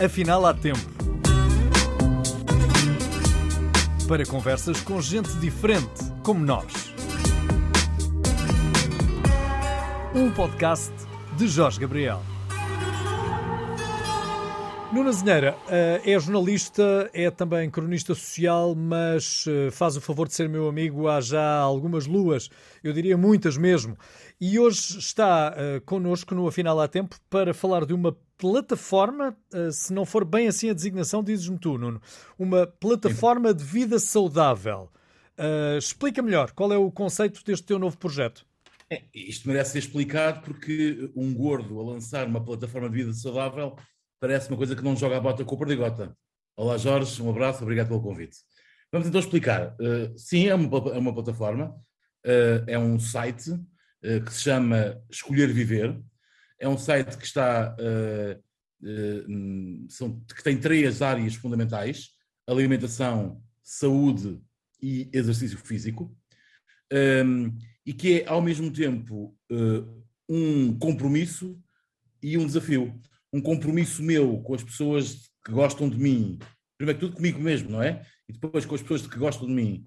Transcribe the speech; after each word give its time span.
Afinal, 0.00 0.46
há 0.46 0.54
tempo. 0.54 0.78
Para 4.06 4.24
conversas 4.24 4.80
com 4.80 5.00
gente 5.00 5.28
diferente, 5.38 6.04
como 6.22 6.44
nós. 6.44 6.94
Um 10.14 10.30
podcast 10.30 10.92
de 11.36 11.48
Jorge 11.48 11.80
Gabriel. 11.80 12.22
Nuna 14.92 15.10
Zinheira 15.10 15.56
eh, 15.68 16.00
é 16.04 16.18
jornalista, 16.20 17.10
é 17.12 17.28
também 17.28 17.68
cronista 17.68 18.14
social, 18.14 18.76
mas 18.76 19.46
eh, 19.48 19.70
faz 19.72 19.96
o 19.96 20.00
favor 20.00 20.28
de 20.28 20.34
ser 20.34 20.48
meu 20.48 20.68
amigo 20.68 21.08
há 21.08 21.20
já 21.20 21.58
algumas 21.58 22.06
luas, 22.06 22.48
eu 22.84 22.92
diria 22.92 23.16
muitas 23.18 23.56
mesmo. 23.56 23.98
E 24.40 24.60
hoje 24.60 24.96
está 24.96 25.52
uh, 25.52 25.80
connosco 25.80 26.32
no 26.36 26.46
Afinal 26.46 26.80
Há 26.80 26.86
Tempo 26.86 27.16
para 27.28 27.52
falar 27.52 27.84
de 27.84 27.92
uma 27.92 28.16
plataforma, 28.38 29.36
uh, 29.52 29.72
se 29.72 29.92
não 29.92 30.06
for 30.06 30.24
bem 30.24 30.46
assim 30.46 30.70
a 30.70 30.72
designação, 30.72 31.22
dizes-me 31.22 31.58
tu, 31.58 31.76
Nuno, 31.76 32.00
uma 32.38 32.66
plataforma 32.66 33.52
de 33.52 33.64
vida 33.64 33.98
saudável. 33.98 34.90
Uh, 35.36 35.76
explica 35.76 36.22
melhor, 36.22 36.52
qual 36.52 36.72
é 36.72 36.78
o 36.78 36.90
conceito 36.90 37.44
deste 37.44 37.66
teu 37.66 37.78
novo 37.78 37.98
projeto? 37.98 38.46
É, 38.90 39.02
isto 39.12 39.46
merece 39.46 39.72
ser 39.72 39.80
explicado 39.80 40.40
porque 40.40 41.10
um 41.14 41.34
gordo 41.34 41.78
a 41.78 41.84
lançar 41.84 42.26
uma 42.26 42.42
plataforma 42.42 42.88
de 42.88 42.96
vida 42.96 43.12
saudável 43.12 43.76
parece 44.18 44.48
uma 44.48 44.56
coisa 44.56 44.74
que 44.74 44.82
não 44.82 44.96
joga 44.96 45.18
a 45.18 45.20
bota 45.20 45.44
com 45.44 45.54
o 45.54 45.58
perdigota. 45.58 46.16
Olá 46.56 46.78
Jorge, 46.78 47.20
um 47.22 47.28
abraço, 47.28 47.62
obrigado 47.62 47.88
pelo 47.88 48.00
convite. 48.00 48.38
Vamos 48.90 49.06
então 49.06 49.20
explicar. 49.20 49.74
Uh, 49.74 50.16
sim, 50.16 50.48
é 50.48 50.54
uma, 50.54 50.78
é 50.90 50.98
uma 50.98 51.12
plataforma, 51.12 51.68
uh, 52.24 52.64
é 52.66 52.78
um 52.78 52.98
site 52.98 53.50
que 54.00 54.32
se 54.32 54.42
chama 54.42 55.02
Escolher 55.10 55.52
Viver. 55.52 56.00
É 56.58 56.68
um 56.68 56.78
site 56.78 57.16
que 57.16 57.24
está 57.24 57.76
são, 59.88 60.20
que 60.20 60.42
tem 60.42 60.58
três 60.58 61.02
áreas 61.02 61.34
fundamentais: 61.34 62.10
alimentação, 62.46 63.42
saúde 63.62 64.40
e 64.80 65.08
exercício 65.12 65.58
físico, 65.58 66.14
um, 66.92 66.96
ehm, 66.96 67.58
e 67.84 67.92
que 67.92 68.20
é 68.20 68.28
ao 68.28 68.40
mesmo 68.40 68.70
tempo 68.70 69.36
um 70.28 70.78
compromisso 70.78 71.58
e 72.22 72.36
um 72.36 72.46
desafio. 72.46 73.00
Um 73.32 73.40
compromisso 73.40 74.02
meu 74.02 74.38
com 74.42 74.54
as 74.54 74.62
pessoas 74.62 75.30
que 75.44 75.52
gostam 75.52 75.88
de 75.88 75.98
mim, 75.98 76.38
primeiro 76.76 76.98
que 76.98 77.06
tudo 77.06 77.16
comigo 77.16 77.40
mesmo, 77.40 77.70
não 77.70 77.82
é? 77.82 78.06
E 78.28 78.32
depois 78.32 78.64
com 78.64 78.74
as 78.74 78.82
pessoas 78.82 79.06
que 79.06 79.18
gostam 79.18 79.46
de 79.46 79.52
mim, 79.52 79.86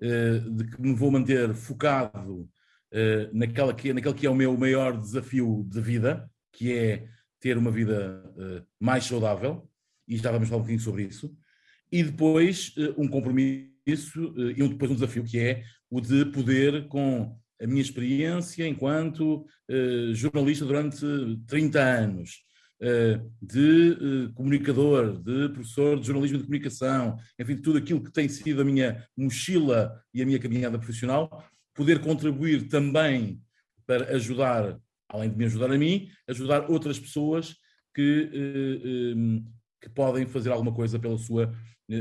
de 0.00 0.64
que 0.64 0.80
me 0.80 0.94
vou 0.94 1.10
manter 1.10 1.54
focado 1.54 2.48
eh, 2.92 3.30
naquela 3.32 3.72
que, 3.72 3.90
naquele 3.92 4.14
que 4.14 4.26
é 4.26 4.30
o 4.30 4.34
meu 4.34 4.54
maior 4.54 4.98
desafio 5.00 5.66
de 5.66 5.80
vida, 5.80 6.30
que 6.52 6.72
é 6.72 7.06
ter 7.40 7.56
uma 7.56 7.70
vida 7.70 8.22
eh, 8.38 8.62
mais 8.78 9.04
saudável, 9.04 9.66
e 10.06 10.18
já 10.18 10.30
vamos 10.30 10.48
falar 10.48 10.58
um 10.58 10.62
bocadinho 10.62 10.84
sobre 10.84 11.04
isso, 11.04 11.34
e 11.90 12.02
depois 12.02 12.74
um 12.96 13.08
compromisso 13.08 14.34
e 14.56 14.68
depois 14.68 14.90
um 14.90 14.94
desafio 14.94 15.24
que 15.24 15.38
é 15.38 15.62
o 15.90 16.00
de 16.00 16.26
poder, 16.26 16.86
com 16.88 17.36
a 17.60 17.66
minha 17.66 17.82
experiência 17.82 18.66
enquanto 18.66 19.46
jornalista 20.14 20.64
durante 20.64 21.04
30 21.46 21.80
anos, 21.80 22.44
de 23.42 24.30
comunicador, 24.34 25.20
de 25.22 25.50
professor 25.50 26.00
de 26.00 26.06
jornalismo 26.06 26.38
de 26.38 26.44
comunicação, 26.44 27.16
enfim, 27.38 27.56
tudo 27.56 27.78
aquilo 27.78 28.02
que 28.02 28.12
tem 28.12 28.26
sido 28.28 28.62
a 28.62 28.64
minha 28.64 29.06
mochila 29.14 30.02
e 30.14 30.22
a 30.22 30.26
minha 30.26 30.38
caminhada 30.38 30.78
profissional, 30.78 31.44
poder 31.74 32.00
contribuir 32.00 32.68
também 32.68 33.40
para 33.86 34.14
ajudar, 34.14 34.78
além 35.08 35.30
de 35.30 35.36
me 35.36 35.44
ajudar 35.44 35.70
a 35.70 35.78
mim, 35.78 36.08
ajudar 36.28 36.70
outras 36.70 36.98
pessoas 36.98 37.56
que, 37.94 38.30
eh, 38.32 39.42
que 39.80 39.88
podem 39.90 40.26
fazer 40.26 40.50
alguma 40.50 40.72
coisa 40.72 40.98
pela 40.98 41.18
sua, 41.18 41.54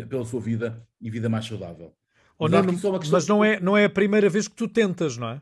pela 0.10 0.26
sua 0.26 0.40
vida 0.40 0.86
e 1.02 1.10
vida 1.10 1.28
mais 1.28 1.46
saudável. 1.46 1.94
Oh, 2.38 2.48
não, 2.48 2.64
mas 3.12 3.28
não 3.28 3.44
é, 3.44 3.60
não 3.60 3.78
é 3.78 3.86
a 3.86 3.90
primeira 3.90 4.28
vez 4.30 4.48
que 4.48 4.56
tu 4.56 4.68
tentas, 4.68 5.16
não 5.16 5.30
é? 5.30 5.42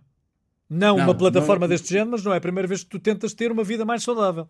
Não, 0.69 0.97
não 0.97 1.05
uma 1.05 1.15
plataforma 1.15 1.65
não... 1.65 1.69
deste 1.69 1.89
género, 1.89 2.11
mas 2.11 2.23
não 2.23 2.33
é 2.33 2.37
a 2.37 2.41
primeira 2.41 2.67
vez 2.67 2.83
que 2.83 2.89
tu 2.89 2.99
tentas 2.99 3.33
ter 3.33 3.51
uma 3.51 3.63
vida 3.63 3.85
mais 3.85 4.03
saudável. 4.03 4.47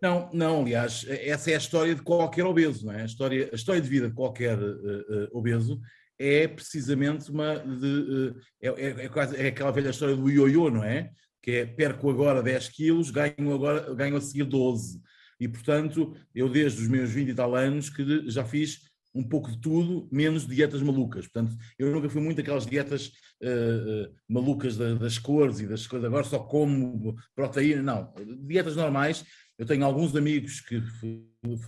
Não, 0.00 0.30
não, 0.32 0.60
aliás, 0.62 1.04
essa 1.08 1.50
é 1.50 1.54
a 1.54 1.58
história 1.58 1.94
de 1.94 2.02
qualquer 2.02 2.44
obeso, 2.44 2.86
não 2.86 2.92
é? 2.92 3.02
A 3.02 3.06
história, 3.06 3.50
a 3.52 3.54
história 3.54 3.80
de 3.80 3.88
vida 3.88 4.08
de 4.08 4.14
qualquer 4.14 4.58
uh, 4.58 4.64
uh, 4.64 5.38
obeso 5.38 5.80
é 6.20 6.46
precisamente 6.46 7.30
uma 7.30 7.56
de, 7.56 7.86
uh, 7.86 8.36
é, 8.60 8.68
é, 8.68 9.04
é, 9.06 9.08
quase, 9.08 9.36
é 9.36 9.46
aquela 9.46 9.70
velha 9.70 9.88
história 9.88 10.14
do 10.14 10.28
ioiô, 10.28 10.70
não 10.70 10.84
é? 10.84 11.10
Que 11.42 11.52
é 11.52 11.66
perco 11.66 12.10
agora 12.10 12.42
10 12.42 12.68
quilos, 12.68 13.10
ganho, 13.10 13.54
agora, 13.54 13.94
ganho 13.94 14.18
a 14.18 14.20
seguir 14.20 14.44
12. 14.44 15.00
E, 15.40 15.48
portanto, 15.48 16.14
eu 16.34 16.50
desde 16.50 16.82
os 16.82 16.88
meus 16.88 17.08
20 17.10 17.30
e 17.30 17.34
tal 17.34 17.56
anos 17.56 17.88
que 17.88 18.30
já 18.30 18.44
fiz 18.44 18.82
um 19.14 19.26
pouco 19.26 19.50
de 19.50 19.58
tudo, 19.62 20.06
menos 20.12 20.46
dietas 20.46 20.82
malucas. 20.82 21.26
Portanto, 21.26 21.56
eu 21.78 21.90
nunca 21.90 22.10
fui 22.10 22.20
muito 22.20 22.42
aquelas 22.42 22.66
dietas 22.66 23.10
uh, 23.42 24.06
uh, 24.06 24.14
malucas 24.28 24.76
da, 24.76 24.94
das 24.94 25.18
cores 25.18 25.58
e 25.60 25.66
das 25.66 25.86
coisas, 25.86 26.06
agora 26.06 26.24
só 26.24 26.38
como 26.38 27.16
proteína, 27.34 27.82
não. 27.82 28.12
Dietas 28.46 28.76
normais 28.76 29.24
eu 29.60 29.66
tenho 29.66 29.84
alguns 29.84 30.16
amigos 30.16 30.62
que 30.62 30.82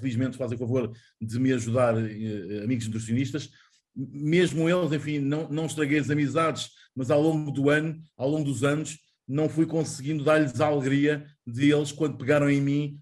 felizmente 0.01 0.39
fazem 0.39 0.57
favor 0.57 0.91
de 1.21 1.39
me 1.39 1.53
ajudar, 1.53 1.95
eh, 1.99 2.65
amigos 2.65 2.87
nutricionistas, 2.87 3.51
mesmo 3.95 4.69
eles, 4.69 4.93
enfim, 4.93 5.19
não, 5.19 5.49
não 5.49 5.67
estraguei 5.67 5.99
as 5.99 6.11
amizades, 6.11 6.71
mas 6.95 7.11
ao 7.11 7.21
longo 7.21 7.51
do 7.51 7.71
ano, 7.71 8.01
ao 8.17 8.29
longo 8.29 8.45
dos 8.45 8.65
anos, 8.65 8.99
não 9.27 9.49
fui 9.49 9.67
conseguindo 9.67 10.25
dar-lhes 10.25 10.61
a 10.61 10.67
alegria 10.67 11.27
de 11.47 11.73
eles, 11.73 11.93
quando 11.93 12.19
pegaram 12.19 12.51
em 12.51 12.61
mim, 12.61 13.01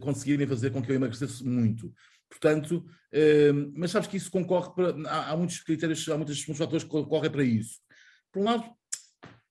conseguirem 0.00 0.46
fazer 0.46 0.70
com 0.70 0.82
que 0.82 0.90
eu 0.90 0.96
emagrecesse 0.96 1.44
muito. 1.44 1.92
Portanto, 2.28 2.84
eh, 3.12 3.52
mas 3.74 3.90
sabes 3.90 4.08
que 4.08 4.16
isso 4.16 4.30
concorre 4.30 4.74
para. 4.74 5.10
Há, 5.10 5.36
muitos 5.36 5.60
critérios, 5.60 6.08
há 6.08 6.16
muitos 6.16 6.42
fatores 6.42 6.82
que 6.82 6.90
concorrem 6.90 7.30
para 7.30 7.44
isso. 7.44 7.78
Por 8.32 8.40
um 8.40 8.44
lado, 8.44 8.64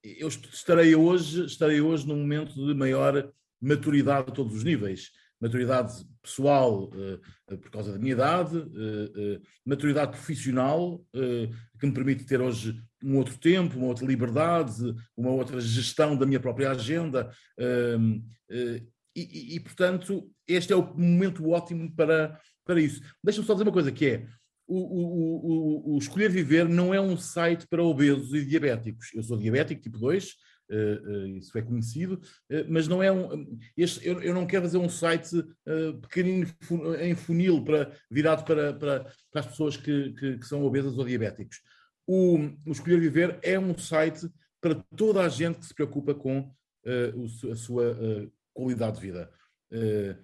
eu 0.03 0.27
estarei 0.27 0.95
hoje, 0.95 1.45
estarei 1.45 1.79
hoje 1.79 2.07
num 2.07 2.17
momento 2.17 2.53
de 2.53 2.73
maior 2.73 3.31
maturidade 3.61 4.31
a 4.31 4.33
todos 4.33 4.55
os 4.55 4.63
níveis. 4.63 5.11
Maturidade 5.41 6.05
pessoal 6.21 6.83
uh, 6.83 7.57
por 7.57 7.71
causa 7.71 7.91
da 7.91 7.97
minha 7.97 8.13
idade, 8.13 8.57
uh, 8.57 8.63
uh, 8.63 9.41
maturidade 9.65 10.11
profissional, 10.11 11.03
que 11.79 11.87
me 11.87 11.93
permite 11.93 12.25
ter 12.25 12.39
hoje 12.39 12.79
um 13.03 13.17
outro 13.17 13.37
tempo, 13.37 13.77
uma 13.77 13.87
outra 13.87 14.05
liberdade, 14.05 14.95
uma 15.17 15.31
outra 15.31 15.59
gestão 15.59 16.15
da 16.15 16.25
minha 16.25 16.39
própria 16.39 16.69
agenda. 16.69 17.31
Ehm, 17.57 18.21
e, 19.15 19.55
e, 19.55 19.59
portanto, 19.59 20.31
este 20.47 20.71
é 20.71 20.75
o 20.75 20.95
momento 20.95 21.49
ótimo 21.49 21.91
para, 21.95 22.39
para 22.63 22.79
isso. 22.79 23.01
Deixa-me 23.23 23.47
só 23.47 23.53
dizer 23.53 23.63
uma 23.63 23.71
coisa, 23.71 23.91
que 23.91 24.05
é, 24.05 24.27
o, 24.67 24.77
o, 24.77 25.91
o, 25.91 25.95
o, 25.95 25.97
Escolher 25.97 26.29
Viver 26.29 26.69
não 26.69 26.93
é 26.93 27.01
um 27.01 27.17
site 27.17 27.67
para 27.67 27.83
obesos 27.83 28.33
e 28.33 28.45
diabéticos. 28.45 29.09
Eu 29.13 29.23
sou 29.23 29.37
diabético 29.37 29.81
tipo 29.81 29.97
2, 29.97 30.29
uh, 30.29 30.33
isso 31.37 31.57
é 31.57 31.61
conhecido, 31.61 32.21
uh, 32.51 32.65
mas 32.67 32.87
não 32.87 33.01
é 33.01 33.11
um. 33.11 33.47
Este, 33.75 34.07
eu, 34.07 34.21
eu, 34.21 34.33
não 34.33 34.45
quero 34.45 34.63
fazer 34.63 34.77
um 34.77 34.89
site 34.89 35.43
pequenino 36.01 36.47
em 36.99 37.15
funil 37.15 37.63
para, 37.63 37.91
virado 38.09 38.43
para, 38.43 38.73
para, 38.73 39.11
para 39.31 39.41
as 39.41 39.47
pessoas 39.47 39.77
que, 39.77 40.13
que, 40.13 40.37
que, 40.37 40.45
são 40.45 40.63
obesas 40.63 40.97
ou 40.97 41.05
diabéticos. 41.05 41.61
O, 42.07 42.37
o 42.65 42.71
Escolher 42.71 42.99
Viver 42.99 43.39
é 43.41 43.59
um 43.59 43.77
site 43.77 44.29
para 44.59 44.75
toda 44.95 45.21
a 45.21 45.29
gente 45.29 45.59
que 45.59 45.65
se 45.65 45.73
preocupa 45.73 46.13
com 46.13 46.51
o, 47.15 47.51
a 47.51 47.55
sua 47.55 47.95
qualidade 48.53 48.95
de 48.95 49.01
vida. 49.01 49.29
Eh, 49.71 50.15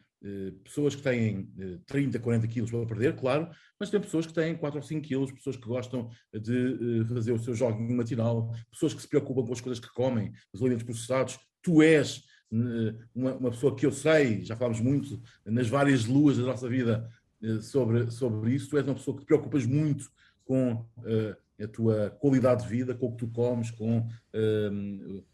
pessoas 0.63 0.95
que 0.95 1.01
têm 1.01 1.49
30, 1.85 2.17
eh, 2.17 2.21
40 2.21 2.47
quilos 2.47 2.71
para 2.71 2.85
perder, 2.85 3.15
claro, 3.15 3.49
mas 3.79 3.89
tem 3.89 3.99
pessoas 4.01 4.25
que 4.25 4.33
têm 4.33 4.55
4 4.55 4.79
ou 4.79 4.83
5 4.83 5.01
quilos, 5.01 5.31
pessoas 5.31 5.55
que 5.55 5.67
gostam 5.67 6.09
de 6.33 7.01
eh, 7.01 7.05
fazer 7.13 7.31
o 7.31 7.39
seu 7.39 7.53
joguinho 7.53 7.95
matinal, 7.95 8.51
pessoas 8.71 8.93
que 8.93 9.01
se 9.01 9.07
preocupam 9.07 9.45
com 9.45 9.53
as 9.53 9.61
coisas 9.61 9.79
que 9.79 9.93
comem, 9.93 10.33
os 10.51 10.61
alimentos 10.61 10.83
processados. 10.83 11.39
Tu 11.61 11.81
és 11.81 12.23
uma, 13.13 13.35
uma 13.35 13.51
pessoa 13.51 13.75
que 13.75 13.85
eu 13.85 13.91
sei, 13.91 14.43
já 14.43 14.55
falámos 14.55 14.79
muito 14.79 15.21
nas 15.45 15.67
várias 15.67 16.05
luas 16.05 16.37
da 16.37 16.43
nossa 16.43 16.67
vida 16.69 17.09
sobre, 17.61 18.09
sobre 18.09 18.53
isso, 18.53 18.69
tu 18.69 18.77
és 18.77 18.85
uma 18.85 18.95
pessoa 18.95 19.17
que 19.17 19.23
te 19.23 19.27
preocupas 19.27 19.65
muito 19.65 20.09
com 20.45 20.85
a 21.61 21.67
tua 21.67 22.09
qualidade 22.21 22.63
de 22.63 22.69
vida, 22.69 22.95
com 22.95 23.07
o 23.07 23.11
que 23.11 23.17
tu 23.17 23.27
comes, 23.27 23.69
com 23.69 24.07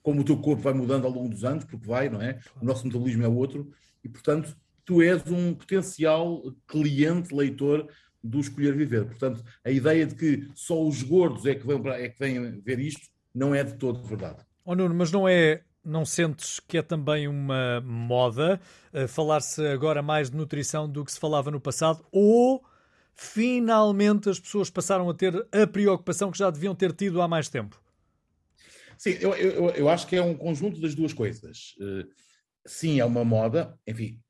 como 0.01 0.21
o 0.21 0.24
teu 0.24 0.38
corpo 0.38 0.63
vai 0.63 0.74
mudando 0.74 1.06
ao 1.06 1.12
longo 1.12 1.30
dos 1.30 1.44
anos, 1.44 1.65
porque 1.65 1.85
vai, 1.85 2.09
não 2.09 2.19
é? 2.19 2.39
O 2.59 2.65
nosso 2.65 2.83
metabolismo 2.83 3.24
é 3.24 3.27
outro, 3.27 3.71
e 4.03 4.09
portanto 4.09 4.57
tu 4.85 5.01
és 5.01 5.21
um 5.31 5.53
potencial 5.53 6.44
cliente, 6.68 7.33
leitor 7.33 7.88
do 8.24 8.39
Escolher 8.39 8.75
Viver. 8.75 9.06
Portanto, 9.06 9.44
a 9.63 9.69
ideia 9.69 10.06
de 10.06 10.15
que 10.15 10.47
só 10.56 10.81
os 10.81 11.03
gordos 11.03 11.45
é 11.45 11.56
que 11.56 11.68
vêm, 11.68 11.81
é 11.91 12.09
que 12.09 12.19
vêm 12.19 12.62
ver 12.62 12.80
isto 12.80 13.07
não 13.33 13.53
é 13.53 13.63
de 13.63 13.75
todo 13.75 14.01
verdade. 14.03 14.45
Oh 14.63 14.75
Nuno, 14.75 14.95
mas 14.95 15.12
não 15.12 15.27
é 15.27 15.63
não 15.83 16.06
sentes 16.06 16.62
que 16.62 16.77
é 16.77 16.81
também 16.81 17.27
uma 17.27 17.81
moda 17.81 18.59
uh, 18.94 19.07
falar-se 19.07 19.65
agora 19.68 20.01
mais 20.01 20.30
de 20.30 20.38
nutrição 20.38 20.89
do 20.89 21.03
que 21.03 21.12
se 21.12 21.19
falava 21.19 21.51
no 21.51 21.59
passado? 21.59 22.06
Ou 22.12 22.63
finalmente 23.13 24.30
as 24.30 24.39
pessoas 24.39 24.69
passaram 24.69 25.09
a 25.09 25.13
ter 25.13 25.35
a 25.51 25.68
preocupação 25.68 26.31
que 26.31 26.38
já 26.38 26.50
deviam 26.50 26.74
ter 26.74 26.94
tido 26.94 27.21
há 27.21 27.27
mais 27.27 27.50
tempo? 27.50 27.81
Sim, 28.97 29.18
eu, 29.19 29.33
eu, 29.35 29.69
eu 29.71 29.89
acho 29.89 30.07
que 30.07 30.15
é 30.15 30.21
um 30.21 30.35
conjunto 30.35 30.80
das 30.80 30.95
duas 30.95 31.12
coisas. 31.12 31.75
Uh, 31.80 32.07
sim, 32.65 33.01
é 33.01 33.06
uma 33.06 33.25
moda, 33.25 33.77
enfim, 33.85 34.22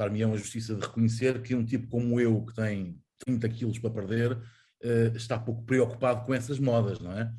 far-me 0.00 0.24
a 0.24 0.36
justiça 0.36 0.74
de 0.74 0.80
reconhecer 0.80 1.42
que 1.42 1.54
um 1.54 1.64
tipo 1.64 1.86
como 1.88 2.18
eu, 2.18 2.42
que 2.46 2.54
tem 2.54 2.98
30 3.18 3.48
quilos 3.50 3.78
para 3.78 3.90
perder, 3.90 4.32
uh, 4.32 5.14
está 5.14 5.38
pouco 5.38 5.62
preocupado 5.64 6.24
com 6.24 6.32
essas 6.32 6.58
modas, 6.58 6.98
não 6.98 7.12
é? 7.12 7.30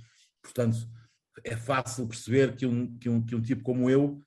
Portanto, 0.44 0.78
é 1.44 1.56
fácil 1.56 2.08
perceber 2.08 2.56
que 2.56 2.68
um, 2.68 2.98
que 3.00 3.10
um, 3.10 3.26
que 3.26 3.36
um 3.36 3.42
tipo 3.42 3.64
como 3.64 3.90
eu 3.90 4.22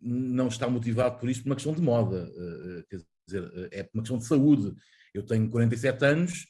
não 0.00 0.46
está 0.46 0.68
motivado 0.68 1.18
por 1.18 1.28
isto 1.28 1.42
por 1.42 1.50
uma 1.50 1.56
questão 1.56 1.74
de 1.74 1.82
moda, 1.82 2.30
uh, 2.30 2.84
quer 2.88 3.00
dizer, 3.26 3.68
é 3.72 3.82
por 3.82 3.90
uma 3.94 4.02
questão 4.02 4.18
de 4.18 4.26
saúde. 4.26 4.74
Eu 5.12 5.24
tenho 5.24 5.50
47 5.50 6.04
anos, 6.04 6.46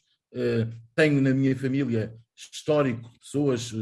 tenho 0.94 1.22
na 1.22 1.32
minha 1.32 1.56
família 1.56 2.14
histórico 2.36 3.10
de 3.10 3.18
pessoas 3.18 3.72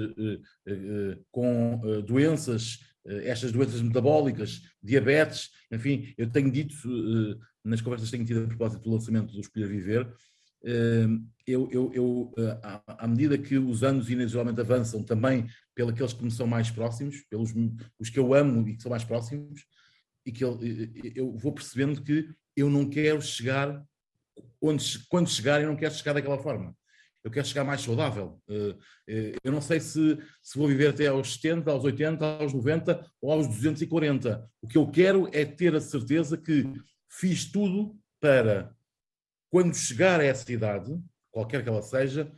com 1.32 1.80
doenças 2.06 2.78
estas 3.24 3.52
doenças 3.52 3.80
metabólicas, 3.80 4.62
diabetes, 4.82 5.50
enfim, 5.70 6.14
eu 6.16 6.28
tenho 6.30 6.50
dito 6.50 6.76
nas 7.64 7.80
conversas 7.80 8.10
que 8.10 8.16
tenho 8.16 8.26
tido 8.26 8.44
a 8.44 8.48
propósito 8.48 8.82
do 8.82 8.90
lançamento 8.90 9.32
do 9.32 9.40
Escolher 9.40 9.68
Viver, 9.68 10.12
eu, 11.46 11.68
eu, 11.70 11.92
eu 11.94 12.34
à, 12.86 13.06
medida 13.06 13.38
que 13.38 13.56
os 13.56 13.82
anos 13.82 14.10
inexoravelmente 14.10 14.60
avançam, 14.60 15.02
também 15.02 15.46
pelos 15.74 16.12
que 16.12 16.24
me 16.24 16.30
são 16.30 16.46
mais 16.46 16.70
próximos, 16.70 17.22
pelos 17.30 17.54
os 17.98 18.10
que 18.10 18.18
eu 18.18 18.34
amo 18.34 18.68
e 18.68 18.76
que 18.76 18.82
são 18.82 18.90
mais 18.90 19.04
próximos, 19.04 19.64
e 20.26 20.32
que 20.32 20.44
eu, 20.44 20.58
eu 21.14 21.36
vou 21.36 21.52
percebendo 21.52 22.02
que 22.02 22.28
eu 22.56 22.68
não 22.68 22.88
quero 22.88 23.22
chegar 23.22 23.82
onde 24.60 24.98
quando 25.08 25.28
chegar 25.28 25.60
eu 25.62 25.68
não 25.68 25.76
quero 25.76 25.94
chegar 25.94 26.12
daquela 26.12 26.38
forma. 26.38 26.76
Eu 27.28 27.32
quero 27.32 27.46
chegar 27.46 27.62
mais 27.62 27.82
saudável. 27.82 28.40
Eu 29.44 29.52
não 29.52 29.60
sei 29.60 29.78
se, 29.80 30.18
se 30.42 30.58
vou 30.58 30.66
viver 30.66 30.88
até 30.88 31.08
aos 31.08 31.34
70, 31.34 31.70
aos 31.70 31.84
80, 31.84 32.24
aos 32.24 32.54
90 32.54 33.06
ou 33.20 33.30
aos 33.30 33.46
240. 33.46 34.50
O 34.62 34.66
que 34.66 34.78
eu 34.78 34.90
quero 34.90 35.28
é 35.30 35.44
ter 35.44 35.74
a 35.76 35.80
certeza 35.80 36.38
que 36.38 36.64
fiz 37.06 37.44
tudo 37.44 37.94
para, 38.18 38.74
quando 39.50 39.74
chegar 39.74 40.20
a 40.20 40.24
essa 40.24 40.50
idade, 40.50 40.98
qualquer 41.30 41.62
que 41.62 41.68
ela 41.68 41.82
seja, 41.82 42.32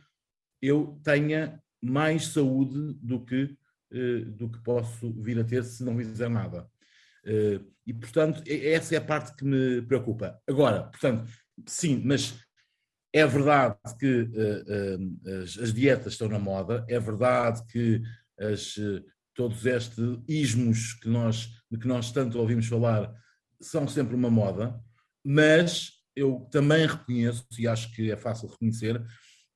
eu 0.61 0.99
tenha 1.05 1.63
mais 1.81 2.27
saúde 2.27 2.93
do 3.01 3.23
que, 3.23 3.55
eh, 3.93 4.25
do 4.25 4.49
que 4.49 4.61
posso 4.61 5.13
vir 5.21 5.39
a 5.39 5.43
ter 5.45 5.63
se 5.63 5.85
não 5.85 5.97
fizer 5.97 6.29
nada. 6.29 6.69
Eh, 7.25 7.61
e, 7.87 7.93
portanto, 7.93 8.43
essa 8.45 8.93
é 8.93 8.97
a 8.97 9.01
parte 9.01 9.35
que 9.37 9.45
me 9.45 9.81
preocupa. 9.83 10.37
Agora, 10.45 10.83
portanto, 10.83 11.31
sim, 11.65 12.01
mas 12.03 12.37
é 13.13 13.25
verdade 13.25 13.75
que 13.99 14.21
uh, 14.21 15.41
as, 15.43 15.57
as, 15.57 15.73
dietas 15.73 16.13
estão 16.13 16.29
na 16.29 16.39
moda, 16.39 16.85
é 16.87 16.99
verdade 16.99 17.61
que 17.67 18.01
as, 18.39 18.75
todos 19.35 19.65
estes 19.65 19.97
ismos 20.27 20.93
que 20.93 21.09
nós, 21.09 21.49
de 21.69 21.77
que 21.77 21.87
nós 21.87 22.11
tanto 22.11 22.39
ouvimos 22.39 22.67
falar 22.67 23.13
são 23.61 23.87
sempre 23.87 24.15
uma 24.15 24.29
moda, 24.29 24.79
mas 25.23 25.91
eu 26.15 26.47
também 26.51 26.85
reconheço, 26.87 27.45
e 27.57 27.67
acho 27.67 27.93
que 27.93 28.11
é 28.11 28.17
fácil 28.17 28.49
reconhecer, 28.49 29.01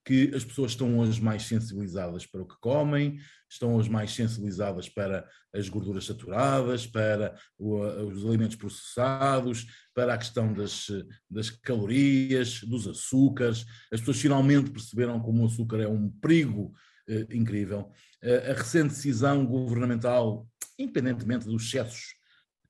que 0.05 0.31
as 0.35 0.45
pessoas 0.45 0.71
estão 0.71 0.99
hoje 0.99 1.19
mais 1.21 1.43
sensibilizadas 1.43 2.27
para 2.27 2.43
o 2.43 2.47
que 2.47 2.55
comem, 2.59 3.17
estão 3.49 3.75
hoje 3.75 3.89
mais 3.89 4.13
sensibilizadas 4.13 4.87
para 4.87 5.27
as 5.51 5.67
gorduras 5.67 6.05
saturadas, 6.05 6.85
para 6.85 7.35
os 7.57 8.23
alimentos 8.23 8.55
processados, 8.55 9.65
para 9.95 10.13
a 10.13 10.17
questão 10.17 10.53
das, 10.53 10.87
das 11.29 11.49
calorias, 11.49 12.61
dos 12.61 12.87
açúcares. 12.87 13.65
As 13.91 13.99
pessoas 13.99 14.21
finalmente 14.21 14.69
perceberam 14.69 15.19
como 15.19 15.41
o 15.41 15.47
açúcar 15.47 15.81
é 15.81 15.87
um 15.87 16.09
perigo 16.09 16.71
eh, 17.07 17.25
incrível. 17.31 17.91
a 18.23 18.53
recente 18.53 18.89
decisão 18.89 19.45
governamental, 19.45 20.47
independentemente 20.77 21.45
dos 21.45 21.63
excessos 21.63 22.15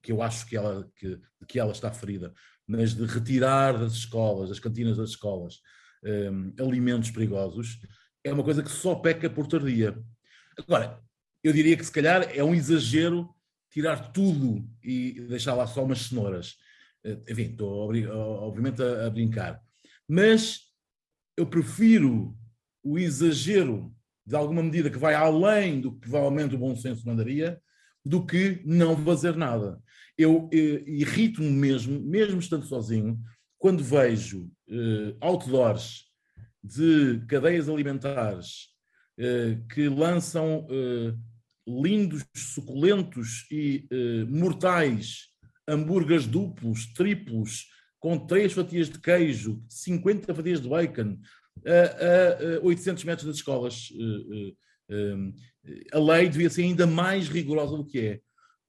que 0.06 0.12
eu 0.12 0.22
acho 0.22 0.46
que 0.46 0.56
ela, 0.56 0.88
que, 0.96 1.20
que 1.48 1.60
ela 1.60 1.72
está 1.72 1.92
ferida, 1.92 2.32
mas 2.68 2.94
de 2.94 3.06
retirar 3.06 3.78
das 3.78 3.94
escolas, 3.94 4.50
das 4.50 4.60
cantinas 4.60 4.98
das 4.98 5.10
escolas, 5.10 5.62
um, 6.06 6.54
alimentos 6.60 7.12
perigosos, 7.12 7.80
é 8.24 8.32
uma 8.32 8.44
coisa 8.44 8.64
que 8.64 8.72
só 8.72 8.96
peca 8.96 9.30
por 9.30 9.48
tardia. 9.48 9.98
Agora, 10.58 11.00
eu 11.44 11.54
diria 11.54 11.76
que 11.76 11.86
se 11.86 11.92
calhar 11.92 12.30
é 12.34 12.44
um 12.44 12.56
exagero 12.56 13.30
tirar 13.72 14.12
tudo 14.12 14.68
e 14.84 15.22
deixar 15.28 15.54
lá 15.54 15.68
só 15.68 15.84
umas 15.84 16.00
cenouras. 16.00 16.56
Eh, 17.04 17.20
enfim, 17.30 17.52
estou 17.52 17.90
obviamente 17.90 18.82
a, 18.82 19.06
a 19.06 19.10
brincar. 19.10 19.62
Mas 20.08 20.62
eu 21.38 21.46
prefiro 21.46 22.36
o 22.84 22.98
exagero 22.98 23.94
de 24.26 24.36
alguma 24.36 24.64
medida 24.64 24.90
que 24.90 24.98
vai 24.98 25.14
além 25.14 25.82
do 25.82 25.92
que 25.92 26.00
provavelmente 26.00 26.56
o 26.56 26.58
bom 26.58 26.76
senso 26.76 27.06
mandaria, 27.06 27.62
do 28.04 28.26
que 28.26 28.62
não 28.66 28.98
fazer 29.04 29.36
nada. 29.36 29.80
Eu, 30.18 30.50
eu 30.52 30.78
eh, 30.78 30.84
irrito-me 30.88 31.50
mesmo, 31.50 32.00
mesmo 32.00 32.40
estando 32.40 32.66
sozinho, 32.66 33.20
quando 33.58 33.84
vejo 33.84 34.50
uh, 34.70 35.18
outdoors 35.22 36.06
de 36.64 37.24
cadeias 37.28 37.70
alimentares 37.70 38.68
uh, 39.20 39.68
que 39.74 39.88
lançam 39.88 40.66
uh, 40.66 41.18
lindos, 41.68 42.24
suculentos 42.36 43.48
e 43.52 43.88
mortais 44.30 45.30
hambúrgueres 45.68 46.28
duplos, 46.28 46.86
triplos, 46.94 47.68
com 48.00 48.20
três 48.20 48.54
fatias 48.54 48.88
de 48.88 49.00
queijo, 49.00 49.64
50 49.68 50.36
fatias 50.36 50.62
de 50.62 50.70
bacon, 50.70 51.18
a, 51.66 52.58
a 52.58 52.62
800 52.62 53.04
metros 53.04 53.26
das 53.26 53.38
escolas 53.38 53.90
a 55.92 56.00
lei 56.00 56.30
devia 56.30 56.50
ser 56.50 56.64
ainda 56.64 56.86
mais 56.86 57.28
rigorosa 57.28 57.78
do 57.78 57.86
que 57.86 58.00
é. 58.00 58.22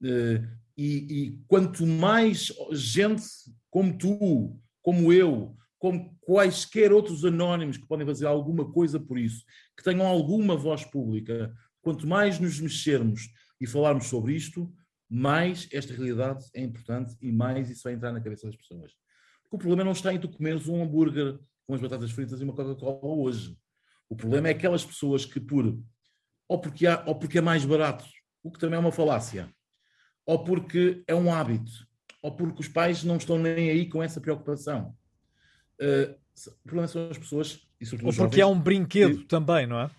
Eh, 0.03 0.43
e, 0.77 0.85
e, 0.85 1.39
quanto 1.47 1.85
mais 1.85 2.51
gente 2.71 3.23
como 3.69 3.97
tu, 3.97 4.59
como 4.87 5.11
eu, 5.11 5.53
como 5.77 6.17
quaisquer 6.21 6.93
outros 6.93 7.25
anónimos 7.25 7.75
que 7.75 7.85
podem 7.85 8.07
fazer 8.07 8.25
alguma 8.25 8.71
coisa 8.71 8.97
por 8.97 9.19
isso, 9.19 9.43
que 9.75 9.83
tenham 9.83 10.07
alguma 10.07 10.55
voz 10.55 10.85
pública, 10.85 11.53
quanto 11.81 12.07
mais 12.07 12.39
nos 12.39 12.57
mexermos 12.61 13.27
e 13.59 13.67
falarmos 13.67 14.05
sobre 14.05 14.33
isto, 14.33 14.73
mais 15.09 15.67
esta 15.73 15.93
realidade 15.93 16.45
é 16.53 16.61
importante 16.61 17.17
e 17.21 17.33
mais 17.33 17.69
isso 17.69 17.83
vai 17.83 17.95
entrar 17.95 18.13
na 18.13 18.21
cabeça 18.21 18.47
das 18.47 18.55
pessoas. 18.55 18.93
Porque 19.43 19.57
o 19.57 19.59
problema 19.59 19.83
não 19.83 19.91
está 19.91 20.13
em 20.13 20.19
tu 20.21 20.29
comeres 20.29 20.69
um 20.69 20.81
hambúrguer 20.81 21.37
com 21.65 21.73
as 21.73 21.81
batatas 21.81 22.11
fritas 22.11 22.39
e 22.39 22.45
uma 22.45 22.53
Coca-Cola 22.53 22.99
hoje. 23.03 23.57
O 24.07 24.15
problema 24.15 24.47
é 24.47 24.51
aquelas 24.51 24.85
pessoas 24.85 25.25
que, 25.25 25.41
por 25.41 25.77
ou 26.47 26.61
porque, 26.61 26.87
há, 26.87 27.03
ou 27.05 27.15
porque 27.19 27.39
é 27.39 27.41
mais 27.41 27.65
barato, 27.65 28.05
o 28.41 28.49
que 28.49 28.57
também 28.57 28.77
é 28.77 28.79
uma 28.79 28.93
falácia, 28.93 29.53
ou 30.25 30.45
porque 30.45 31.03
é 31.05 31.13
um 31.13 31.33
hábito, 31.33 31.86
ou 32.27 32.31
porque 32.33 32.59
os 32.59 32.67
pais 32.67 33.05
não 33.05 33.15
estão 33.15 33.39
nem 33.39 33.69
aí 33.69 33.87
com 33.87 34.03
essa 34.03 34.19
preocupação. 34.19 34.93
Uh, 35.81 36.13
o 36.47 36.63
problema 36.63 36.87
são 36.87 37.09
as 37.09 37.17
pessoas. 37.17 37.65
E 37.79 37.85
ou 37.85 37.97
porque 37.97 38.11
jovens, 38.11 38.39
é 38.39 38.45
um 38.45 38.59
brinquedo 38.59 39.19
que, 39.19 39.25
também, 39.25 39.65
não 39.65 39.79
é? 39.79 39.89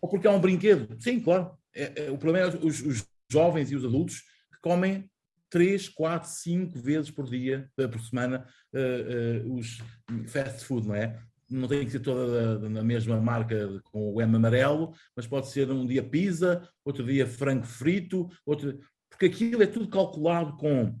Ou 0.00 0.08
porque 0.08 0.26
é 0.26 0.30
um 0.30 0.40
brinquedo. 0.40 1.00
Sim, 1.00 1.20
claro. 1.20 1.52
É, 1.72 2.06
é, 2.06 2.10
o 2.10 2.18
problema 2.18 2.48
é 2.52 2.66
os, 2.66 2.80
os, 2.80 3.06
jovens 3.30 3.70
e 3.70 3.76
os 3.76 3.84
adultos 3.84 4.22
que 4.52 4.60
comem 4.60 5.08
3, 5.48 5.88
4, 5.90 6.28
5 6.28 6.80
vezes 6.80 7.12
por 7.12 7.30
dia, 7.30 7.70
eh, 7.78 7.86
por 7.86 8.00
semana, 8.00 8.44
uh, 8.74 9.48
uh, 9.48 9.54
os 9.54 9.78
fast 10.26 10.64
food, 10.64 10.88
não 10.88 10.96
é? 10.96 11.20
não 11.48 11.68
tem 11.68 11.84
que 11.84 11.92
ser 11.92 12.00
toda 12.00 12.58
na 12.68 12.82
mesma 12.82 13.20
marca 13.20 13.80
com 13.84 14.12
o 14.12 14.20
M 14.20 14.34
amarelo, 14.34 14.92
mas 15.14 15.28
pode 15.28 15.48
ser 15.48 15.70
um 15.70 15.86
dia 15.86 16.02
pizza, 16.02 16.68
outro 16.84 17.04
dia 17.04 17.26
frango 17.26 17.66
frito, 17.66 18.28
outro... 18.44 18.80
porque 19.08 19.26
aquilo 19.26 19.62
é 19.62 19.66
tudo 19.66 19.88
calculado 19.88 20.56
com 20.56 20.98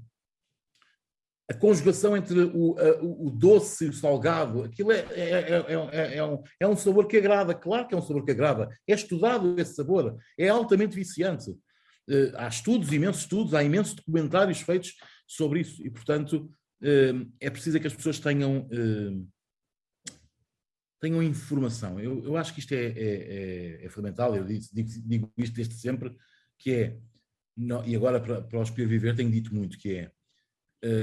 a 1.50 1.54
conjugação 1.54 2.16
entre 2.16 2.42
o, 2.42 2.78
a, 2.78 3.02
o 3.02 3.28
doce 3.28 3.86
e 3.86 3.88
o 3.88 3.92
salgado, 3.92 4.62
aquilo 4.62 4.92
é, 4.92 5.00
é, 5.10 5.64
é, 5.66 6.14
é, 6.14 6.24
um, 6.24 6.40
é 6.60 6.68
um 6.68 6.76
sabor 6.76 7.08
que 7.08 7.16
agrada, 7.16 7.52
claro 7.52 7.88
que 7.88 7.94
é 7.94 7.98
um 7.98 8.02
sabor 8.02 8.24
que 8.24 8.30
agrada, 8.30 8.68
é 8.86 8.94
estudado 8.94 9.58
esse 9.58 9.74
sabor, 9.74 10.16
é 10.38 10.48
altamente 10.48 10.94
viciante. 10.94 11.52
há 12.36 12.46
estudos, 12.46 12.92
imensos 12.92 13.22
estudos, 13.22 13.52
há 13.52 13.64
imensos 13.64 13.94
documentários 13.94 14.60
feitos 14.60 14.94
sobre 15.26 15.62
isso, 15.62 15.84
e 15.84 15.90
portanto 15.90 16.48
é 17.40 17.50
preciso 17.50 17.80
que 17.80 17.86
as 17.88 17.94
pessoas 17.94 18.20
tenham 18.20 18.68
tenham 21.00 21.20
informação. 21.20 21.98
Eu, 21.98 22.22
eu 22.24 22.36
acho 22.36 22.54
que 22.54 22.60
isto 22.60 22.74
é, 22.74 22.84
é, 22.84 23.80
é, 23.80 23.86
é 23.86 23.88
fundamental, 23.88 24.36
eu 24.36 24.44
digo, 24.44 24.62
digo, 25.04 25.32
isto 25.36 25.56
desde 25.56 25.74
sempre, 25.74 26.14
que 26.56 26.72
é, 26.72 26.96
não, 27.56 27.84
e 27.84 27.96
agora 27.96 28.20
para, 28.20 28.40
para 28.42 28.58
o 28.60 28.62
Escolher 28.62 28.86
Viver 28.86 29.16
tenho 29.16 29.30
dito 29.30 29.52
muito, 29.52 29.78
que 29.78 29.96
é, 29.96 30.12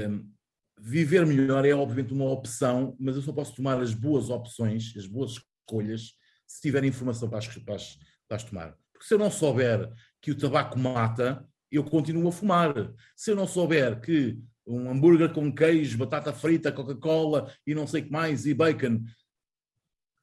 um, 0.08 0.37
viver 0.80 1.26
melhor 1.26 1.64
é 1.64 1.72
obviamente 1.72 2.12
uma 2.12 2.30
opção, 2.30 2.96
mas 2.98 3.16
eu 3.16 3.22
só 3.22 3.32
posso 3.32 3.54
tomar 3.54 3.80
as 3.80 3.94
boas 3.94 4.30
opções, 4.30 4.94
as 4.96 5.06
boas 5.06 5.32
escolhas, 5.32 6.12
se 6.46 6.60
tiver 6.60 6.84
informação 6.84 7.28
para 7.28 7.38
as, 7.38 7.46
para 7.46 7.74
as, 7.74 7.98
para 8.26 8.36
as 8.36 8.44
tomar. 8.44 8.76
Porque 8.92 9.06
se 9.06 9.14
eu 9.14 9.18
não 9.18 9.30
souber 9.30 9.92
que 10.20 10.30
o 10.30 10.36
tabaco 10.36 10.78
mata, 10.78 11.46
eu 11.70 11.84
continuo 11.84 12.28
a 12.28 12.32
fumar. 12.32 12.92
Se 13.14 13.30
eu 13.30 13.36
não 13.36 13.46
souber 13.46 14.00
que 14.00 14.38
um 14.66 14.90
hambúrguer 14.90 15.32
com 15.32 15.52
queijo, 15.52 15.98
batata 15.98 16.32
frita, 16.32 16.72
Coca-Cola 16.72 17.52
e 17.66 17.74
não 17.74 17.86
sei 17.86 18.02
o 18.02 18.04
que 18.04 18.10
mais, 18.10 18.46
e 18.46 18.54
bacon, 18.54 19.02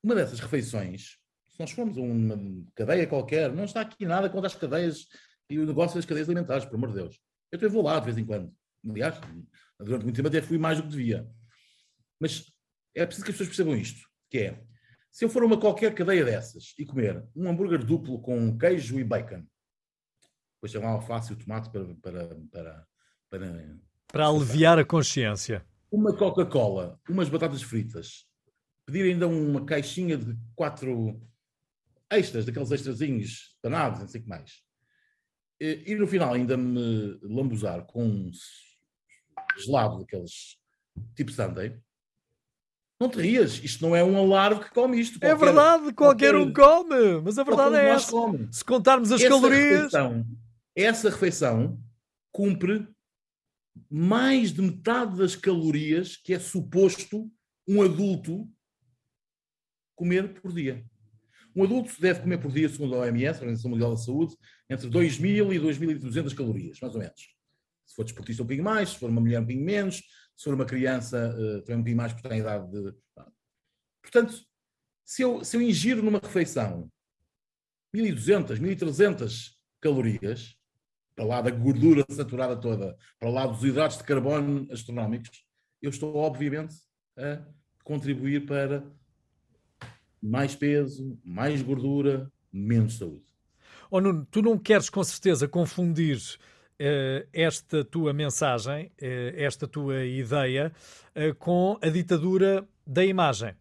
uma 0.04 0.14
dessas 0.14 0.40
refeições, 0.40 1.18
se 1.48 1.60
nós 1.60 1.72
formos 1.72 1.98
a 1.98 2.02
uma 2.02 2.38
cadeia 2.76 3.08
qualquer, 3.08 3.52
não 3.52 3.64
está 3.64 3.82
aqui 3.82 4.06
nada 4.06 4.30
contra 4.30 4.48
as 4.48 4.56
cadeias 4.56 5.08
e 5.50 5.58
o 5.58 5.66
negócio 5.66 5.96
das 5.96 6.06
cadeias 6.06 6.28
alimentares, 6.28 6.66
por 6.66 6.76
amor 6.76 6.90
de 6.90 6.96
Deus. 6.96 7.20
Eu 7.52 7.58
também 7.58 7.74
vou 7.74 7.84
lá 7.84 8.00
de 8.00 8.06
vez 8.06 8.18
em 8.18 8.26
quando. 8.26 8.54
Aliás, 8.88 9.16
durante 9.80 10.04
muito 10.04 10.16
tempo 10.16 10.28
até 10.28 10.42
fui 10.42 10.58
mais 10.58 10.78
do 10.78 10.84
que 10.84 10.90
devia. 10.90 11.30
Mas 12.20 12.52
é 12.96 13.06
preciso 13.06 13.26
que 13.26 13.32
as 13.32 13.38
pessoas 13.38 13.50
percebam 13.50 13.76
isto, 13.76 14.08
que 14.30 14.38
é, 14.40 14.64
se 15.12 15.26
eu 15.26 15.30
for 15.30 15.44
a 15.44 15.46
uma 15.46 15.60
qualquer 15.60 15.94
cadeia 15.94 16.26
dessas 16.26 16.74
e 16.78 16.86
comer 16.86 17.24
um 17.36 17.50
hambúrguer 17.50 17.84
duplo 17.84 18.22
com 18.22 18.58
queijo 18.58 19.00
e 19.00 19.04
bacon, 19.04 19.46
depois 20.56 20.72
tem 20.72 20.82
lá 20.82 20.90
alface 20.90 21.32
e 21.32 21.36
o 21.36 21.38
tomate 21.38 21.70
para, 21.70 21.96
para, 21.96 22.28
para, 22.52 22.88
para, 23.30 23.80
para 24.08 24.28
aliviar 24.28 24.80
a 24.80 24.86
consciência. 24.86 25.66
Uma 25.92 26.16
Coca-Cola, 26.16 27.00
umas 27.08 27.30
batatas 27.30 27.62
fritas, 27.62 28.26
pedir 28.86 29.04
ainda 29.04 29.28
uma 29.28 29.66
caixinha 29.66 30.18
de 30.18 30.38
quatro 30.56 31.22
extras, 32.12 32.46
daqueles 32.46 32.72
extrazinhos 32.72 33.58
danados, 33.64 34.00
não 34.00 34.08
sei 34.08 34.22
o 34.22 34.24
que 34.24 34.30
mais. 34.30 34.62
E, 35.60 35.84
e, 35.94 35.96
no 35.96 36.08
final 36.08 36.34
ainda 36.34 36.58
me 36.58 37.18
lambuzar 37.24 37.86
com 37.86 38.30
gelado 39.58 40.00
daqueles 40.00 40.58
tipo 41.16 41.32
Sunday. 41.32 41.78
Não 43.00 43.10
te 43.10 43.20
rias, 43.20 43.62
isto 43.62 43.86
não 43.86 43.94
é 43.94 44.04
um 44.04 44.18
alarme 44.18 44.64
que 44.64 44.72
come 44.72 45.00
isto. 45.00 45.18
É 45.18 45.20
qualquer, 45.20 45.36
é 45.36 45.36
verdade, 45.36 45.94
qualquer, 45.94 46.34
qualquer, 46.34 46.36
um 46.36 46.54
come, 46.54 47.22
mas 47.22 47.38
a 47.38 47.44
verdade 47.44 47.76
é 47.76 47.90
essa. 47.90 48.10
Come. 48.10 48.48
Se 48.52 48.64
contarmos 48.64 49.12
as 49.12 49.20
essa 49.20 49.30
calorias. 49.30 49.84
Refeição, 49.84 50.26
essa 50.74 51.10
refeição 51.10 51.80
cumpre 52.32 52.88
mais 53.90 54.54
de 54.54 54.62
metade 54.62 55.18
das 55.18 55.36
calorias 55.36 56.16
que 56.16 56.34
é 56.34 56.40
suposto 56.40 57.30
um 57.68 57.82
adulto 57.82 58.50
comer 59.94 60.40
por 60.42 60.54
dia. 60.54 60.86
Um 61.54 61.64
adulto 61.64 62.00
deve 62.00 62.22
comer 62.22 62.38
por 62.38 62.52
dia, 62.52 62.68
segundo 62.68 62.96
a 62.96 63.00
OMS, 63.00 63.40
a 63.40 63.42
Organização 63.42 63.72
Mundial 63.72 63.92
da 63.92 63.98
Saúde, 63.98 64.36
entre 64.70 64.90
2.000 64.90 65.54
e 65.54 65.60
2.200 65.60 66.36
calorias, 66.36 66.80
mais 66.82 66.94
ou 66.94 67.00
menos. 67.00 67.35
Se 67.86 67.96
for 67.96 68.04
desportista, 68.04 68.44
um 68.44 68.48
pouquinho 68.48 68.66
mais, 68.66 68.90
se 68.90 68.98
for 68.98 69.10
uma 69.10 69.22
mulher, 69.22 69.40
um 69.40 69.46
pouquinho 69.46 69.66
menos, 69.66 69.98
se 70.36 70.44
for 70.44 70.54
uma 70.54 70.66
criança, 70.66 71.34
uh, 71.38 71.62
também 71.62 71.76
um 71.76 71.84
pouquinho 71.84 71.98
mais, 71.98 72.14
porque 72.14 72.28
tem 72.28 72.40
idade 72.40 72.70
de. 72.72 72.94
Portanto, 74.02 74.36
se 75.04 75.22
eu, 75.22 75.44
se 75.44 75.56
eu 75.58 75.62
ingiro 75.62 76.04
numa 76.04 76.20
refeição 76.20 76.92
1.200, 77.96 78.60
1.300 78.60 79.52
calorias, 79.80 80.58
para 81.16 81.26
lá 81.26 81.42
da 81.42 81.50
gordura 81.50 82.06
saturada 82.10 82.58
toda, 82.58 82.98
para 83.20 83.30
lá 83.30 83.48
dos 83.48 83.64
hidratos 83.64 83.98
de 83.98 84.04
carbono 84.04 84.68
astronómicos, 84.72 85.46
eu 85.82 85.90
estou, 85.90 86.16
obviamente, 86.16 86.76
a 87.18 87.42
contribuir 87.84 88.46
para 88.46 88.84
mais 90.22 90.56
peso, 90.56 91.18
mais 91.24 91.62
gordura, 91.62 92.32
menos 92.52 92.98
saúde. 92.98 93.24
Oh 93.90 94.02
Nuno, 94.02 94.26
tu 94.26 94.42
não 94.42 94.58
queres 94.58 94.90
com 94.90 95.04
certeza 95.04 95.48
confundir 95.48 96.20
esta 97.32 97.84
tua 97.84 98.14
mensagem, 98.14 98.88
uh, 98.88 98.92
esta 99.36 99.68
tua 99.68 100.04
ideia, 100.04 100.72
uh, 101.16 101.34
com 101.36 101.78
a 101.82 101.90
ditadura 101.90 102.68
da 102.86 103.04
imagem. 103.04 103.54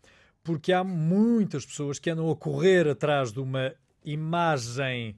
Porque 0.43 0.73
há 0.73 0.85
muitas 0.85 1.65
pessoas 1.65 1.99
que 1.99 2.11
andam 2.11 2.31
a 2.31 2.37
correr 2.37 2.89
atrás 2.89 3.33
de 3.33 3.41
uma 3.41 3.73
imagem 4.05 5.17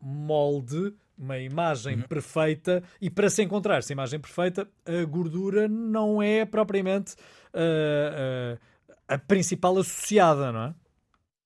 molde, 0.00 0.94
uma 1.20 1.38
imagem 1.38 1.96
uhum. 1.96 2.02
perfeita, 2.02 2.82
e 3.00 3.10
para 3.10 3.28
se 3.28 3.42
encontrar 3.42 3.78
essa 3.78 3.92
imagem 3.92 4.18
perfeita, 4.18 4.66
a 4.86 5.04
gordura 5.04 5.68
não 5.68 6.22
é 6.22 6.46
propriamente 6.46 7.14
uh, 7.52 8.56
uh, 8.56 8.92
a 9.06 9.18
principal 9.18 9.76
associada, 9.76 10.50
não 10.50 10.62
é? 10.64 10.74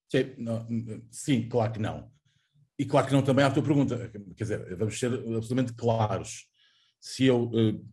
Sim, 0.08 0.34
não, 0.38 0.66
sim, 1.10 1.48
claro 1.48 1.72
que 1.72 1.80
não. 1.80 2.08
E 2.78 2.84
claro 2.84 3.06
que 3.06 3.12
não 3.12 3.22
também 3.22 3.44
à 3.44 3.50
tua 3.50 3.62
pergunta. 3.62 4.10
Quer 4.36 4.44
dizer, 4.44 4.76
vamos 4.76 4.98
ser 4.98 5.12
absolutamente 5.12 5.72
claros. 5.74 6.46
Se 7.00 7.24
eu 7.24 7.44
uh, 7.50 7.88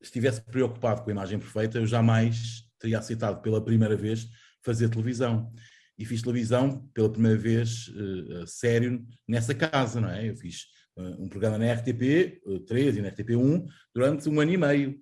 estivesse 0.00 0.40
preocupado 0.42 1.02
com 1.02 1.10
a 1.10 1.12
imagem 1.12 1.38
perfeita, 1.38 1.78
eu 1.78 1.86
jamais 1.86 2.64
teria 2.78 2.98
aceitado 2.98 3.40
pela 3.40 3.64
primeira 3.64 3.96
vez 3.96 4.26
fazer 4.62 4.88
televisão. 4.88 5.52
E 5.98 6.04
fiz 6.04 6.22
televisão 6.22 6.88
pela 6.92 7.10
primeira 7.10 7.38
vez 7.38 7.88
uh, 7.88 8.46
sério 8.46 9.06
nessa 9.28 9.54
casa, 9.54 10.00
não 10.00 10.10
é? 10.10 10.28
Eu 10.28 10.36
fiz 10.36 10.64
uh, 10.96 11.22
um 11.22 11.28
programa 11.28 11.56
na 11.56 11.72
RTP 11.72 12.42
3 12.66 12.96
e 12.96 13.02
na 13.02 13.08
RTP 13.08 13.36
1 13.36 13.64
durante 13.94 14.28
um 14.28 14.40
ano 14.40 14.52
e 14.52 14.56
meio. 14.56 15.00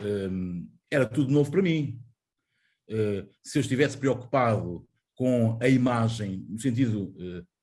Um, 0.00 0.68
era 0.90 1.06
tudo 1.06 1.32
novo 1.32 1.50
para 1.50 1.62
mim. 1.62 2.00
Se 3.42 3.58
eu 3.58 3.60
estivesse 3.60 3.98
preocupado 3.98 4.86
com 5.16 5.58
a 5.60 5.68
imagem, 5.68 6.46
no 6.48 6.60
sentido 6.60 7.12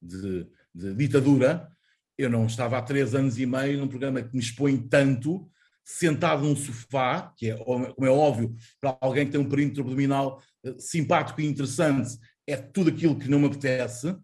de, 0.02 0.46
de, 0.74 0.94
ditadura, 0.94 1.70
eu 2.18 2.30
não 2.30 2.46
estava 2.46 2.78
há 2.78 2.82
três 2.82 3.16
anos 3.16 3.38
e 3.38 3.46
meio 3.46 3.80
num 3.80 3.88
programa 3.88 4.22
que 4.22 4.34
me 4.34 4.42
expõe 4.42 4.78
tanto, 4.78 5.50
sentado 5.84 6.44
num 6.44 6.56
sofá, 6.56 7.34
que 7.38 7.50
é, 7.50 7.58
como 7.58 8.06
é 8.06 8.10
óbvio, 8.10 8.56
para 8.80 8.98
alguém 9.02 9.26
que 9.26 9.32
tem 9.32 9.42
um 9.42 9.50
perímetro 9.50 9.82
abdominal 9.82 10.42
eh, 10.64 10.76
simpático 10.78 11.42
e 11.42 11.46
interessante, 11.46 12.18
é 12.48 12.56
tudo 12.56 12.90
aquilo 12.90 13.18
que 13.18 13.30
não 13.30 13.40
me 13.40 13.48
apetece, 13.48 14.08
uh, 14.10 14.20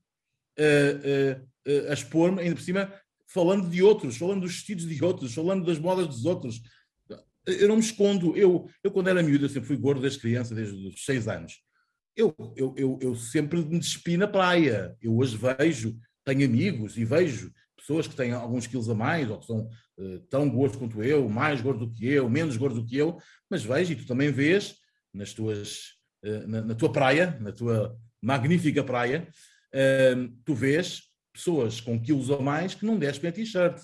uh, 1.68 1.89
a 1.89 1.94
expor-me, 1.94 2.41
ainda 2.41 2.56
por 2.56 2.62
cima, 2.62 2.94
falando 3.27 3.70
de 3.70 3.84
outros, 3.84 4.18
falando 4.18 4.41
dos 4.41 4.53
vestidos 4.53 4.88
de 4.88 5.03
outros, 5.03 5.34
falando 5.34 5.65
das 5.65 5.79
modas 5.79 6.08
dos 6.08 6.25
outros, 6.25 6.62
eu 7.46 7.68
não 7.68 7.75
me 7.75 7.82
escondo. 7.82 8.36
Eu, 8.38 8.70
eu 8.84 8.91
quando 8.91 9.10
era 9.10 9.24
miúdo, 9.24 9.46
eu 9.46 9.50
sempre 9.50 9.68
fui 9.68 9.77
gordo 9.77 10.01
desde 10.01 10.20
criança, 10.20 10.53
desde 10.53 10.88
os 10.88 11.03
seis 11.03 11.27
anos. 11.27 11.62
Eu, 12.15 12.36
eu, 12.56 12.74
eu, 12.77 13.00
eu 13.01 13.15
sempre 13.15 13.60
me 13.63 13.79
despi 13.79 14.18
na 14.18 14.27
praia. 14.27 14.96
Eu 15.01 15.15
hoje 15.18 15.38
vejo, 15.38 15.98
tenho 16.33 16.45
amigos 16.45 16.98
e 16.98 17.05
vejo 17.05 17.51
pessoas 17.75 18.07
que 18.07 18.15
têm 18.15 18.31
alguns 18.31 18.67
quilos 18.67 18.89
a 18.89 18.95
mais, 18.95 19.29
ou 19.29 19.39
que 19.39 19.45
são 19.45 19.69
uh, 19.98 20.19
tão 20.29 20.50
gordos 20.50 20.77
quanto 20.77 21.03
eu, 21.03 21.27
mais 21.29 21.62
gordos 21.62 21.88
do 21.88 21.93
que 21.93 22.07
eu, 22.07 22.29
menos 22.29 22.57
gordos 22.57 22.79
do 22.79 22.86
que 22.86 22.98
eu, 22.98 23.17
mas 23.50 23.63
vejo, 23.63 23.93
e 23.93 23.95
tu 23.95 24.05
também 24.05 24.31
vês 24.31 24.75
nas 25.13 25.33
tuas, 25.33 25.95
uh, 26.24 26.48
na, 26.48 26.62
na, 26.62 26.75
tua 26.75 26.91
praia, 26.91 27.38
na 27.39 27.51
tua 27.51 27.98
magnífica 28.21 28.83
praia, 28.83 29.27
uh, 29.74 30.41
tu 30.45 30.53
vês 30.53 31.03
pessoas 31.33 31.79
com 31.79 32.00
quilos 32.00 32.29
a 32.29 32.39
mais 32.39 32.75
que 32.75 32.86
não 32.86 33.00
despem 33.00 33.29
a 33.29 33.33
t-shirt, 33.33 33.81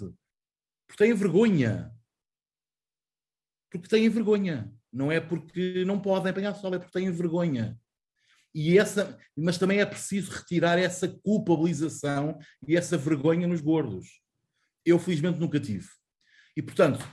porque 0.88 1.04
têm 1.04 1.14
vergonha 1.14 1.96
porque 3.78 3.90
têm 3.90 4.10
vergonha. 4.10 4.72
Não 4.92 5.12
é 5.12 5.20
porque 5.20 5.84
não 5.86 6.00
podem 6.00 6.32
apanhar 6.32 6.54
sol, 6.56 6.74
é 6.74 6.80
porque 6.80 6.98
têm 6.98 7.12
vergonha. 7.12 7.78
E 8.56 8.80
essa, 8.80 9.18
mas 9.36 9.58
também 9.58 9.82
é 9.82 9.86
preciso 9.86 10.32
retirar 10.32 10.80
essa 10.80 11.10
culpabilização 11.10 12.40
e 12.66 12.78
essa 12.78 12.98
vergonha 12.98 13.46
nos 13.46 13.60
gordos. 13.60 14.22
Eu, 14.86 14.98
felizmente, 14.98 15.38
nunca 15.38 15.60
tive. 15.60 15.90
E, 16.56 16.62
portanto, 16.62 17.06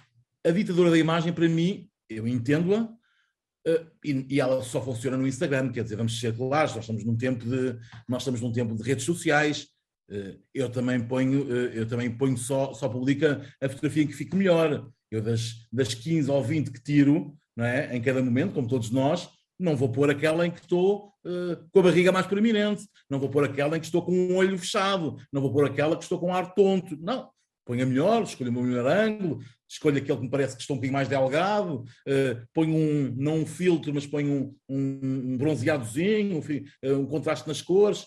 a 0.47 0.51
ditadura 0.53 0.89
da 0.89 0.97
imagem, 0.97 1.33
para 1.33 1.49
mim, 1.49 1.91
eu 2.09 2.29
entendo-a, 2.29 2.83
uh, 2.85 3.91
e, 4.05 4.25
e, 4.31 4.41
ela 4.41 4.63
só 4.63 4.81
funciona 4.81 5.17
no 5.17 5.27
Instagram, 5.27 5.73
quer 5.73 5.83
dizer, 5.83 5.97
vamos 5.97 6.21
ser 6.21 6.33
claros, 6.37 6.77
nós 6.77 6.85
estamos 6.85 7.05
num 7.05 7.17
tempo 7.17 7.45
de, 7.45 7.77
nós 8.09 8.23
estamos 8.23 8.41
num 8.41 8.53
tempo 8.53 8.77
de 8.77 8.83
redes 8.85 9.05
sociais, 9.05 9.67
uh, 10.13 10.41
eu 10.55 10.71
também 10.71 11.01
ponho, 11.01 11.43
uh, 11.43 11.73
eu 11.73 11.89
também 11.89 12.09
ponho 12.09 12.39
só, 12.39 12.73
só 12.73 12.89
publica 12.89 13.45
a 13.61 13.69
fotografia 13.69 14.05
em 14.05 14.07
que 14.07 14.15
fique 14.15 14.37
melhor. 14.37 14.89
Eu, 15.11 15.21
das, 15.21 15.67
das 15.73 15.93
15 15.93 16.31
ou 16.31 16.43
20 16.43 16.71
que 16.71 16.83
tiro, 16.83 17.37
não 17.57 17.65
é? 17.65 17.95
em 17.95 18.01
cada 18.01 18.23
momento, 18.23 18.55
como 18.55 18.69
todos 18.69 18.91
nós, 18.91 19.29
não 19.63 19.77
vou 19.77 19.89
pôr 19.89 20.11
aquela 20.11 20.47
em 20.47 20.51
que 20.51 20.61
estou 20.61 21.13
uh, 21.25 21.57
com 21.71 21.81
a 21.81 21.83
barriga 21.83 22.11
mais 22.11 22.27
proeminente, 22.27 22.87
não 23.09 23.19
vou 23.21 23.29
pôr 23.29 23.45
aquela 23.45 23.77
em 23.77 23.81
que 23.81 23.87
estou 23.87 24.03
com 24.03 24.13
um 24.13 24.37
olho 24.37 24.59
fechado, 24.59 25.17
não 25.33 25.41
vou 25.41 25.53
pôr 25.53 25.67
aquela 25.67 25.97
que 25.97 26.03
estou 26.03 26.19
com 26.19 26.29
um 26.29 26.35
ar 26.35 26.53
tonto. 26.55 26.97
Não. 27.01 27.31
Ponho 27.65 27.85
a 27.85 27.87
melhor, 27.87 28.25
escolho 28.25 28.51
o 28.51 28.53
meu 28.53 28.63
melhor 28.65 28.87
ângulo, 28.87 29.39
escolho 29.71 29.99
aquele 29.99 30.19
que 30.19 30.25
me 30.25 30.31
parece 30.31 30.57
que 30.57 30.63
estou 30.63 30.75
um 30.75 30.79
pouquinho 30.79 30.93
mais 30.93 31.07
delgado, 31.07 31.85
uh, 32.09 32.47
ponho 32.53 32.75
um, 32.75 33.15
não 33.17 33.37
um 33.37 33.47
filtro, 33.47 33.95
mas 33.95 34.05
ponho 34.05 34.33
um, 34.69 34.77
um, 34.77 35.33
um 35.33 35.37
bronzeadozinho, 35.37 36.37
um, 36.37 36.41
uh, 36.41 36.99
um 36.99 37.07
contraste 37.07 37.47
nas 37.47 37.63
cores. 37.63 38.07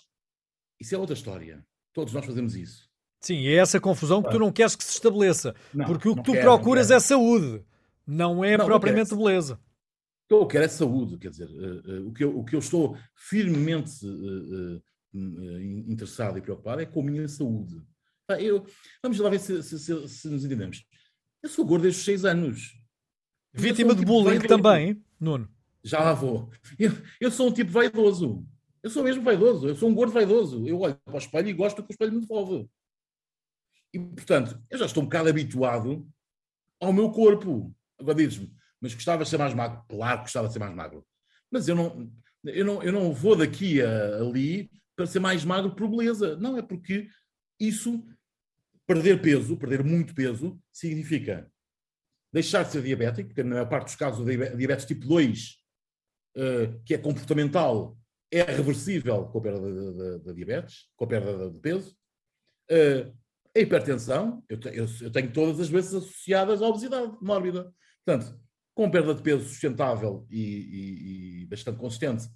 Isso 0.79 0.93
é 0.93 0.97
outra 0.97 1.15
história. 1.15 1.63
Todos 1.93 2.13
nós 2.13 2.25
fazemos 2.25 2.55
isso. 2.55 2.89
Sim, 3.21 3.47
é 3.47 3.55
essa 3.55 3.79
confusão 3.79 4.21
que 4.21 4.29
tu 4.29 4.38
não 4.38 4.51
queres 4.51 4.75
que 4.75 4.83
se 4.83 4.91
estabeleça. 4.91 5.55
Não, 5.74 5.85
porque 5.85 6.09
o 6.09 6.15
que 6.15 6.24
tu 6.24 6.33
quero, 6.33 6.43
procuras 6.43 6.91
é 6.91 7.00
saúde, 7.00 7.63
não 8.05 8.43
é 8.43 8.57
não, 8.57 8.65
propriamente 8.65 9.15
beleza. 9.15 9.59
O 10.25 10.27
que 10.27 10.34
eu 10.34 10.48
quero 10.48 10.65
é 10.65 10.67
saúde, 10.67 11.17
quer 11.17 11.29
dizer, 11.29 11.48
uh, 11.48 12.01
uh, 12.01 12.08
o, 12.08 12.13
que 12.13 12.24
eu, 12.24 12.39
o 12.39 12.44
que 12.44 12.55
eu 12.55 12.60
estou 12.60 12.98
firmemente 13.15 14.05
uh, 14.05 14.82
interessado 15.88 16.38
e 16.38 16.41
preocupado 16.41 16.82
é 16.82 16.86
com 16.86 17.01
a 17.01 17.03
minha 17.03 17.27
saúde. 17.27 17.82
Eu, 18.39 18.65
vamos 19.03 19.20
lá 19.20 19.29
ver 19.29 19.39
se, 19.39 19.62
se, 19.62 19.77
se, 19.77 20.08
se, 20.08 20.27
nos 20.27 20.44
entendemos. 20.44 20.84
Eu 21.44 21.50
sou 21.50 21.63
gordo 21.63 21.84
desde 21.84 22.00
os 22.00 22.05
seis 22.05 22.25
anos. 22.25 22.74
Vítima 23.53 23.91
um 23.91 23.94
de 23.94 24.00
tipo 24.01 24.12
bullying 24.12 24.39
também, 24.39 25.03
Nuno? 25.20 25.48
Já 25.84 26.00
lá 26.00 26.13
vou. 26.13 26.50
Eu, 26.79 26.91
eu 27.22 27.29
sou 27.29 27.50
um 27.50 27.53
tipo 27.53 27.72
vaidoso. 27.72 28.44
Eu 28.82 28.89
sou 28.89 29.03
mesmo 29.03 29.22
vaidoso. 29.22 29.67
Eu 29.67 29.75
sou 29.75 29.88
um 29.88 29.94
gordo 29.94 30.12
vaidoso. 30.12 30.67
Eu 30.67 30.79
olho 30.79 30.96
para 31.05 31.15
o 31.15 31.20
espelho 31.20 31.48
e 31.48 31.53
gosto 31.53 31.84
que 31.84 31.91
o 31.91 31.94
espelho 31.94 32.13
me 32.13 32.22
devolve. 32.22 32.67
E, 33.94 34.00
portanto, 34.00 34.60
eu 34.70 34.77
já 34.79 34.86
estou 34.86 35.03
um 35.03 35.05
bocado 35.05 35.29
habituado 35.29 36.08
ao 36.82 36.91
meu 36.91 37.12
corpo. 37.12 37.74
Agora 38.00 38.17
dizes-me, 38.17 38.51
mas 38.86 38.94
gostava 38.94 39.24
de 39.24 39.30
ser 39.32 39.39
mais 39.39 39.56
magro? 39.56 39.84
Claro 39.89 40.20
que 40.20 40.25
gostava 40.25 40.48
de 40.48 40.54
ser 40.54 40.60
mais 40.60 40.75
magro. 40.75 41.04
Mas 41.50 41.68
eu 41.68 41.75
não, 41.75 42.12
eu 42.44 42.63
não, 42.63 42.84
eu 42.84 42.92
não 42.92 43.12
vou 43.12 43.36
daqui 43.36 43.82
a 43.82 44.18
ali 44.18 44.70
para 44.96 45.08
ser 45.08 45.20
mais 45.20 45.44
magro 45.44 45.75
por 45.75 45.89
beleza. 45.89 46.36
Não, 46.38 46.56
é 46.56 46.62
porque 46.62 47.08
isso, 47.60 48.06
perder 48.86 49.24
peso, 49.24 49.58
perder 49.58 49.84
muito 49.84 50.13
peso, 50.13 50.62
significa 50.72 51.51
deixar 52.32 52.62
de 52.62 52.74
ser 52.74 52.84
diabético, 52.84 53.30
porque 53.30 53.42
na 53.42 53.56
maior 53.56 53.70
parte 53.70 53.86
dos 53.86 53.96
casos 53.96 54.20
o 54.20 54.25
diabetes 54.56 54.86
tipo 54.86 55.08
2 55.08 55.58
uh, 56.38 56.80
que 56.86 56.94
é 56.94 56.98
comportamental, 57.00 57.98
é 58.32 58.44
reversível 58.44 59.25
com 59.30 59.39
a 59.39 59.42
perda 59.42 60.20
da 60.20 60.32
diabetes, 60.32 60.88
com 60.96 61.06
a 61.06 61.08
perda 61.08 61.50
de 61.50 61.60
peso. 61.60 61.98
Uh, 62.70 63.12
a 63.56 63.60
hipertensão, 63.60 64.44
eu, 64.48 64.60
eu, 64.72 64.86
eu, 65.01 65.12
tenho 65.12 65.32
todas 65.34 65.60
as 65.60 65.70
vezes 65.70 65.94
associadas 65.96 66.62
à 66.62 66.68
obesidade 66.68 67.18
mórbida. 67.20 67.74
Portanto, 68.06 68.39
com 68.75 68.91
perda 68.91 69.15
de 69.15 69.24
peso 69.24 69.48
sustentável 69.48 70.27
e, 70.29 70.41
e, 70.41 71.41
e 71.41 71.46
bastante 71.46 71.79
consistente, 71.79 72.27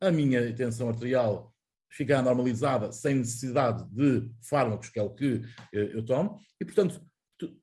a 0.00 0.10
minha 0.10 0.54
tensão 0.54 0.88
arterial 0.88 1.52
ficar 1.90 2.22
normalizada 2.22 2.92
sem 2.92 3.16
necessidade 3.16 3.84
de 3.90 4.30
fármacos, 4.40 4.88
que 4.88 4.98
é 4.98 5.02
o 5.02 5.10
que 5.10 5.42
eh, 5.74 5.90
eu 5.92 6.04
tomo, 6.04 6.38
e 6.60 6.64
portanto 6.64 7.02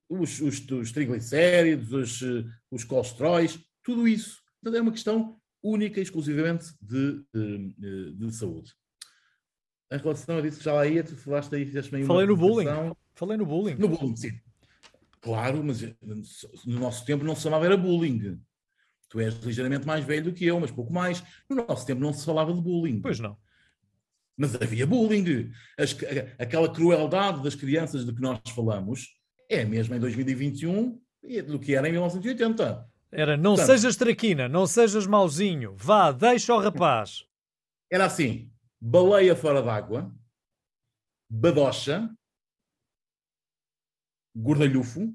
os, 0.09 0.41
os, 0.41 0.69
os 0.69 0.91
triglicéridos, 0.91 1.93
os, 1.93 2.21
eh, 2.21 2.43
os 2.71 2.83
colesteróis, 2.83 3.59
tudo 3.83 4.07
isso. 4.07 4.41
Portanto, 4.61 4.79
é 4.79 4.81
uma 4.81 4.91
questão 4.91 5.39
única 5.63 5.99
e 5.99 6.03
exclusivamente 6.03 6.73
de, 6.81 7.23
de, 7.33 7.75
eh, 7.83 8.11
de 8.13 8.31
saúde. 8.35 8.73
Em 9.91 9.97
relação 9.97 10.37
a 10.37 10.47
isso, 10.47 10.61
já 10.61 10.73
lá 10.73 10.87
ia, 10.87 11.03
tu 11.03 11.15
falaste 11.15 11.55
aí, 11.55 11.65
fizeste 11.65 11.95
aí 11.95 12.03
Falei 12.03 12.25
no 12.25 12.35
bullying. 12.35 12.67
Falei 13.13 13.37
no 13.37 13.45
bullying. 13.45 13.75
No 13.75 13.87
bullying, 13.87 14.15
sim. 14.15 14.31
Claro, 15.25 15.63
mas 15.63 15.81
no 16.67 16.79
nosso 16.79 17.03
tempo 17.03 17.25
não 17.25 17.35
se 17.35 17.41
chamava 17.41 17.65
era 17.65 17.75
bullying. 17.75 18.39
Tu 19.09 19.19
és 19.19 19.33
ligeiramente 19.43 19.83
mais 19.83 20.05
velho 20.05 20.25
do 20.25 20.33
que 20.33 20.45
eu, 20.45 20.59
mas 20.59 20.69
pouco 20.69 20.93
mais. 20.93 21.23
No 21.49 21.65
nosso 21.65 21.83
tempo 21.83 21.99
não 21.99 22.13
se 22.13 22.23
falava 22.23 22.53
de 22.53 22.61
bullying. 22.61 23.01
Pois 23.01 23.19
não. 23.19 23.35
Mas 24.37 24.53
havia 24.53 24.85
bullying. 24.85 25.51
As, 25.79 25.97
aquela 26.37 26.71
crueldade 26.71 27.41
das 27.41 27.55
crianças 27.55 28.05
de 28.05 28.13
que 28.13 28.21
nós 28.21 28.39
falamos 28.53 29.15
é 29.49 29.65
mesmo 29.65 29.95
em 29.95 29.99
2021 29.99 31.01
do 31.47 31.57
que 31.57 31.73
era 31.73 31.89
em 31.89 31.93
1980. 31.93 32.87
Era 33.11 33.35
não 33.35 33.55
Portanto, 33.55 33.65
sejas 33.65 33.95
traquina, 33.95 34.47
não 34.47 34.67
sejas 34.67 35.07
mauzinho, 35.07 35.73
vá, 35.75 36.11
deixa 36.11 36.53
o 36.53 36.59
rapaz. 36.59 37.25
Era 37.91 38.05
assim: 38.05 38.51
baleia 38.79 39.35
fora 39.35 39.63
d'água, 39.63 40.13
badocha, 41.27 42.15
gordalhufo, 44.35 45.13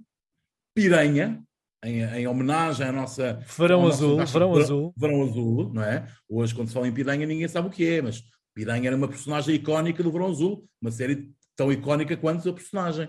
piranha, 0.74 1.44
em, 1.84 2.02
em, 2.02 2.26
homenagem 2.26 2.86
à 2.86 2.92
nossa. 2.92 3.34
Verão 3.56 3.86
azul, 3.86 4.24
verão, 4.26 4.56
azul. 4.56 4.94
Verão 4.96 5.22
azul, 5.22 5.72
não 5.72 5.82
é? 5.82 6.06
Hoje, 6.28 6.54
quando 6.54 6.68
se 6.68 6.74
fala 6.74 6.88
em 6.88 6.94
piranha, 6.94 7.26
ninguém 7.26 7.48
sabe 7.48 7.68
o 7.68 7.70
que 7.70 7.86
é, 7.86 8.02
mas 8.02 8.22
piranha 8.54 8.88
era 8.88 8.96
uma 8.96 9.08
personagem 9.08 9.54
icónica 9.54 10.02
do 10.02 10.12
Verão 10.12 10.30
Azul, 10.30 10.68
uma 10.80 10.90
série 10.90 11.32
tão 11.56 11.72
icónica 11.72 12.16
quanto 12.16 12.48
a 12.48 12.52
personagem. 12.52 13.08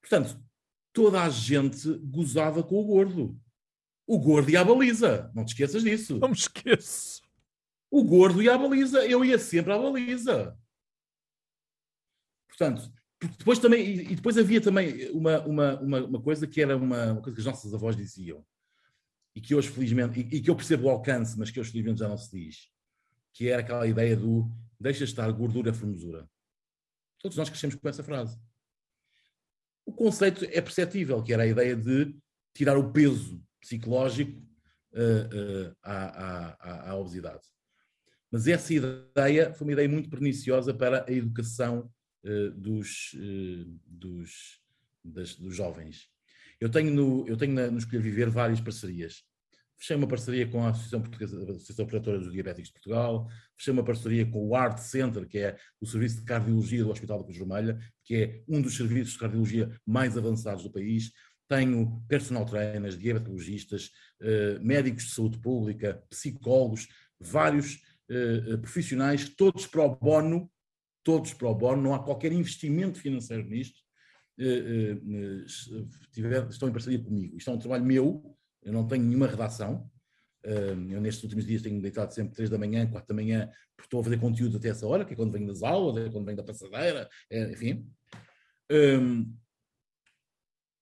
Portanto, 0.00 0.40
toda 0.92 1.22
a 1.22 1.28
gente 1.28 1.92
gozava 1.98 2.62
com 2.62 2.80
o 2.80 2.84
gordo. 2.84 3.40
O 4.06 4.18
gordo 4.18 4.50
ia 4.50 4.60
à 4.60 4.64
baliza, 4.64 5.30
não 5.34 5.44
te 5.44 5.48
esqueças 5.48 5.82
disso. 5.82 6.18
Não 6.18 6.28
me 6.28 6.34
esqueço. 6.34 7.20
O 7.90 8.02
gordo 8.04 8.42
ia 8.42 8.54
à 8.54 8.58
baliza, 8.58 9.04
eu 9.06 9.24
ia 9.24 9.38
sempre 9.38 9.72
à 9.72 9.78
baliza. 9.78 10.58
Portanto, 12.48 12.90
depois 13.20 13.58
também, 13.58 14.12
e 14.12 14.14
depois 14.14 14.38
havia 14.38 14.60
também 14.60 15.10
uma, 15.10 15.40
uma, 15.40 15.80
uma, 15.80 16.04
uma 16.04 16.22
coisa 16.22 16.46
que 16.46 16.60
era 16.60 16.76
uma, 16.76 17.12
uma, 17.12 17.22
coisa 17.22 17.34
que 17.34 17.40
as 17.40 17.46
nossas 17.46 17.74
avós 17.74 17.96
diziam, 17.96 18.44
e 19.34 19.40
que 19.40 19.54
hoje 19.54 19.68
felizmente, 19.68 20.20
e, 20.20 20.36
e, 20.36 20.40
que 20.40 20.48
eu 20.48 20.56
percebo 20.56 20.86
o 20.86 20.90
alcance, 20.90 21.38
mas 21.38 21.50
que 21.50 21.58
hoje 21.58 21.70
felizmente 21.70 21.98
já 21.98 22.08
não 22.08 22.16
se 22.16 22.30
diz, 22.30 22.70
que 23.32 23.48
era 23.48 23.60
aquela 23.60 23.86
ideia 23.86 24.16
do 24.16 24.50
deixa 24.78 25.04
estar 25.04 25.30
gordura 25.32 25.72
formosura. 25.72 26.28
Todos 27.20 27.36
nós 27.36 27.48
crescemos 27.48 27.74
com 27.74 27.88
essa 27.88 28.04
frase. 28.04 28.38
O 29.84 29.92
conceito 29.92 30.44
é 30.44 30.60
perceptível, 30.60 31.22
que 31.22 31.32
era 31.32 31.42
a 31.42 31.46
ideia 31.46 31.74
de 31.74 32.14
tirar 32.54 32.76
o 32.76 32.92
peso 32.92 33.42
psicológico 33.60 34.40
uh, 34.92 35.68
uh, 35.70 35.76
à, 35.82 36.52
à, 36.58 36.90
à, 36.90 36.94
obesidade. 36.96 37.42
Mas 38.30 38.46
essa 38.46 38.72
ideia 38.72 39.52
foi 39.54 39.66
uma 39.66 39.72
ideia 39.72 39.88
muito 39.88 40.08
perniciosa 40.08 40.72
para 40.72 41.04
a 41.08 41.12
educação 41.12 41.90
dos, 42.56 43.14
dos, 43.86 44.60
das, 45.04 45.34
dos 45.36 45.54
jovens. 45.54 46.08
Eu 46.60 46.68
tenho, 46.68 46.92
no, 46.92 47.26
eu 47.28 47.36
tenho 47.36 47.52
na, 47.52 47.70
no 47.70 47.78
Escolher 47.78 48.02
Viver 48.02 48.30
várias 48.30 48.60
parcerias. 48.60 49.22
Fechei 49.78 49.94
uma 49.94 50.08
parceria 50.08 50.46
com 50.48 50.64
a 50.64 50.70
Associação, 50.70 51.00
Portuguesa, 51.00 51.40
Associação 51.52 51.86
Protetora 51.86 52.18
dos 52.18 52.32
Diabéticos 52.32 52.68
de 52.68 52.72
Portugal, 52.72 53.28
fechei 53.56 53.72
uma 53.72 53.84
parceria 53.84 54.26
com 54.26 54.44
o 54.44 54.56
Art 54.56 54.78
Center, 54.78 55.24
que 55.28 55.38
é 55.38 55.56
o 55.80 55.86
Serviço 55.86 56.16
de 56.16 56.24
Cardiologia 56.24 56.82
do 56.82 56.90
Hospital 56.90 57.18
da 57.18 57.24
Cruz 57.24 57.38
Vermelha, 57.38 57.78
que 58.04 58.16
é 58.16 58.42
um 58.48 58.60
dos 58.60 58.76
serviços 58.76 59.12
de 59.12 59.20
cardiologia 59.20 59.70
mais 59.86 60.18
avançados 60.18 60.64
do 60.64 60.72
país. 60.72 61.12
Tenho 61.48 62.02
personal 62.08 62.44
trainers, 62.44 62.98
diabetologistas, 62.98 63.92
eh, 64.20 64.58
médicos 64.60 65.04
de 65.04 65.10
saúde 65.12 65.38
pública, 65.38 66.02
psicólogos, 66.10 66.88
vários 67.20 67.80
eh, 68.10 68.56
profissionais, 68.56 69.28
todos 69.28 69.64
pro 69.68 69.94
bono, 69.94 70.50
todos 71.08 71.32
pro 71.32 71.54
bono, 71.54 71.80
não 71.80 71.94
há 71.94 72.04
qualquer 72.04 72.32
investimento 72.32 73.00
financeiro 73.00 73.48
nisto, 73.48 73.80
eh, 74.38 74.94
estão 76.50 76.68
em 76.68 76.72
parceria 76.72 77.02
comigo. 77.02 77.34
Isto 77.34 77.48
é 77.48 77.54
um 77.54 77.58
trabalho 77.58 77.82
meu, 77.82 78.36
eu 78.62 78.74
não 78.74 78.86
tenho 78.86 79.04
nenhuma 79.04 79.26
redação. 79.26 79.90
Eu 80.44 81.00
nestes 81.00 81.24
últimos 81.24 81.46
dias 81.46 81.62
tenho 81.62 81.80
deitado 81.80 82.12
sempre 82.12 82.34
3 82.34 82.50
da 82.50 82.58
manhã, 82.58 82.86
4 82.86 83.08
da 83.08 83.14
manhã, 83.14 83.46
porque 83.74 83.86
estou 83.86 84.00
a 84.00 84.04
fazer 84.04 84.18
conteúdo 84.18 84.58
até 84.58 84.68
essa 84.68 84.86
hora, 84.86 85.02
que 85.02 85.14
é 85.14 85.16
quando 85.16 85.32
venho 85.32 85.46
das 85.46 85.62
aulas, 85.62 85.96
é 85.96 86.10
quando 86.10 86.26
venho 86.26 86.36
da 86.36 86.44
passadeira, 86.44 87.08
é, 87.30 87.52
enfim. 87.52 87.90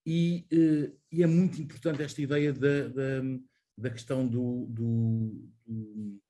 E, 0.05 0.45
eh, 0.53 0.93
e, 1.13 1.23
é 1.23 1.27
muito 1.29 1.63
importante 1.63 2.03
esta 2.03 2.21
ideia 2.21 2.53
da, 2.53 2.89
da, 2.89 3.23
da 3.79 3.91
questão 3.91 4.27
do, 4.27 4.67
do, 4.67 5.49
do, 5.65 6.21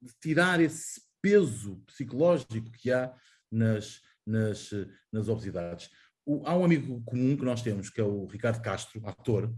de 0.00 0.14
tirar 0.18 0.60
esse 0.60 1.11
peso 1.22 1.76
psicológico 1.86 2.70
que 2.72 2.90
há 2.90 3.14
nas, 3.50 4.02
nas, 4.26 4.70
nas 5.10 5.28
obesidades. 5.28 5.88
O, 6.26 6.46
há 6.46 6.56
um 6.56 6.64
amigo 6.64 7.00
comum 7.04 7.36
que 7.36 7.44
nós 7.44 7.62
temos, 7.62 7.88
que 7.88 8.00
é 8.00 8.04
o 8.04 8.26
Ricardo 8.26 8.60
Castro, 8.60 9.00
ator, 9.06 9.54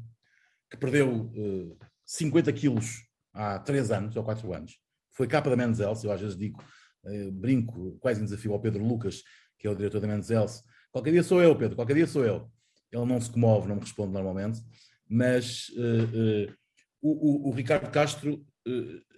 que 0.70 0.76
perdeu 0.76 1.26
uh, 1.26 1.78
50 2.04 2.52
quilos 2.52 3.06
há 3.32 3.58
3 3.58 3.90
anos 3.90 4.16
ou 4.16 4.22
4 4.22 4.52
anos. 4.54 4.78
Foi 5.12 5.26
capa 5.26 5.50
da 5.50 5.56
Men's 5.56 5.80
Health, 5.80 6.04
eu 6.04 6.12
às 6.12 6.20
vezes 6.20 6.36
digo, 6.36 6.62
uh, 7.04 7.32
brinco, 7.32 7.98
quase 7.98 8.20
em 8.20 8.24
desafio 8.24 8.52
ao 8.52 8.60
Pedro 8.60 8.84
Lucas, 8.84 9.22
que 9.58 9.66
é 9.66 9.70
o 9.70 9.74
diretor 9.74 10.00
da 10.00 10.06
Men's 10.06 10.30
Health. 10.30 10.62
Qualquer 10.92 11.12
dia 11.12 11.22
sou 11.22 11.42
eu, 11.42 11.56
Pedro, 11.56 11.76
qualquer 11.76 11.94
dia 11.94 12.06
sou 12.06 12.24
eu. 12.24 12.50
Ele 12.92 13.04
não 13.04 13.20
se 13.20 13.30
comove, 13.30 13.68
não 13.68 13.76
me 13.76 13.80
responde 13.80 14.12
normalmente, 14.12 14.60
mas 15.08 15.68
uh, 15.70 16.52
o, 17.00 17.48
o, 17.48 17.48
o, 17.48 17.50
Ricardo 17.52 17.90
Castro 17.90 18.44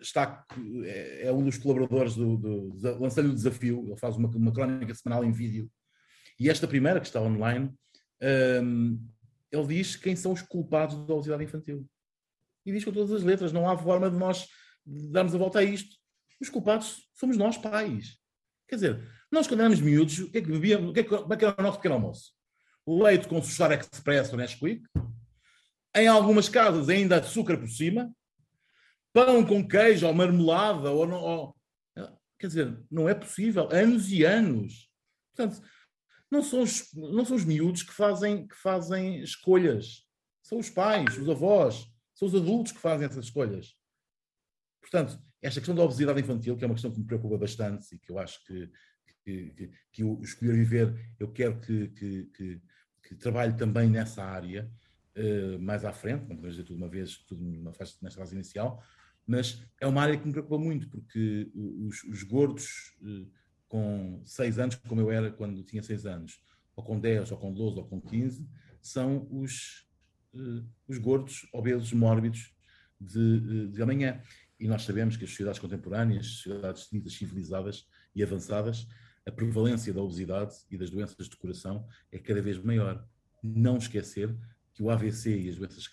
está, 0.01 0.45
é, 0.85 1.29
é, 1.29 1.33
um 1.33 1.45
dos 1.45 1.59
colaboradores 1.59 2.15
do, 2.15 2.37
do, 2.37 2.69
do 2.71 3.05
o 3.05 3.35
desafio, 3.35 3.85
ele 3.87 3.97
faz 3.97 4.17
uma, 4.17 4.29
uma 4.29 4.53
crónica 4.53 4.95
semanal 4.95 5.25
em 5.25 5.33
vídeo, 5.33 5.71
e 6.39 6.51
esta 6.51 6.69
primeira, 6.69 7.01
que 7.01 7.07
está 7.07 7.21
online, 7.21 7.73
um, 8.63 9.01
ele 9.51 9.67
diz 9.67 9.97
quem 9.97 10.15
são 10.15 10.33
os 10.33 10.43
culpados 10.43 11.07
da 11.07 11.15
obesidade 11.15 11.45
infantil. 11.45 11.89
E 12.65 12.73
diz 12.73 12.85
com 12.85 12.93
todas 12.93 13.13
as 13.13 13.23
letras, 13.23 13.53
não 13.53 13.69
há 13.69 13.79
forma 13.79 14.11
de 14.11 14.17
nós 14.17 14.47
darmos 14.85 15.35
a 15.35 15.39
volta 15.39 15.61
a 15.61 15.63
isto. 15.63 15.97
Os 16.41 16.51
culpados 16.51 17.09
somos 17.15 17.37
nós, 17.37 17.57
pais. 17.57 18.19
Quer 18.69 18.75
dizer, 18.75 19.09
nós 19.31 19.47
quando 19.47 19.61
éramos 19.61 19.81
miúdos, 19.81 20.19
o 20.19 20.31
que 20.31 20.39
é 20.39 20.43
que 20.43 20.51
bebíamos? 20.51 20.91
O 20.91 20.93
que 20.93 21.01
é 21.01 21.03
que, 21.03 21.09
como 21.09 21.33
é 21.33 21.37
que 21.37 21.45
era 21.45 21.55
o 21.59 21.63
nosso 21.63 21.79
pequeno 21.79 21.95
almoço? 21.95 22.33
Leite 22.87 23.29
com 23.29 23.43
suchar 23.43 23.73
expresso 23.73 24.33
ou 24.33 24.39
Nesquik. 24.39 24.83
Em 25.95 26.09
algumas 26.09 26.49
casas 26.49 26.89
ainda 26.89 27.19
açúcar 27.19 27.57
por 27.57 27.69
cima. 27.69 28.13
Pão 29.17 29.47
com 29.47 29.67
queijo 29.67 30.07
ou 30.07 30.13
marmelada 30.13 30.91
ou, 30.91 31.07
não, 31.07 31.23
ou... 31.23 31.57
Quer 32.39 32.49
dizer, 32.49 32.85
não 32.91 33.09
é 33.09 33.15
possível. 33.15 33.67
Anos 33.73 34.13
e 34.13 34.25
anos. 34.25 34.91
Portanto, 35.35 35.63
não 36.31 36.43
são 36.43 36.61
os, 36.61 36.93
não 36.93 37.25
são 37.25 37.35
os 37.35 37.45
miúdos 37.47 37.83
que 37.83 37.95
fazem, 37.95 38.47
que 38.47 38.55
fazem 38.55 39.23
escolhas. 39.23 40.07
São 40.43 40.59
os 40.59 40.69
pais, 40.69 41.17
os 41.17 41.31
avós, 41.31 41.91
são 42.15 42.29
os 42.29 42.35
adultos 42.35 42.73
que 42.73 42.79
fazem 42.79 43.07
essas 43.07 43.25
escolhas. 43.25 43.75
Portanto, 44.83 45.19
esta 45.41 45.61
questão 45.61 45.75
da 45.75 45.83
obesidade 45.83 46.21
infantil, 46.21 46.55
que 46.55 46.65
é 46.65 46.67
uma 46.67 46.75
questão 46.75 46.93
que 46.93 47.01
me 47.01 47.07
preocupa 47.07 47.39
bastante 47.39 47.95
e 47.95 47.99
que 47.99 48.13
eu 48.13 48.19
acho 48.19 48.45
que, 48.45 48.71
que, 49.25 49.51
que, 49.51 49.71
que 49.93 50.05
o 50.05 50.21
Escolher 50.21 50.57
Viver, 50.57 51.15
eu 51.19 51.33
quero 51.33 51.59
que, 51.59 51.89
que, 51.89 52.25
que, 52.37 52.63
que 53.03 53.15
trabalhe 53.15 53.57
também 53.57 53.89
nessa 53.89 54.23
área 54.23 54.71
uh, 55.17 55.59
mais 55.59 55.87
à 55.87 55.93
frente, 55.93 56.29
não 56.29 56.37
podemos 56.37 56.51
dizer 56.51 56.65
tudo 56.65 56.77
uma 56.77 56.89
vez, 56.89 57.17
tudo 57.25 57.43
numa 57.43 57.73
fase, 57.73 57.97
nesta 58.03 58.21
fase 58.21 58.35
inicial, 58.35 58.83
mas 59.27 59.62
é 59.81 59.87
uma 59.87 60.03
área 60.03 60.17
que 60.17 60.27
me 60.27 60.33
preocupa 60.33 60.59
muito, 60.59 60.89
porque 60.89 61.51
os, 61.55 62.05
os 62.05 62.23
gordos. 62.23 62.97
Uh, 63.01 63.27
com 63.69 64.23
6 64.25 64.59
anos, 64.59 64.75
como 64.77 65.01
eu 65.01 65.11
era 65.11 65.31
quando 65.31 65.62
tinha 65.65 65.83
6 65.83 66.07
anos, 66.07 66.41
ou 66.75 66.85
com 66.85 66.99
10, 66.99 67.33
ou 67.33 67.39
com 67.39 67.53
12, 67.53 67.79
ou 67.79 67.87
com 67.87 68.01
15, 68.01 68.49
são 68.81 69.27
os, 69.31 69.87
uh, 70.35 70.65
os 70.87 70.99
gordos, 70.99 71.49
obesos, 71.53 71.93
mórbidos 71.93 72.55
de, 73.01 73.65
eh, 73.65 73.67
de 73.67 73.83
amanhã. 73.83 74.23
E 74.59 74.69
nós 74.69 74.83
sabemos 74.83 75.17
que 75.17 75.25
as 75.25 75.31
sociedades 75.31 75.61
contemporâneas, 75.61 76.27
as 76.27 76.33
sociedades 76.33 76.89
ditas 76.91 77.12
civilizadas 77.15 77.87
e 78.15 78.23
avançadas, 78.23 78.87
a 79.27 79.33
prevalência 79.33 79.93
da 79.93 80.01
obesidade 80.01 80.55
e 80.71 80.79
das 80.79 80.89
doenças 80.89 81.29
de 81.29 81.37
coração 81.37 81.87
é 82.12 82.19
cada 82.19 82.41
vez 82.41 82.59
maior. 82.59 83.07
Não 83.43 83.77
esquecer 83.77 84.35
que 84.73 84.83
o 84.83 84.89
AVC 84.89 85.41
e 85.41 85.49
as 85.51 85.57
doenças 85.57 85.91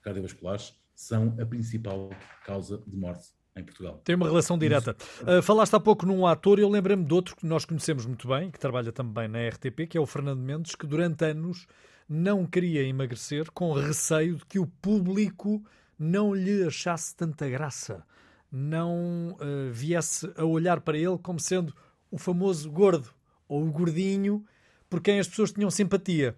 cardiovasculares 0.00 0.72
são 1.02 1.36
a 1.40 1.44
principal 1.44 2.10
causa 2.44 2.82
de 2.86 2.96
morte 2.96 3.28
em 3.56 3.62
Portugal. 3.62 4.00
Tem 4.04 4.14
uma 4.14 4.26
relação 4.26 4.56
direta. 4.56 4.96
Uh, 5.20 5.42
falaste 5.42 5.74
há 5.74 5.80
pouco 5.80 6.06
num 6.06 6.26
ator, 6.26 6.58
eu 6.58 6.68
lembrei-me 6.68 7.04
de 7.04 7.12
outro 7.12 7.36
que 7.36 7.44
nós 7.44 7.64
conhecemos 7.64 8.06
muito 8.06 8.28
bem, 8.28 8.50
que 8.50 8.58
trabalha 8.58 8.92
também 8.92 9.28
na 9.28 9.46
RTP, 9.48 9.86
que 9.88 9.98
é 9.98 10.00
o 10.00 10.06
Fernando 10.06 10.40
Mendes, 10.40 10.74
que 10.74 10.86
durante 10.86 11.24
anos 11.24 11.66
não 12.08 12.46
queria 12.46 12.82
emagrecer 12.82 13.50
com 13.52 13.72
receio 13.72 14.36
de 14.36 14.46
que 14.46 14.58
o 14.58 14.66
público 14.66 15.62
não 15.98 16.34
lhe 16.34 16.64
achasse 16.64 17.14
tanta 17.14 17.48
graça, 17.48 18.04
não 18.50 19.36
uh, 19.40 19.70
viesse 19.70 20.32
a 20.36 20.44
olhar 20.44 20.80
para 20.80 20.96
ele 20.96 21.18
como 21.18 21.38
sendo 21.38 21.74
o 22.10 22.18
famoso 22.18 22.70
gordo 22.70 23.10
ou 23.48 23.66
o 23.66 23.72
gordinho 23.72 24.44
por 24.88 25.00
quem 25.00 25.18
as 25.18 25.28
pessoas 25.28 25.52
tinham 25.52 25.70
simpatia. 25.70 26.36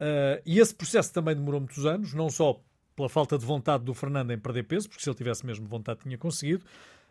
Uh, 0.00 0.40
e 0.44 0.58
esse 0.58 0.74
processo 0.74 1.12
também 1.12 1.34
demorou 1.34 1.60
muitos 1.60 1.84
anos, 1.86 2.12
não 2.12 2.28
só 2.28 2.60
pela 2.96 3.08
falta 3.08 3.38
de 3.38 3.44
vontade 3.44 3.84
do 3.84 3.92
Fernando 3.92 4.32
em 4.32 4.38
perder 4.38 4.64
peso, 4.64 4.88
porque 4.88 5.04
se 5.04 5.10
ele 5.10 5.16
tivesse 5.16 5.44
mesmo 5.44 5.68
vontade 5.68 6.00
tinha 6.00 6.16
conseguido, 6.16 6.64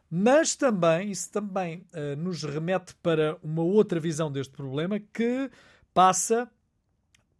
mas 0.10 0.56
também, 0.56 1.12
isso 1.12 1.32
também 1.32 1.86
uh, 1.94 2.16
nos 2.18 2.44
remete 2.44 2.96
para 3.02 3.38
uma 3.44 3.62
outra 3.62 4.00
visão 4.00 4.32
deste 4.32 4.54
problema 4.54 5.00
que 5.00 5.50
passa 5.94 6.50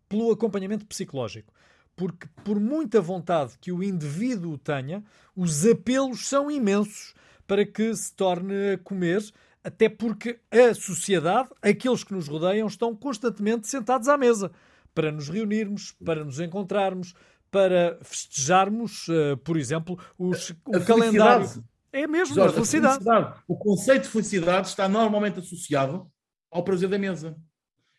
pelo 0.08 0.32
acompanhamento 0.32 0.86
psicológico. 0.86 1.54
Porque, 1.96 2.28
por 2.44 2.60
muita 2.60 3.02
vontade 3.02 3.54
que 3.60 3.72
o 3.72 3.84
indivíduo 3.84 4.58
tenha, 4.58 5.04
os 5.36 5.66
apelos 5.66 6.28
são 6.28 6.52
imensos 6.52 7.14
para 7.48 7.66
que 7.66 7.96
se 7.96 8.14
torne 8.14 8.74
a 8.74 8.78
comer, 8.78 9.24
até 9.64 9.88
porque 9.88 10.40
a 10.52 10.74
sociedade, 10.74 11.50
aqueles 11.62 12.04
que 12.04 12.14
nos 12.14 12.28
rodeiam, 12.28 12.68
estão 12.68 12.96
constantemente 12.96 13.68
sentados 13.68 14.08
à 14.08 14.18
mesa 14.18 14.52
para 14.94 15.12
nos 15.12 15.30
reunirmos, 15.30 15.94
para 16.04 16.24
nos 16.24 16.40
encontrarmos, 16.40 17.14
para 17.56 17.98
festejarmos, 18.02 19.08
uh, 19.08 19.38
por 19.38 19.56
exemplo, 19.56 19.98
os, 20.18 20.50
o 20.66 20.84
calendário. 20.86 21.48
É 21.90 22.06
mesmo, 22.06 22.36
Jorge, 22.36 22.50
a, 22.50 22.54
felicidade. 22.56 22.96
a 22.96 23.00
felicidade. 23.00 23.44
O 23.48 23.56
conceito 23.56 24.04
de 24.04 24.10
felicidade 24.10 24.68
está 24.68 24.90
normalmente 24.90 25.40
associado 25.40 26.12
ao 26.52 26.66
prazer 26.66 26.90
da 26.90 27.00
mesa. 27.00 27.34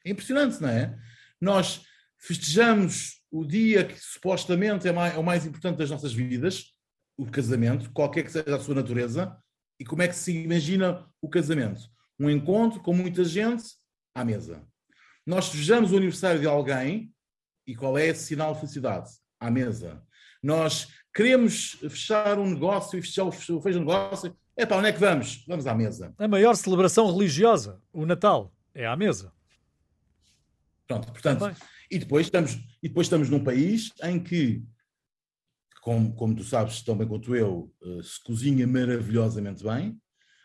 É 0.05 0.11
impressionante, 0.11 0.61
não 0.61 0.69
é? 0.69 0.95
Nós 1.41 1.87
festejamos 2.19 3.23
o 3.31 3.47
dia 3.47 3.83
que 3.87 3.99
supostamente 3.99 4.87
é, 4.87 4.93
mais, 4.93 5.15
é 5.15 5.19
o 5.19 5.25
mais 5.25 5.47
importante 5.47 5.79
das 5.79 5.89
nossas 5.89 6.13
vidas, 6.13 6.73
o 7.17 7.25
casamento, 7.25 7.91
qualquer 7.93 8.25
que 8.25 8.33
seja 8.33 8.57
a 8.57 8.61
sua 8.61 8.75
natureza, 8.75 9.35
e 9.81 9.87
como 9.87 10.03
é 10.03 10.09
que 10.09 10.17
se 10.17 10.37
imagina 10.37 11.09
o 11.19 11.31
casamento? 11.31 11.81
Um 12.21 12.29
encontro 12.29 12.79
com 12.81 12.93
muita 12.93 13.25
gente 13.25 13.65
à 14.15 14.23
mesa. 14.23 14.63
Nós 15.25 15.47
festejamos 15.47 15.93
o 15.93 15.97
aniversário 15.97 16.41
de 16.41 16.47
alguém 16.47 17.11
e 17.67 17.75
qual 17.75 17.97
é 17.97 18.09
esse 18.09 18.25
sinal 18.25 18.53
de 18.53 18.61
felicidade? 18.61 19.09
À 19.39 19.51
mesa. 19.51 20.03
Nós 20.43 20.89
queremos 21.15 21.73
fechar 21.91 22.39
um 22.39 22.51
negócio 22.51 22.99
e 22.99 23.03
fechar 23.03 23.25
o 23.25 23.33
fecho 23.33 23.79
um 23.79 23.81
negócio. 23.81 24.37
É 24.57 24.65
para 24.65 24.79
onde 24.79 24.89
é 24.89 24.93
que 24.93 25.01
vamos? 25.01 25.45
Vamos 25.47 25.67
à 25.67 25.75
mesa. 25.75 26.15
A 26.19 26.29
maior 26.29 26.55
celebração 26.55 27.13
religiosa, 27.13 27.81
o 27.93 28.07
Natal, 28.07 28.55
é 28.75 28.87
à 28.87 28.97
mesa. 28.97 29.33
Pronto, 30.87 31.13
portanto, 31.13 31.57
e 31.91 31.99
depois, 31.99 32.27
estamos, 32.27 32.55
e 32.83 32.89
depois 32.89 33.07
estamos 33.07 33.29
num 33.29 33.43
país 33.43 33.93
em 34.03 34.23
que, 34.23 34.63
como, 35.83 36.15
como 36.15 36.35
tu 36.35 36.45
sabes 36.45 36.83
tão 36.83 36.97
bem 36.97 37.07
quanto 37.07 37.35
eu, 37.35 37.73
eh, 37.83 38.03
se 38.03 38.23
cozinha 38.23 38.67
maravilhosamente 38.67 39.63
bem, 39.63 40.01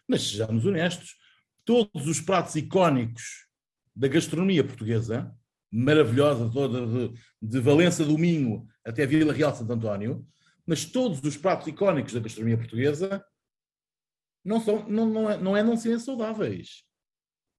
mas 0.08 0.24
sejamos 0.24 0.66
honestos, 0.66 1.16
todos 1.64 2.08
os 2.08 2.20
pratos 2.20 2.56
icónicos 2.56 3.48
da 3.96 4.08
gastronomia 4.08 4.64
portuguesa, 4.64 5.34
maravilhosa, 5.72 6.52
toda 6.52 6.86
de, 6.86 7.14
de 7.42 7.60
Valença 7.60 8.04
do 8.04 8.18
Minho 8.18 8.68
até 8.86 9.06
Vila 9.06 9.34
Real 9.34 9.56
Santo 9.56 9.72
António, 9.72 10.26
mas 10.66 10.86
todos 10.86 11.22
os 11.24 11.38
pratos 11.38 11.68
icónicos 11.68 12.14
da 12.14 12.20
gastronomia 12.20 12.58
portuguesa 12.58 13.24
não, 14.44 14.60
são, 14.60 14.88
não, 14.88 15.06
não, 15.06 15.30
é, 15.30 15.38
não 15.38 15.58
é 15.58 15.64
não 15.64 15.78
serem 15.78 16.00
saudáveis. 16.00 16.84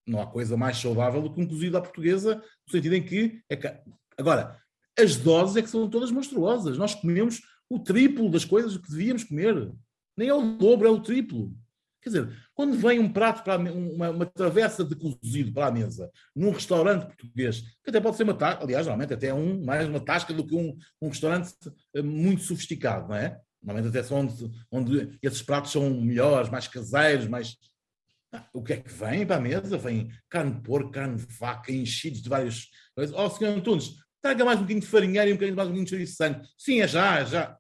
Não 0.07 0.20
há 0.20 0.27
coisa 0.27 0.57
mais 0.57 0.79
saudável 0.79 1.22
do 1.22 1.33
que 1.33 1.40
um 1.40 1.46
cozido 1.46 1.77
à 1.77 1.81
portuguesa, 1.81 2.37
no 2.37 2.72
sentido 2.72 2.94
em 2.94 3.03
que. 3.05 3.40
É 3.48 3.57
que... 3.57 3.72
Agora, 4.18 4.61
as 4.98 5.16
doses 5.16 5.57
é 5.57 5.62
que 5.62 5.70
são 5.70 5.88
todas 5.88 6.11
monstruosas. 6.11 6.77
Nós 6.77 6.94
comemos 6.94 7.40
o 7.68 7.79
triplo 7.79 8.31
das 8.31 8.44
coisas 8.44 8.77
que 8.77 8.90
devíamos 8.90 9.25
comer. 9.25 9.72
Nem 10.16 10.29
é 10.29 10.35
o 10.35 10.57
dobro, 10.57 10.88
é 10.88 10.90
o 10.90 11.01
triplo. 11.01 11.55
Quer 12.03 12.09
dizer, 12.09 12.49
quando 12.53 12.77
vem 12.77 12.99
um 12.99 13.11
prato, 13.11 13.45
para 13.45 13.57
uma, 13.57 14.11
uma 14.11 14.27
travessa 14.27 14.85
de 14.85 14.97
cozido 14.97 15.53
para 15.53 15.67
a 15.67 15.71
mesa, 15.71 16.11
num 16.35 16.51
restaurante 16.51 17.07
português, 17.07 17.61
que 17.61 17.91
até 17.91 18.01
pode 18.01 18.17
ser 18.17 18.25
uma 18.25 18.35
tasca, 18.35 18.65
aliás, 18.65 18.87
normalmente 18.87 19.15
até 19.15 19.33
um, 19.33 19.65
mais 19.65 19.88
uma 19.88 20.01
tasca 20.01 20.35
do 20.35 20.45
que 20.45 20.57
um, 20.57 20.77
um 21.01 21.09
restaurante 21.09 21.55
eh, 21.95 22.03
muito 22.03 22.43
sofisticado, 22.43 23.09
não 23.09 23.15
é? 23.15 23.41
Normalmente 23.62 23.97
até 23.97 24.03
são 24.03 24.19
onde, 24.19 24.51
onde 24.71 25.19
esses 25.23 25.43
pratos 25.43 25.71
são 25.71 25.88
melhores, 25.91 26.51
mais 26.51 26.67
caseiros, 26.67 27.29
mais... 27.29 27.57
Ah, 28.33 28.45
o 28.53 28.62
que 28.65 28.73
é 28.73 28.77
que 28.79 28.93
vem 28.93 29.25
para 29.25 29.37
a 29.37 29.41
mesa? 29.41 29.79
Vem 29.79 30.11
carne 30.29 30.55
de 30.55 30.61
porco, 30.62 30.91
carne 30.91 31.17
de 31.17 31.27
vaca, 31.38 31.71
enchidos 31.71 32.21
de 32.21 32.29
várias 32.29 32.67
coisas. 32.97 33.15
Oh, 33.17 33.31
senhor 33.31 33.57
Antunes, 33.57 33.95
traga 34.21 34.45
mais 34.45 34.59
um 34.59 34.62
bocadinho 34.62 34.81
de 34.81 34.87
farinheiro 34.88 35.31
e 35.31 35.33
um 35.33 35.37
bocadinho 35.37 35.57
mais 35.57 35.69
um 35.69 35.73
bocadinho 35.73 35.99
de 35.99 36.07
sangue. 36.09 36.41
Sim, 36.59 36.81
é 36.81 36.88
já, 36.88 37.21
é 37.21 37.27
já. 37.27 37.57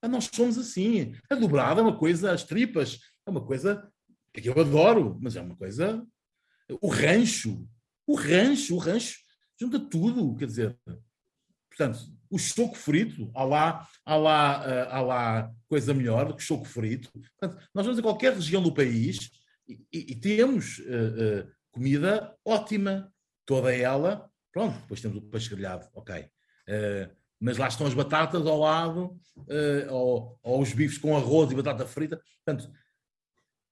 Ah, 0.00 0.08
nós 0.08 0.30
somos 0.32 0.56
assim. 0.56 1.12
A 1.28 1.34
dobrada 1.34 1.80
é 1.80 1.84
uma 1.84 1.98
coisa, 1.98 2.32
as 2.32 2.42
tripas 2.42 3.00
é 3.26 3.30
uma 3.30 3.44
coisa 3.44 3.90
que 4.32 4.48
eu 4.48 4.58
adoro, 4.58 5.18
mas 5.20 5.36
é 5.36 5.40
uma 5.40 5.56
coisa. 5.56 6.06
O 6.80 6.88
rancho, 6.88 7.68
o 8.06 8.14
rancho, 8.14 8.74
o 8.74 8.78
rancho 8.78 9.18
junta 9.58 9.80
tudo, 9.80 10.36
quer 10.36 10.46
dizer. 10.46 10.78
Portanto, 11.68 11.98
o 12.30 12.38
choco 12.38 12.76
frito, 12.76 13.30
há 13.34 13.44
lá, 13.44 13.88
há 14.04 14.16
lá, 14.16 14.64
eh, 14.66 14.88
há 14.90 15.00
lá 15.00 15.52
coisa 15.68 15.92
melhor 15.92 16.28
do 16.28 16.36
que 16.36 16.42
choco 16.42 16.64
frito. 16.64 17.10
Portanto, 17.12 17.68
nós 17.74 17.84
vamos 17.84 17.98
a 17.98 18.02
qualquer 18.02 18.32
região 18.32 18.62
do 18.62 18.72
país 18.72 19.30
e, 19.68 19.74
e, 19.92 20.12
e 20.12 20.14
temos 20.14 20.78
uh, 20.78 21.42
uh, 21.42 21.52
comida 21.70 22.34
ótima, 22.44 23.12
toda 23.44 23.74
ela. 23.74 24.30
Pronto, 24.52 24.78
depois 24.80 25.00
temos 25.00 25.18
o 25.18 25.22
peixe 25.22 25.50
grelhado, 25.50 25.86
ok. 25.92 26.22
Uh, 26.22 27.14
mas 27.38 27.58
lá 27.58 27.68
estão 27.68 27.86
as 27.86 27.92
batatas 27.92 28.46
ao 28.46 28.58
lado, 28.58 29.14
ou, 29.90 30.38
ou 30.42 30.62
os 30.62 30.72
bifes 30.72 30.96
com 30.96 31.14
arroz 31.14 31.50
e 31.50 31.54
batata 31.54 31.86
frita. 31.86 32.18
Portanto, 32.42 32.72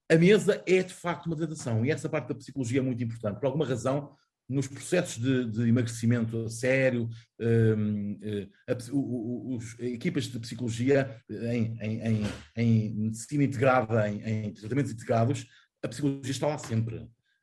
a 0.09 0.15
mesa 0.15 0.61
é 0.65 0.83
de 0.83 0.93
facto 0.93 1.25
uma 1.27 1.35
tentação 1.35 1.85
e 1.85 1.91
essa 1.91 2.07
parte 2.07 2.29
da 2.29 2.35
psicologia 2.35 2.79
é 2.79 2.83
muito 2.83 3.03
importante. 3.03 3.39
Por 3.39 3.47
alguma 3.47 3.65
razão, 3.65 4.15
nos 4.47 4.67
processos 4.67 5.17
de, 5.17 5.45
de 5.45 5.67
emagrecimento 5.67 6.47
sério, 6.49 7.09
um, 7.39 8.19
eh, 8.21 8.47
a, 8.67 8.77
o, 8.93 9.55
os, 9.55 9.79
equipas 9.79 10.25
de 10.25 10.39
psicologia 10.39 11.19
em, 11.29 11.77
em, 11.81 12.01
em, 12.01 12.23
em 12.55 12.93
medicina 12.93 13.43
integrada, 13.43 14.07
em, 14.07 14.53
tratamentos 14.53 14.91
integrados, 14.91 15.47
a 15.83 15.87
psicologia 15.87 16.31
está 16.31 16.47
lá 16.47 16.57
sempre. 16.57 16.97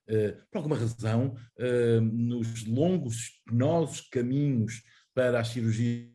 Uh, 0.09 0.35
por 0.51 0.59
alguma 0.59 0.77
razão, 0.77 1.35
uh, 1.59 2.01
nos 2.01 2.67
longos, 2.67 3.41
penosos 3.47 4.01
caminhos 4.11 4.83
para 5.15 5.41
as 5.41 5.49
cirurgias, 5.49 6.09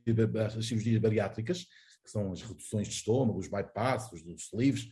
as 0.57 0.65
cirurgias 0.65 1.01
bariátricas, 1.01 1.65
que 2.03 2.11
são 2.11 2.31
as 2.31 2.41
reduções 2.41 2.87
de 2.87 2.93
estômago, 2.93 3.39
os 3.39 3.47
bypasses, 3.47 4.23
os 4.23 4.43
sleeves, 4.45 4.89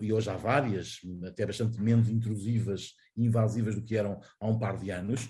e 0.00 0.12
hoje 0.12 0.30
há 0.30 0.36
várias, 0.36 1.00
até 1.26 1.44
bastante 1.44 1.80
menos 1.80 2.08
intrusivas 2.08 2.94
e 3.16 3.26
invasivas 3.26 3.74
do 3.74 3.82
que 3.82 3.96
eram 3.96 4.20
há 4.38 4.46
um 4.46 4.58
par 4.58 4.78
de 4.78 4.90
anos, 4.90 5.28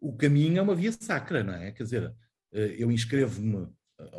o 0.00 0.16
caminho 0.16 0.58
é 0.58 0.62
uma 0.62 0.74
via 0.74 0.92
sacra, 0.92 1.42
não 1.42 1.54
é? 1.54 1.72
Quer 1.72 1.82
dizer, 1.82 2.14
eh, 2.52 2.76
eu 2.78 2.90
inscrevo-me, 2.90 3.68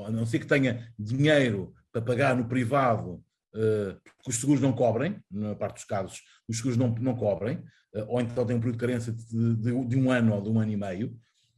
a 0.05 0.12
não 0.12 0.25
ser 0.25 0.39
que 0.39 0.47
tenha 0.47 0.91
dinheiro 0.97 1.73
para 1.91 2.01
pagar 2.01 2.36
no 2.36 2.47
privado, 2.47 3.23
eh, 3.55 3.95
porque 4.17 4.32
os 4.32 4.36
seguros 4.36 4.62
não 4.62 4.73
cobrem, 4.73 5.17
na 5.32 5.55
parte 5.55 5.75
dos 5.75 5.86
casos, 5.86 6.21
os 6.47 6.58
seguros 6.58 6.77
não, 6.77 6.89
não 6.95 7.15
cobrem, 7.15 7.63
ou 8.08 8.21
então 8.21 8.45
tem 8.45 8.55
um 8.55 8.60
período 8.60 8.75
de 8.75 8.82
carência 8.82 9.12
de, 9.12 9.55
de, 9.55 9.86
de 9.86 9.97
um 9.97 10.12
ano 10.12 10.36
ou 10.36 10.41
de 10.41 10.49
um 10.49 10.60
ano 10.60 10.71
e 10.71 10.77
meio, 10.77 11.17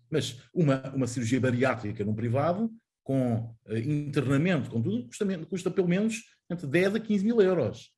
mas 0.09 0.41
uma, 0.53 0.81
uma 0.93 1.07
cirurgia 1.07 1.41
bariátrica 1.41 2.05
no 2.05 2.15
privado, 2.15 2.71
com 3.03 3.53
internamento, 3.69 4.69
com 4.69 4.81
tudo, 4.81 5.07
custa, 5.07 5.45
custa 5.45 5.71
pelo 5.71 5.89
menos 5.89 6.21
entre 6.49 6.67
10 6.67 6.95
a 6.95 6.99
15 6.99 7.25
mil 7.25 7.41
euros. 7.41 7.91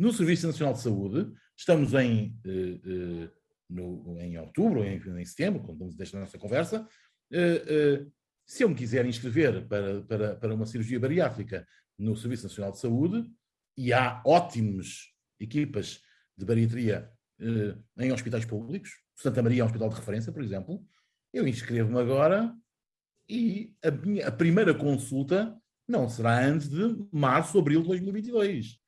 No 0.00 0.14
Serviço 0.14 0.46
Nacional 0.46 0.72
de 0.72 0.80
Saúde, 0.80 1.30
estamos 1.54 1.92
em, 1.92 2.34
eh, 2.46 2.80
eh, 2.86 3.30
no, 3.68 4.18
em 4.18 4.38
outubro, 4.38 4.82
em, 4.82 4.96
em 4.96 5.24
setembro, 5.26 5.60
quando 5.60 5.74
estamos 5.74 5.94
desta 5.94 6.18
nossa 6.18 6.38
conversa, 6.38 6.88
eh, 7.30 8.06
se 8.46 8.64
eu 8.64 8.70
me 8.70 8.74
quiser 8.74 9.04
inscrever 9.04 9.68
para, 9.68 10.00
para, 10.04 10.36
para 10.36 10.54
uma 10.54 10.64
cirurgia 10.64 10.98
bariátrica 10.98 11.68
no 11.98 12.16
Serviço 12.16 12.44
Nacional 12.44 12.72
de 12.72 12.78
Saúde, 12.78 13.30
e 13.76 13.92
há 13.92 14.22
ótimas 14.24 15.10
equipas 15.38 16.00
de 16.34 16.46
bariatria 16.46 17.12
em 17.98 18.10
hospitais 18.10 18.46
públicos, 18.46 19.02
Santa 19.14 19.42
Maria 19.42 19.60
é 19.60 19.64
um 19.64 19.66
hospital 19.66 19.90
de 19.90 19.96
referência, 19.96 20.32
por 20.32 20.42
exemplo, 20.42 20.82
eu 21.30 21.46
inscrevo-me 21.46 22.00
agora 22.00 22.54
e 23.28 23.76
a, 23.84 23.90
minha, 23.90 24.28
a 24.28 24.32
primeira 24.32 24.72
consulta 24.72 25.54
não 25.86 26.08
será 26.08 26.42
antes 26.42 26.70
de 26.70 27.06
março, 27.12 27.58
abril 27.58 27.82
de 27.82 27.88
2022. 27.88 28.80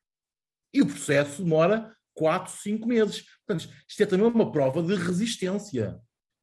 E 0.73 0.81
o 0.81 0.87
processo 0.87 1.43
demora 1.43 1.95
4, 2.15 2.53
5 2.53 2.87
meses. 2.87 3.25
Portanto, 3.47 3.73
isto 3.89 4.03
é 4.03 4.07
também 4.07 4.27
uma 4.27 4.51
prova 4.51 4.83
de 4.83 4.95
resistência. 4.95 5.99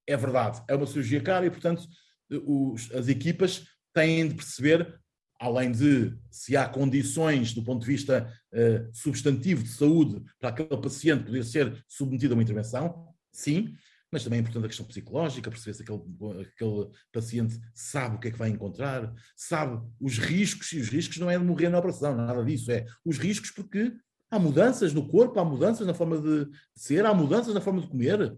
É 0.08 0.18
verdade, 0.18 0.62
é 0.68 0.76
uma 0.76 0.88
cirurgia 0.88 1.22
cara 1.22 1.46
e, 1.46 1.52
portanto, 1.52 1.88
os, 2.30 2.92
as 2.92 3.08
equipas 3.08 3.66
têm 3.94 4.28
de 4.28 4.36
perceber 4.36 5.00
além 5.40 5.72
de 5.72 6.14
se 6.30 6.58
há 6.58 6.68
condições 6.68 7.54
do 7.54 7.64
ponto 7.64 7.82
de 7.82 7.88
vista 7.88 8.30
uh, 8.54 8.90
substantivo 8.94 9.64
de 9.64 9.70
saúde 9.70 10.22
para 10.38 10.50
aquele 10.50 10.82
paciente 10.82 11.24
poder 11.24 11.46
ser 11.46 11.84
submetido 11.88 12.34
a 12.34 12.36
uma 12.36 12.44
intervenção, 12.44 13.08
sim, 13.32 13.74
mas 14.12 14.24
também 14.24 14.40
é 14.40 14.42
importante 14.42 14.66
a 14.66 14.68
questão 14.68 14.86
psicológica, 14.86 15.50
perceber 15.50 15.76
se 15.76 15.84
aquele, 15.84 16.02
aquele 16.42 16.90
paciente 17.12 17.60
sabe 17.74 18.16
o 18.16 18.20
que 18.20 18.28
é 18.28 18.32
que 18.32 18.38
vai 18.38 18.50
encontrar, 18.50 19.14
sabe 19.36 19.82
os 20.00 20.18
riscos, 20.18 20.74
e 20.74 20.80
os 20.80 20.90
riscos 20.90 21.18
não 21.18 21.30
é 21.30 21.38
de 21.38 21.46
morrer 21.46 21.70
na 21.70 21.80
operação, 21.80 22.16
nada 22.16 22.44
disso, 22.44 22.72
é 22.72 22.86
os 23.06 23.18
riscos 23.18 23.52
porque 23.52 23.94
há 24.30 24.40
mudanças 24.40 24.94
no 24.94 25.08
corpo, 25.08 25.40
há 25.40 25.46
mudanças 25.46 25.86
na 25.86 25.94
forma 25.94 26.20
de 26.20 26.50
ser, 26.76 27.06
há 27.06 27.14
mudanças 27.14 27.54
na 27.54 27.62
forma 27.62 27.82
de 27.82 27.88
comer, 27.88 28.22
uh, 28.22 28.38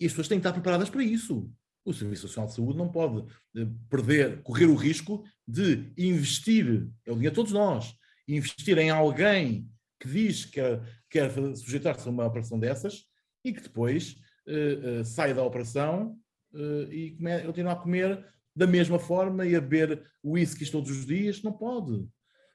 e 0.00 0.06
as 0.06 0.12
pessoas 0.12 0.28
têm 0.28 0.38
que 0.38 0.46
estar 0.46 0.52
preparadas 0.52 0.90
para 0.90 1.02
isso. 1.02 1.50
O 1.84 1.92
Serviço 1.92 2.26
Nacional 2.26 2.48
de 2.48 2.56
Saúde 2.56 2.78
não 2.78 2.90
pode 2.90 3.18
uh, 3.20 3.78
perder, 3.88 4.42
correr 4.42 4.66
o 4.66 4.74
risco 4.74 5.24
de 5.46 5.92
investir, 5.96 6.88
é 7.06 7.10
o 7.10 7.14
dinheiro 7.14 7.34
de 7.34 7.36
todos 7.36 7.52
nós, 7.52 7.94
investir 8.26 8.78
em 8.78 8.90
alguém 8.90 9.68
que 10.00 10.08
diz 10.08 10.44
que 10.44 10.52
quer, 10.52 10.82
quer 11.10 11.30
sujeitar-se 11.56 12.06
a 12.06 12.10
uma 12.10 12.26
operação 12.26 12.58
dessas 12.58 13.04
e 13.44 13.52
que 13.52 13.62
depois 13.62 14.16
uh, 14.46 15.00
uh, 15.00 15.04
sai 15.04 15.34
da 15.34 15.42
operação 15.42 16.18
uh, 16.52 16.92
e 16.92 17.12
come, 17.12 17.42
continua 17.42 17.72
a 17.72 17.76
comer 17.76 18.26
da 18.56 18.66
mesma 18.66 18.98
forma 18.98 19.46
e 19.46 19.56
a 19.56 19.60
beber 19.60 20.04
whiskies 20.22 20.70
todos 20.70 20.90
os 20.90 21.06
dias, 21.06 21.42
não 21.42 21.52
pode. 21.52 22.06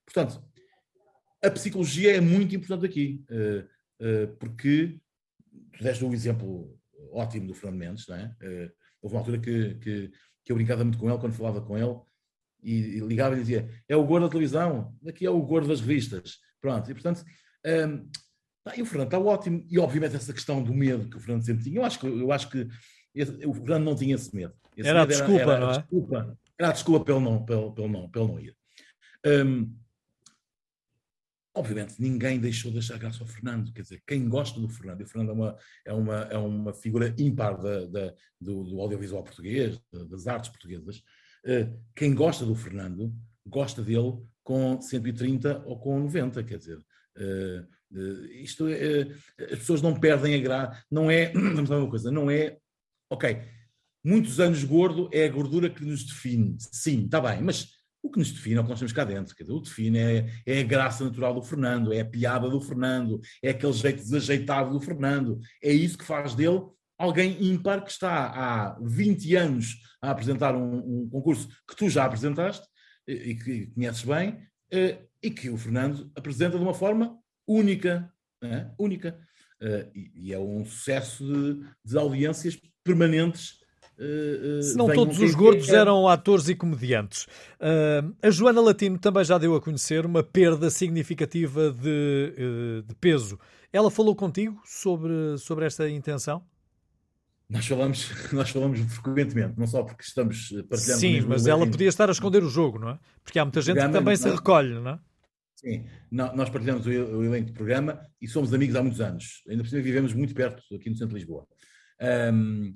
Portanto, 0.06 0.42
a 1.44 1.52
psicologia 1.52 2.16
é 2.16 2.22
muito 2.22 2.56
importante 2.56 2.86
aqui, 2.86 3.24
porque 4.40 5.00
tu 5.74 5.84
deste 5.84 6.04
o 6.04 6.10
um 6.10 6.14
exemplo 6.14 6.78
ótimo 7.12 7.48
do 7.48 7.54
Fernando 7.54 7.80
Mendes, 7.80 8.08
não 8.08 8.16
é? 8.16 8.36
houve 9.02 9.16
uma 9.16 9.22
altura 9.22 9.40
que, 9.40 9.76
que, 9.76 10.12
que 10.44 10.52
eu 10.52 10.56
brincava 10.56 10.84
muito 10.84 10.98
com 10.98 11.10
ele 11.10 11.20
quando 11.20 11.34
falava 11.34 11.62
com 11.62 11.78
ele 11.78 11.96
e, 12.62 12.98
e 12.98 13.00
ligava 13.00 13.36
e 13.36 13.40
dizia: 13.40 13.70
é 13.88 13.96
o 13.96 14.04
gordo 14.04 14.26
da 14.26 14.32
televisão, 14.32 14.94
aqui 15.08 15.26
é 15.26 15.30
o 15.30 15.42
gordo 15.42 15.68
das 15.68 15.82
revistas. 15.82 16.40
Pronto, 16.62 16.90
e 16.90 16.94
portanto, 16.94 17.24
um, 17.66 18.10
e 18.76 18.82
o 18.82 18.86
Fernando 18.86 19.08
está 19.08 19.20
ótimo, 19.20 19.66
e 19.70 19.80
obviamente 19.80 20.16
essa 20.16 20.34
questão 20.34 20.62
do 20.62 20.74
medo 20.74 21.10
que 21.10 21.18
o 21.18 21.20
Fernando 21.20 21.46
sempre 21.46 21.64
tinha, 21.64 21.78
eu 21.78 21.86
acho 21.86 22.00
que, 22.00 22.06
eu 22.06 22.32
acho 22.32 22.50
que 22.50 22.68
esse, 23.16 23.32
o 23.46 23.54
Fernando 23.54 23.86
não 23.86 23.96
tinha 23.96 24.16
esse 24.16 24.36
medo. 24.36 24.54
Esse 24.76 24.88
era 24.88 25.06
medo 25.06 25.14
a 25.14 25.18
desculpa, 25.18 25.42
era, 25.42 25.52
era 25.54 25.60
não 25.60 25.72
é? 25.72 25.78
Desculpa, 25.78 26.38
era 26.60 26.70
a 26.70 26.72
desculpa 26.74 27.12
ele 27.12 27.20
não, 27.22 27.46
para 27.46 27.56
ele 27.56 27.74
não, 27.88 28.12
ele 28.14 28.28
não 28.28 28.40
ir. 28.40 28.56
Um, 29.26 29.76
obviamente, 31.54 31.96
ninguém 32.00 32.40
deixou 32.40 32.72
de 32.72 32.78
achar 32.78 32.98
graça 32.98 33.22
ao 33.22 33.28
Fernando, 33.28 33.74
quer 33.74 33.82
dizer, 33.82 34.02
quem 34.08 34.28
gosta 34.30 34.60
do 34.60 34.70
Fernando, 34.70 35.02
e 35.02 35.04
o 35.04 35.08
Fernando 35.08 35.30
é 35.30 35.34
uma, 35.34 35.58
é 35.86 35.94
uma, 35.94 36.16
é 36.24 36.38
uma 36.38 36.74
figura 36.74 37.14
ímpar 37.18 37.60
da, 37.62 37.86
da 37.86 38.14
do, 38.40 38.64
do, 38.64 38.80
audiovisual 38.80 39.24
português, 39.24 39.80
das 40.10 40.28
artes 40.28 40.50
portuguesas, 40.50 40.98
uh, 40.98 41.80
quem 41.96 42.14
gosta 42.14 42.46
do 42.46 42.56
Fernando, 42.56 43.14
gosta 43.46 43.82
dele 43.82 44.18
com 44.44 44.80
130 44.80 45.64
ou 45.66 45.80
com 45.80 46.00
90, 46.00 46.44
quer 46.44 46.58
dizer, 46.58 46.78
uh, 46.78 47.80
Uh, 47.92 48.26
isto 48.34 48.68
é, 48.68 49.02
as 49.52 49.60
pessoas 49.60 49.82
não 49.82 50.00
perdem 50.00 50.36
a 50.36 50.38
graça, 50.38 50.84
não 50.92 51.10
é, 51.10 51.32
vamos 51.34 51.70
lá 51.70 51.78
uma 51.80 51.90
coisa, 51.90 52.12
não 52.12 52.30
é, 52.30 52.58
ok, 53.10 53.42
muitos 54.04 54.40
anos 54.40 54.64
gordo 54.64 55.10
é 55.12 55.26
a 55.26 55.32
gordura 55.32 55.70
que 55.70 55.84
nos 55.84 56.04
define, 56.06 56.56
sim, 56.60 57.06
está 57.06 57.20
bem, 57.20 57.42
mas 57.42 57.79
o 58.02 58.10
que 58.10 58.20
nos 58.20 58.32
define 58.32 58.56
é 58.56 58.60
o 58.60 58.64
que 58.64 58.70
nós 58.70 58.80
temos 58.80 58.94
cá 58.94 59.04
dentro, 59.04 59.36
quer 59.36 59.50
o 59.50 59.60
define 59.60 60.00
é, 60.00 60.26
é, 60.46 60.60
a 60.62 60.64
graça 60.64 61.04
natural 61.04 61.34
do 61.34 61.42
Fernando, 61.42 61.94
é 61.94 62.02
a 62.02 62.06
piada 62.06 62.50
do 62.50 62.62
Fernando, 62.62 63.20
é 63.44 63.50
aquele 63.50 63.74
jeito 63.74 63.98
desajeitado 63.98 64.72
do 64.72 64.80
Fernando, 64.80 65.40
é 65.62 65.72
isso 65.72 65.98
que 65.98 66.06
faz 66.06 66.34
dele 66.34 66.62
alguém 66.98 67.42
ímpar 67.42 67.84
que 67.84 67.92
está 67.92 68.28
há 68.28 68.78
20 68.82 69.36
anos 69.36 69.78
a 70.02 70.12
apresentar 70.12 70.56
um, 70.56 71.04
um 71.06 71.10
concurso 71.10 71.48
que 71.68 71.76
tu 71.76 71.90
já 71.90 72.06
apresentaste 72.06 72.68
e 73.08 73.36
que 73.36 73.68
conheces 73.68 74.04
bem, 74.04 74.32
uh, 74.74 75.10
e 75.24 75.32
que 75.32 75.50
o 75.50 75.58
Fernando 75.58 76.12
apresenta 76.16 76.58
de 76.58 76.64
uma 76.64 76.74
forma 76.74 77.18
única, 77.48 78.12
é? 78.44 78.70
única. 78.78 79.20
Uh, 79.62 79.92
e, 79.94 80.12
e, 80.16 80.34
é 80.34 80.40
um 80.40 80.64
sucesso 80.64 81.26
de, 81.26 81.66
de 81.84 81.98
audiências 81.98 82.58
permanentes. 82.84 83.59
Uh, 84.00 84.64
Se 84.64 84.78
não 84.78 84.88
todos 84.88 85.20
os 85.20 85.36
gordos 85.36 85.68
é... 85.70 85.76
eram 85.76 86.08
atores 86.08 86.48
e 86.48 86.56
comediantes. 86.56 87.26
Uh, 87.60 88.16
a 88.22 88.30
Joana 88.30 88.62
Latino 88.62 88.98
também 88.98 89.26
já 89.26 89.38
deu 89.38 89.54
a 89.56 89.62
conhecer 89.62 90.06
uma 90.06 90.24
perda 90.24 90.70
significativa 90.70 91.72
de, 91.72 92.84
de 92.88 92.96
peso. 92.96 93.38
Ela 93.74 93.92
falou 93.92 94.16
contigo 94.16 94.62
sobre, 94.64 95.38
sobre 95.38 95.66
esta 95.66 95.90
intenção? 95.90 96.42
Nós 97.50 97.68
falamos, 97.68 98.10
nós 98.32 98.50
falamos 98.50 98.80
frequentemente, 98.80 99.60
não 99.60 99.68
só 99.68 99.84
porque 99.84 100.04
estamos 100.04 100.50
partilhando. 100.70 101.00
Sim, 101.00 101.22
mas 101.22 101.46
ela 101.46 101.68
podia 101.68 101.90
estar 101.90 102.08
a 102.08 102.12
esconder 102.12 102.42
o 102.42 102.50
jogo, 102.50 102.80
não 102.80 102.92
é? 102.92 103.00
Porque 103.24 103.38
há 103.38 103.44
muita 103.44 103.62
gente 103.62 103.80
que 103.80 103.90
também 103.90 104.16
se 104.16 104.30
recolhe, 104.30 104.76
não 104.76 104.92
é? 104.92 105.00
Sim, 105.56 105.84
nós 106.10 106.50
partilhamos 106.50 106.86
o, 106.86 106.90
elenco 106.90 107.48
de 107.48 107.52
programa 107.52 108.00
e 108.22 108.30
somos 108.30 108.54
amigos 108.54 108.78
há 108.78 108.82
muitos 108.82 109.02
anos. 109.02 109.44
Ainda 109.50 109.62
por 109.62 109.70
cima 109.70 109.82
vivemos 109.82 110.14
muito 110.14 110.34
perto, 110.34 110.64
aqui 110.74 110.90
no 110.90 110.96
centro 110.96 111.16
de 111.16 111.16
Lisboa. 111.16 111.46
Um, 112.34 112.74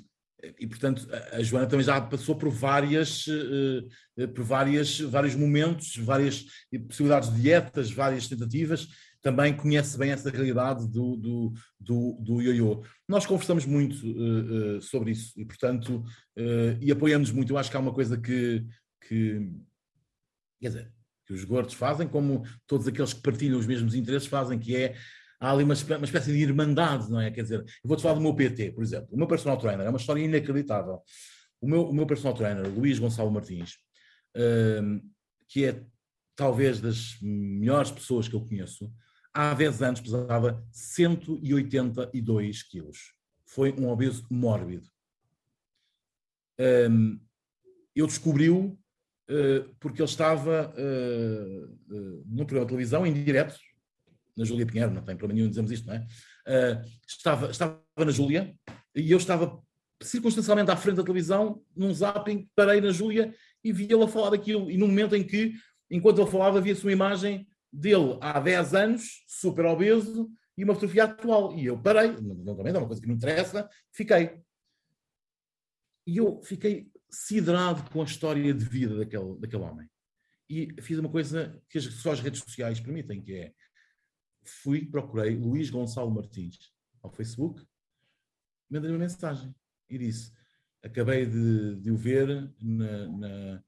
e, 0.59 0.67
portanto, 0.67 1.07
a 1.31 1.41
Joana 1.41 1.67
também 1.67 1.85
já 1.85 1.99
passou 2.01 2.35
por 2.35 2.49
várias, 2.49 3.25
uh, 3.27 4.27
por 4.33 4.43
várias, 4.43 4.99
vários 4.99 5.35
momentos, 5.35 5.95
várias 5.97 6.45
possibilidades 6.87 7.33
de 7.33 7.41
dietas, 7.41 7.91
várias 7.91 8.27
tentativas. 8.27 8.87
Também 9.21 9.55
conhece 9.55 9.97
bem 9.97 10.11
essa 10.11 10.29
realidade 10.29 10.85
do, 10.89 11.15
do, 11.15 11.53
do, 11.79 12.17
do 12.19 12.41
ioiô. 12.41 12.83
Nós 13.07 13.25
conversamos 13.25 13.65
muito 13.65 14.05
uh, 14.05 14.77
uh, 14.77 14.81
sobre 14.81 15.11
isso 15.11 15.31
e, 15.39 15.45
portanto, 15.45 16.03
e 16.81 16.91
apoiamos 16.91 17.31
muito. 17.31 17.53
Eu 17.53 17.57
acho 17.57 17.71
que 17.71 17.77
há 17.77 17.79
uma 17.79 17.93
coisa 17.93 18.17
que, 18.17 18.65
que 19.07 19.49
quer 20.59 20.67
dizer, 20.67 20.93
que 21.25 21.33
os 21.33 21.43
gordos 21.45 21.73
fazem, 21.73 22.07
como 22.07 22.43
todos 22.67 22.87
aqueles 22.87 23.13
que 23.13 23.21
partilham 23.21 23.59
os 23.59 23.67
mesmos 23.67 23.95
interesses 23.95 24.27
fazem, 24.27 24.59
que 24.59 24.75
é 24.75 24.95
há 25.43 25.51
ali 25.51 25.63
uma, 25.63 25.73
uma 25.73 26.05
espécie 26.05 26.31
de 26.31 26.39
irmandade, 26.39 27.09
não 27.09 27.19
é? 27.19 27.29
Quer 27.29 27.43
dizer, 27.43 27.59
eu 27.59 27.87
vou-te 27.87 28.01
falar 28.01 28.15
do 28.15 28.21
meu 28.21 28.35
PT, 28.35 28.71
por 28.71 28.83
exemplo. 28.83 29.09
O 29.11 29.17
meu 29.17 29.27
personal 29.27 29.57
trainer 29.57 29.85
é 29.85 29.89
uma 29.89 29.97
história 29.97 30.21
inacreditável. 30.21 31.01
O 31.59 31.67
meu, 31.67 31.89
o 31.89 31.93
meu 31.93 32.05
personal 32.05 32.33
trainer, 32.33 32.67
Luís 32.67 32.99
Gonçalo 32.99 33.31
Martins, 33.31 33.77
um, 34.35 35.01
que 35.47 35.65
é 35.65 35.83
talvez 36.35 36.79
das 36.79 37.17
melhores 37.21 37.91
pessoas 37.91 38.27
que 38.27 38.35
eu 38.35 38.45
conheço, 38.45 38.91
há 39.33 39.53
10 39.53 39.81
anos 39.81 40.01
pesava 40.01 40.65
182 40.71 42.63
quilos. 42.63 43.13
Foi 43.45 43.71
um 43.73 43.89
obeso 43.89 44.25
mórbido. 44.31 44.87
Um, 46.89 47.19
eu 47.95 48.07
descobri-o 48.07 48.77
eh, 49.29 49.65
porque 49.79 50.01
ele 50.01 50.09
estava 50.09 50.73
uh, 50.77 51.65
uh, 51.95 52.45
programa 52.45 52.65
de 52.65 52.67
televisão 52.67 53.07
em 53.07 53.13
direto, 53.13 53.57
na 54.35 54.45
Júlia 54.45 54.65
Pinheiro, 54.65 54.91
não 54.91 55.03
tem 55.03 55.15
problema 55.15 55.37
nenhum 55.37 55.49
dizemos 55.49 55.71
isto, 55.71 55.87
não 55.87 55.93
é? 55.93 55.99
Uh, 56.47 56.85
estava, 57.07 57.51
estava 57.51 57.81
na 57.97 58.11
Júlia 58.11 58.55
e 58.95 59.11
eu 59.11 59.17
estava 59.17 59.61
circunstancialmente 60.01 60.71
à 60.71 60.75
frente 60.75 60.97
da 60.97 61.03
televisão, 61.03 61.61
num 61.75 61.93
zapping, 61.93 62.49
parei 62.55 62.81
na 62.81 62.91
Júlia 62.91 63.33
e 63.63 63.71
vi 63.71 63.85
ele 63.85 64.03
a 64.03 64.07
falar 64.07 64.31
daquilo. 64.31 64.69
E 64.69 64.77
no 64.77 64.87
momento 64.87 65.15
em 65.15 65.23
que, 65.23 65.53
enquanto 65.89 66.21
ele 66.21 66.29
falava, 66.29 66.57
havia-se 66.57 66.83
uma 66.83 66.91
imagem 66.91 67.47
dele 67.71 68.17
há 68.21 68.39
10 68.39 68.73
anos, 68.73 69.23
super 69.27 69.65
obeso, 69.65 70.29
e 70.57 70.63
uma 70.63 70.73
fotografia 70.73 71.05
atual. 71.05 71.57
E 71.57 71.65
eu 71.65 71.81
parei, 71.81 72.11
não, 72.21 72.55
também 72.55 72.73
é 72.73 72.77
uma 72.77 72.87
coisa 72.87 73.01
que 73.01 73.07
me 73.07 73.13
interessa, 73.13 73.69
fiquei. 73.91 74.39
E 76.05 76.17
eu 76.17 76.41
fiquei 76.43 76.91
siderado 77.09 77.89
com 77.89 78.01
a 78.01 78.05
história 78.05 78.53
de 78.53 78.65
vida 78.65 78.97
daquele, 78.97 79.39
daquele 79.39 79.63
homem. 79.63 79.87
E 80.49 80.69
fiz 80.81 80.99
uma 80.99 81.09
coisa 81.09 81.59
que 81.69 81.79
só 81.79 82.11
as 82.11 82.19
redes 82.19 82.41
sociais 82.41 82.79
permitem, 82.79 83.21
que 83.21 83.33
é 83.33 83.53
fui, 84.49 84.85
procurei 84.85 85.35
Luís 85.35 85.69
Gonçalo 85.69 86.11
Martins 86.11 86.73
ao 87.01 87.11
Facebook, 87.11 87.65
mandei 88.69 88.89
uma 88.89 88.99
mensagem 88.99 89.53
e 89.89 89.97
disse: 89.97 90.31
Acabei 90.81 91.25
de, 91.25 91.75
de 91.75 91.91
o 91.91 91.97
ver 91.97 92.51
na, 92.61 93.07
na, 93.07 93.63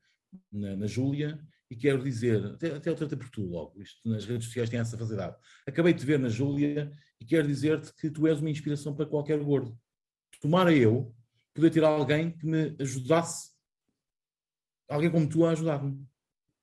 na, 0.52 0.76
na 0.78 0.88
Júlia 0.88 1.40
e 1.70 1.76
quero 1.76 2.04
dizer, 2.04 2.46
até, 2.46 2.76
até 2.76 2.90
eu 2.90 2.96
tratei 2.96 3.18
por 3.18 3.30
tu 3.30 3.44
logo, 3.46 3.82
isto 3.82 4.08
nas 4.08 4.26
redes 4.26 4.46
sociais 4.46 4.70
tem 4.70 4.80
essa 4.80 4.98
facilidade. 4.98 5.36
Acabei 5.66 5.94
de 5.94 6.00
te 6.00 6.06
ver 6.06 6.20
na 6.20 6.30
Júlia 6.30 6.92
e 7.20 7.26
quero 7.26 7.48
dizer-te 7.48 7.94
que 7.96 8.10
tu 8.10 8.28
és 8.28 8.40
uma 8.40 8.50
inspiração 8.50 8.96
para 8.96 9.06
qualquer 9.06 9.40
gordo. 9.40 9.78
Tomara 10.40 10.74
eu 10.74 11.16
poder 11.54 11.72
ter 11.72 11.84
alguém 11.84 12.32
que 12.32 12.46
me 12.46 12.76
ajudasse, 12.80 13.52
alguém 14.90 15.10
como 15.10 15.28
tu 15.28 15.46
a 15.46 15.52
ajudar-me. 15.52 16.06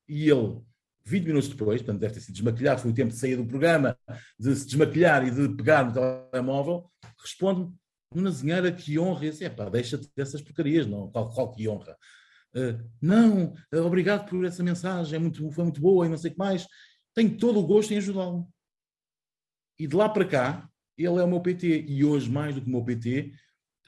E 0.08 0.28
ele, 0.28 0.62
20 1.04 1.26
minutos 1.26 1.48
depois, 1.48 1.80
portanto 1.82 2.00
deve 2.00 2.14
ter 2.14 2.20
sido 2.20 2.34
desmaquilhado, 2.34 2.80
foi 2.80 2.90
o 2.90 2.94
tempo 2.94 3.10
de 3.10 3.18
sair 3.18 3.36
do 3.36 3.46
programa, 3.46 3.96
de 4.38 4.54
se 4.54 4.66
desmaquilhar 4.66 5.26
e 5.26 5.30
de 5.30 5.48
pegar 5.56 5.84
no 5.84 5.92
telemóvel, 6.30 6.90
responde-me, 7.18 7.72
Nuna 8.14 8.30
Zinheira, 8.30 8.70
que 8.70 8.98
honra. 8.98 9.26
esse 9.26 9.44
é 9.44 9.50
pá, 9.50 9.68
deixa-te 9.68 10.08
dessas 10.14 10.42
porcarias, 10.42 10.86
não, 10.86 11.10
qual, 11.10 11.30
qual 11.30 11.52
que 11.52 11.68
honra. 11.68 11.96
Uh, 12.54 12.86
não, 13.00 13.54
uh, 13.74 13.86
obrigado 13.86 14.28
por 14.28 14.44
essa 14.44 14.62
mensagem, 14.62 15.16
é 15.16 15.18
muito, 15.18 15.50
foi 15.50 15.64
muito 15.64 15.80
boa 15.80 16.04
e 16.06 16.08
não 16.08 16.18
sei 16.18 16.30
o 16.30 16.34
que 16.34 16.38
mais. 16.38 16.66
Tenho 17.14 17.36
todo 17.36 17.58
o 17.58 17.66
gosto 17.66 17.92
em 17.92 17.96
ajudá-lo. 17.96 18.48
E 19.78 19.86
de 19.86 19.96
lá 19.96 20.08
para 20.08 20.26
cá, 20.26 20.68
ele 20.96 21.18
é 21.18 21.24
o 21.24 21.28
meu 21.28 21.40
PT. 21.40 21.86
E 21.88 22.04
hoje, 22.04 22.30
mais 22.30 22.54
do 22.54 22.60
que 22.60 22.68
o 22.68 22.70
meu 22.70 22.84
PT, 22.84 23.32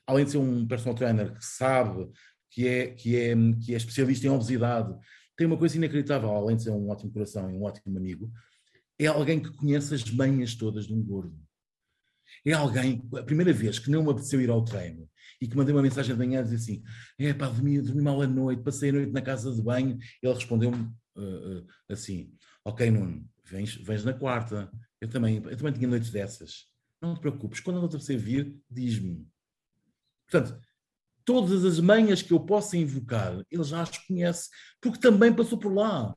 além 0.06 0.24
de 0.24 0.32
ser 0.32 0.38
um 0.38 0.66
personal 0.66 0.94
trainer 0.94 1.32
que 1.34 1.44
sabe, 1.44 2.10
que 2.50 2.66
é, 2.66 2.86
que 2.88 3.16
é, 3.16 3.34
que 3.62 3.74
é 3.74 3.76
especialista 3.76 4.26
em 4.26 4.30
obesidade 4.30 4.94
tem 5.36 5.46
uma 5.46 5.56
coisa 5.56 5.76
inacreditável, 5.76 6.30
além 6.30 6.56
de 6.56 6.64
ser 6.64 6.70
um 6.70 6.88
ótimo 6.88 7.12
coração 7.12 7.50
e 7.50 7.54
um 7.54 7.62
ótimo 7.62 7.96
amigo, 7.96 8.30
é 8.98 9.06
alguém 9.06 9.40
que 9.40 9.50
conhece 9.52 9.94
as 9.94 10.08
manhas 10.10 10.54
todas 10.54 10.86
de 10.86 10.94
um 10.94 11.02
gordo. 11.02 11.36
É 12.44 12.52
alguém, 12.52 13.02
a 13.16 13.22
primeira 13.22 13.52
vez 13.52 13.78
que 13.78 13.90
não 13.90 14.02
me 14.02 14.10
apeteceu 14.10 14.40
ir 14.40 14.50
ao 14.50 14.64
treino 14.64 15.08
e 15.40 15.48
que 15.48 15.56
mandei 15.56 15.74
uma 15.74 15.82
mensagem 15.82 16.14
de 16.14 16.18
manhã 16.18 16.40
a 16.40 16.42
dizer 16.42 16.56
assim: 16.56 16.82
é 17.18 17.32
pá, 17.32 17.48
dormi, 17.48 17.80
dormi 17.80 18.02
mal 18.02 18.20
a 18.20 18.26
noite, 18.26 18.62
passei 18.62 18.90
a 18.90 18.92
noite 18.92 19.12
na 19.12 19.22
casa 19.22 19.52
de 19.52 19.62
banho. 19.62 19.98
Ele 20.22 20.32
respondeu-me 20.32 20.90
uh, 21.16 21.58
uh, 21.58 21.66
assim: 21.88 22.32
Ok, 22.64 22.90
Nuno, 22.90 23.28
vens, 23.44 23.74
vens 23.76 24.04
na 24.04 24.12
quarta. 24.12 24.70
Eu 25.00 25.08
também, 25.08 25.36
eu 25.36 25.56
também 25.56 25.72
tinha 25.72 25.88
noites 25.88 26.10
dessas. 26.10 26.66
Não 27.00 27.14
te 27.14 27.20
preocupes, 27.20 27.60
quando 27.60 27.80
não 27.80 27.88
te 27.88 28.16
vir, 28.16 28.58
diz-me. 28.70 29.26
Portanto, 30.30 30.58
todas 31.24 31.64
as 31.64 31.80
manhas 31.80 32.22
que 32.22 32.32
eu 32.32 32.40
possa 32.40 32.76
invocar, 32.76 33.40
ele 33.50 33.64
já 33.64 33.82
as 33.82 33.98
conhece, 33.98 34.48
porque 34.80 34.98
também 34.98 35.32
passou 35.32 35.58
por 35.58 35.72
lá. 35.72 36.14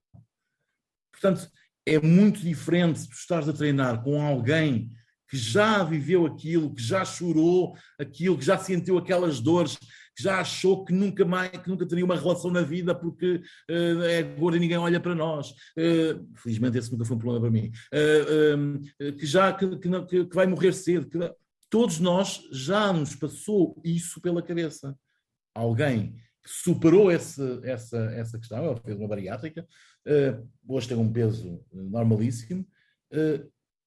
Portanto, 1.12 1.50
é 1.86 2.00
muito 2.00 2.41
diferente 2.41 3.08
tu 3.08 3.13
estares 3.13 3.48
a 3.48 3.54
treinar 3.54 4.04
com 4.04 4.22
alguém 4.22 4.89
que 5.30 5.38
já 5.38 5.84
viveu 5.84 6.26
aquilo, 6.26 6.74
que 6.74 6.82
já 6.82 7.04
chorou 7.04 7.76
aquilo, 8.00 8.38
que 8.38 8.46
já 8.46 8.58
sentiu 8.58 8.98
aquelas 8.98 9.39
dores, 9.39 9.76
que 9.76 10.24
já 10.24 10.39
achou 10.39 10.86
que 10.86 10.93
nunca 10.93 11.26
mais, 11.26 11.52
que 11.52 11.70
nunca 11.70 11.86
teria 11.86 12.06
uma 12.06 12.15
relação 12.15 12.50
na 12.50 12.62
vida 12.62 12.96
porque 12.96 13.36
uh, 13.70 14.04
é 14.04 14.22
e 14.22 14.60
ninguém 14.60 14.78
olha 14.78 15.00
para 15.00 15.13
nós. 15.13 15.52
Uh, 15.78 16.28
felizmente 16.38 16.78
esse 16.78 16.91
nunca 16.91 17.06
foi 17.06 17.15
um 17.15 17.20
problema 17.20 17.41
para 17.41 17.52
mim. 17.52 17.72
Uh, 17.93 19.13
que 19.13 19.26
já 19.26 19.54
que, 19.54 19.78
que, 19.78 20.26
que, 20.26 20.36
vai 20.36 20.48
morrer 20.48 20.74
cedo. 20.74 21.10
Que, 21.10 21.20
todos 21.69 21.99
nós 21.99 22.41
já 22.51 22.91
nos 22.93 23.15
passou 23.15 23.80
isso 23.84 24.21
pela 24.21 24.41
cabeça. 24.41 24.97
Alguém 25.53 26.15
que 26.43 26.49
superou 26.49 27.12
esse, 27.12 27.41
essa, 27.63 27.97
essa 28.13 28.38
questão, 28.38 28.75
fez 28.77 28.97
uma 28.97 29.08
bariátrica, 29.08 29.67
hoje 30.67 30.88
tem 30.88 30.97
um 30.97 31.12
peso 31.12 31.63
normalíssimo 31.73 32.65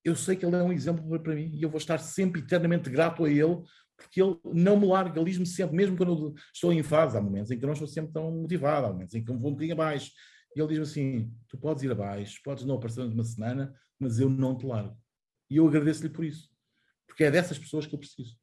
eu 0.05 0.17
sei 0.17 0.37
que 0.37 0.45
ele 0.45 0.57
é 0.57 0.63
um 0.63 0.73
exemplo 0.73 1.21
para 1.21 1.35
mim 1.35 1.51
e 1.55 1.63
eu 1.63 1.69
vou 1.69 1.79
estar 1.79 1.99
sempre 1.99 2.41
eternamente 2.41 2.89
grato 2.89 3.25
a 3.25 3.31
ele 3.31 3.63
porque 3.97 4.23
ele 4.23 4.39
não 4.55 4.81
me 4.81 4.87
larga, 4.87 5.23
diz-me 5.23 5.45
sempre, 5.45 5.77
mesmo 5.77 5.95
quando 5.95 6.35
estou 6.55 6.73
em 6.73 6.83
fase, 6.83 7.19
há 7.19 7.21
momentos 7.21 7.51
em 7.51 7.59
que 7.59 7.67
não 7.67 7.75
estou 7.75 7.87
sempre 7.87 8.11
tão 8.11 8.31
motivado, 8.31 8.87
há 8.87 8.93
momentos 8.93 9.15
em 9.15 9.23
que 9.23 9.31
eu 9.31 9.37
vou 9.37 9.51
um 9.51 9.53
bocadinho 9.53 9.75
abaixo, 9.75 10.11
e 10.57 10.59
ele 10.59 10.69
diz-me 10.69 10.85
assim, 10.85 11.35
tu 11.47 11.59
podes 11.59 11.83
ir 11.83 11.93
abaixo, 11.93 12.41
podes 12.43 12.65
não 12.65 12.77
aparecer 12.77 13.01
durante 13.01 13.15
uma 13.15 13.25
semana, 13.25 13.75
mas 13.99 14.19
eu 14.19 14.31
não 14.31 14.57
te 14.57 14.65
largo. 14.65 14.97
E 15.51 15.59
eu 15.59 15.69
agradeço-lhe 15.69 16.09
por 16.09 16.25
isso, 16.25 16.49
porque 17.21 17.25
é 17.25 17.31
dessas 17.31 17.59
pessoas 17.59 17.85
que 17.87 17.95
eu 17.95 17.99
preciso. 17.99 18.35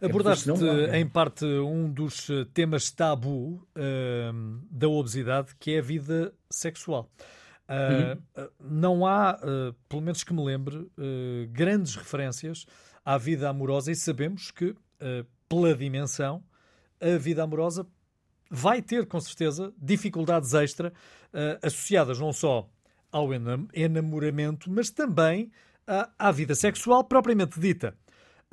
É 0.00 0.06
Abordaste 0.06 0.50
é 0.90 0.98
em 0.98 1.06
parte 1.06 1.44
um 1.44 1.88
dos 1.88 2.26
temas 2.52 2.90
tabu 2.90 3.64
uh, 3.76 4.60
da 4.68 4.88
obesidade, 4.88 5.54
que 5.60 5.76
é 5.76 5.78
a 5.78 5.82
vida 5.82 6.34
sexual. 6.50 7.08
Uh, 7.68 8.50
Não 8.60 9.06
há, 9.06 9.36
uh, 9.36 9.72
pelo 9.88 10.02
menos 10.02 10.24
que 10.24 10.34
me 10.34 10.44
lembre, 10.44 10.90
grandes 11.52 11.94
referências 11.94 12.66
à 13.04 13.16
vida 13.16 13.48
amorosa 13.48 13.92
e 13.92 13.94
sabemos 13.94 14.50
que, 14.50 14.74
pela 15.48 15.74
dimensão, 15.74 16.42
a 17.00 17.16
vida 17.16 17.44
amorosa 17.44 17.86
vai 18.50 18.82
ter, 18.82 19.06
com 19.06 19.20
certeza, 19.20 19.72
dificuldades 19.80 20.54
extra 20.54 20.92
associadas 21.62 22.18
não 22.18 22.32
só 22.32 22.68
ao 23.12 23.28
enamoramento, 23.72 24.70
mas 24.70 24.90
também 24.90 25.52
à, 25.86 26.10
à 26.18 26.32
vida 26.32 26.54
sexual 26.54 27.04
propriamente 27.04 27.60
dita. 27.60 27.96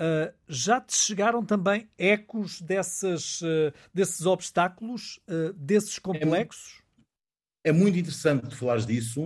Uh, 0.02 0.34
já 0.48 0.82
te 0.82 0.96
chegaram 0.96 1.46
também 1.46 1.88
ecos 1.96 2.60
dessas, 2.60 3.40
uh, 3.42 3.72
desses 3.94 4.26
obstáculos, 4.26 5.20
uh, 5.30 5.54
desses 5.54 5.96
é 6.00 6.02
complexos? 6.02 6.82
É 7.64 7.72
muito 7.72 8.00
interessante 8.00 8.56
falares 8.56 8.88
disso, 8.88 9.24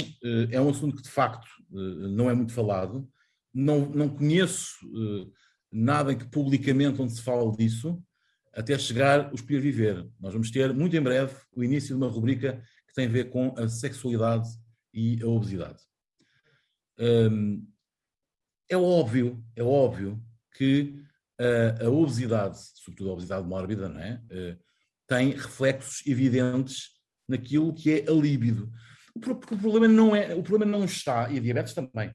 é 0.51 0.59
um 0.59 0.69
assunto 0.69 0.97
que 0.97 1.03
de 1.03 1.09
facto 1.09 1.47
não 1.69 2.29
é 2.29 2.33
muito 2.33 2.51
falado, 2.51 3.09
não, 3.53 3.85
não 3.85 4.09
conheço 4.09 4.75
nada 5.71 6.11
em 6.11 6.17
que 6.17 6.25
publicamente 6.25 7.01
onde 7.01 7.13
se 7.13 7.21
fala 7.21 7.49
disso, 7.55 7.97
até 8.53 8.77
chegar 8.77 9.31
o 9.31 9.35
Escolher 9.35 9.61
Viver. 9.61 10.09
Nós 10.19 10.33
vamos 10.33 10.51
ter, 10.51 10.73
muito 10.73 10.97
em 10.97 11.01
breve, 11.01 11.33
o 11.55 11.63
início 11.63 11.95
de 11.95 12.03
uma 12.03 12.11
rubrica 12.11 12.61
que 12.85 12.93
tem 12.93 13.05
a 13.05 13.09
ver 13.09 13.29
com 13.29 13.55
a 13.57 13.69
sexualidade 13.69 14.49
e 14.93 15.17
a 15.23 15.27
obesidade. 15.27 15.81
Hum, 16.99 17.65
é 18.67 18.75
óbvio, 18.75 19.41
é 19.55 19.63
óbvio 19.63 20.21
que 20.57 20.95
a, 21.39 21.85
a 21.85 21.89
obesidade, 21.89 22.57
sobretudo 22.75 23.09
a 23.09 23.13
obesidade 23.13 23.47
mórbida, 23.47 23.89
não 23.89 23.99
é? 23.99 24.21
tem 25.07 25.31
reflexos 25.31 26.05
evidentes 26.05 26.89
naquilo 27.27 27.73
que 27.73 27.91
é 27.91 28.09
a 28.09 28.13
líbido. 28.13 28.71
O 29.15 29.19
problema 29.19 29.87
não 29.87 30.15
é, 30.15 30.33
o 30.33 30.43
problema 30.43 30.71
não 30.71 30.85
está, 30.85 31.29
e 31.29 31.37
a 31.37 31.41
diabetes 31.41 31.73
também, 31.73 32.11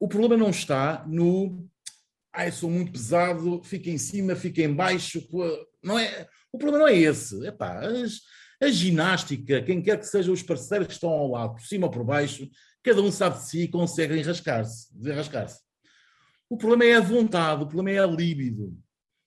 o 0.00 0.08
problema 0.08 0.36
não 0.36 0.50
está 0.50 1.04
no 1.06 1.68
ai, 2.32 2.50
sou 2.50 2.70
muito 2.70 2.92
pesado, 2.92 3.62
fica 3.62 3.90
em 3.90 3.98
cima, 3.98 4.34
fica 4.34 4.62
em 4.62 4.72
baixo, 4.72 5.22
não 5.82 5.98
é, 5.98 6.26
o 6.50 6.58
problema 6.58 6.84
não 6.84 6.88
é 6.88 6.96
esse, 6.96 7.46
é 7.46 7.52
pá, 7.52 7.80
a 8.60 8.68
ginástica, 8.70 9.62
quem 9.62 9.82
quer 9.82 9.98
que 9.98 10.06
sejam 10.06 10.32
os 10.32 10.42
parceiros 10.42 10.86
que 10.86 10.94
estão 10.94 11.10
ao 11.10 11.30
lado, 11.30 11.54
por 11.54 11.62
cima 11.62 11.86
ou 11.86 11.92
por 11.92 12.04
baixo, 12.04 12.48
cada 12.82 13.02
um 13.02 13.12
sabe 13.12 13.38
de 13.38 13.48
si 13.48 13.62
e 13.62 13.68
consegue 13.68 14.18
enrascar-se, 14.18 14.96
desenrascar-se. 14.96 15.60
O 16.52 16.56
problema 16.58 16.84
é 16.84 16.96
a 16.96 17.00
vontade, 17.00 17.62
o 17.62 17.66
problema 17.66 17.98
é 17.98 17.98
a 17.98 18.06
líbido, 18.06 18.78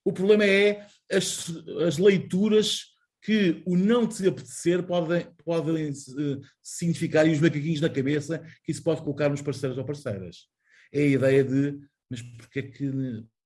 o 0.04 0.12
problema 0.12 0.44
é 0.44 0.86
as, 1.10 1.52
as 1.84 1.98
leituras 1.98 2.94
que 3.20 3.64
o 3.66 3.76
não 3.76 4.06
te 4.06 4.28
apetecer 4.28 4.80
pode, 4.84 5.26
pode 5.44 5.72
uh, 5.72 6.40
significar, 6.62 7.26
e 7.26 7.32
os 7.32 7.40
macaquinhos 7.40 7.80
na 7.80 7.90
cabeça, 7.90 8.38
que 8.62 8.70
isso 8.70 8.80
pode 8.80 9.02
colocar 9.02 9.28
nos 9.28 9.42
parceiros 9.42 9.76
ou 9.76 9.84
parceiras. 9.84 10.46
É 10.92 11.00
a 11.00 11.06
ideia 11.06 11.42
de, 11.42 11.76
mas 12.08 12.22
porquê 12.22 12.62
que, 12.62 12.88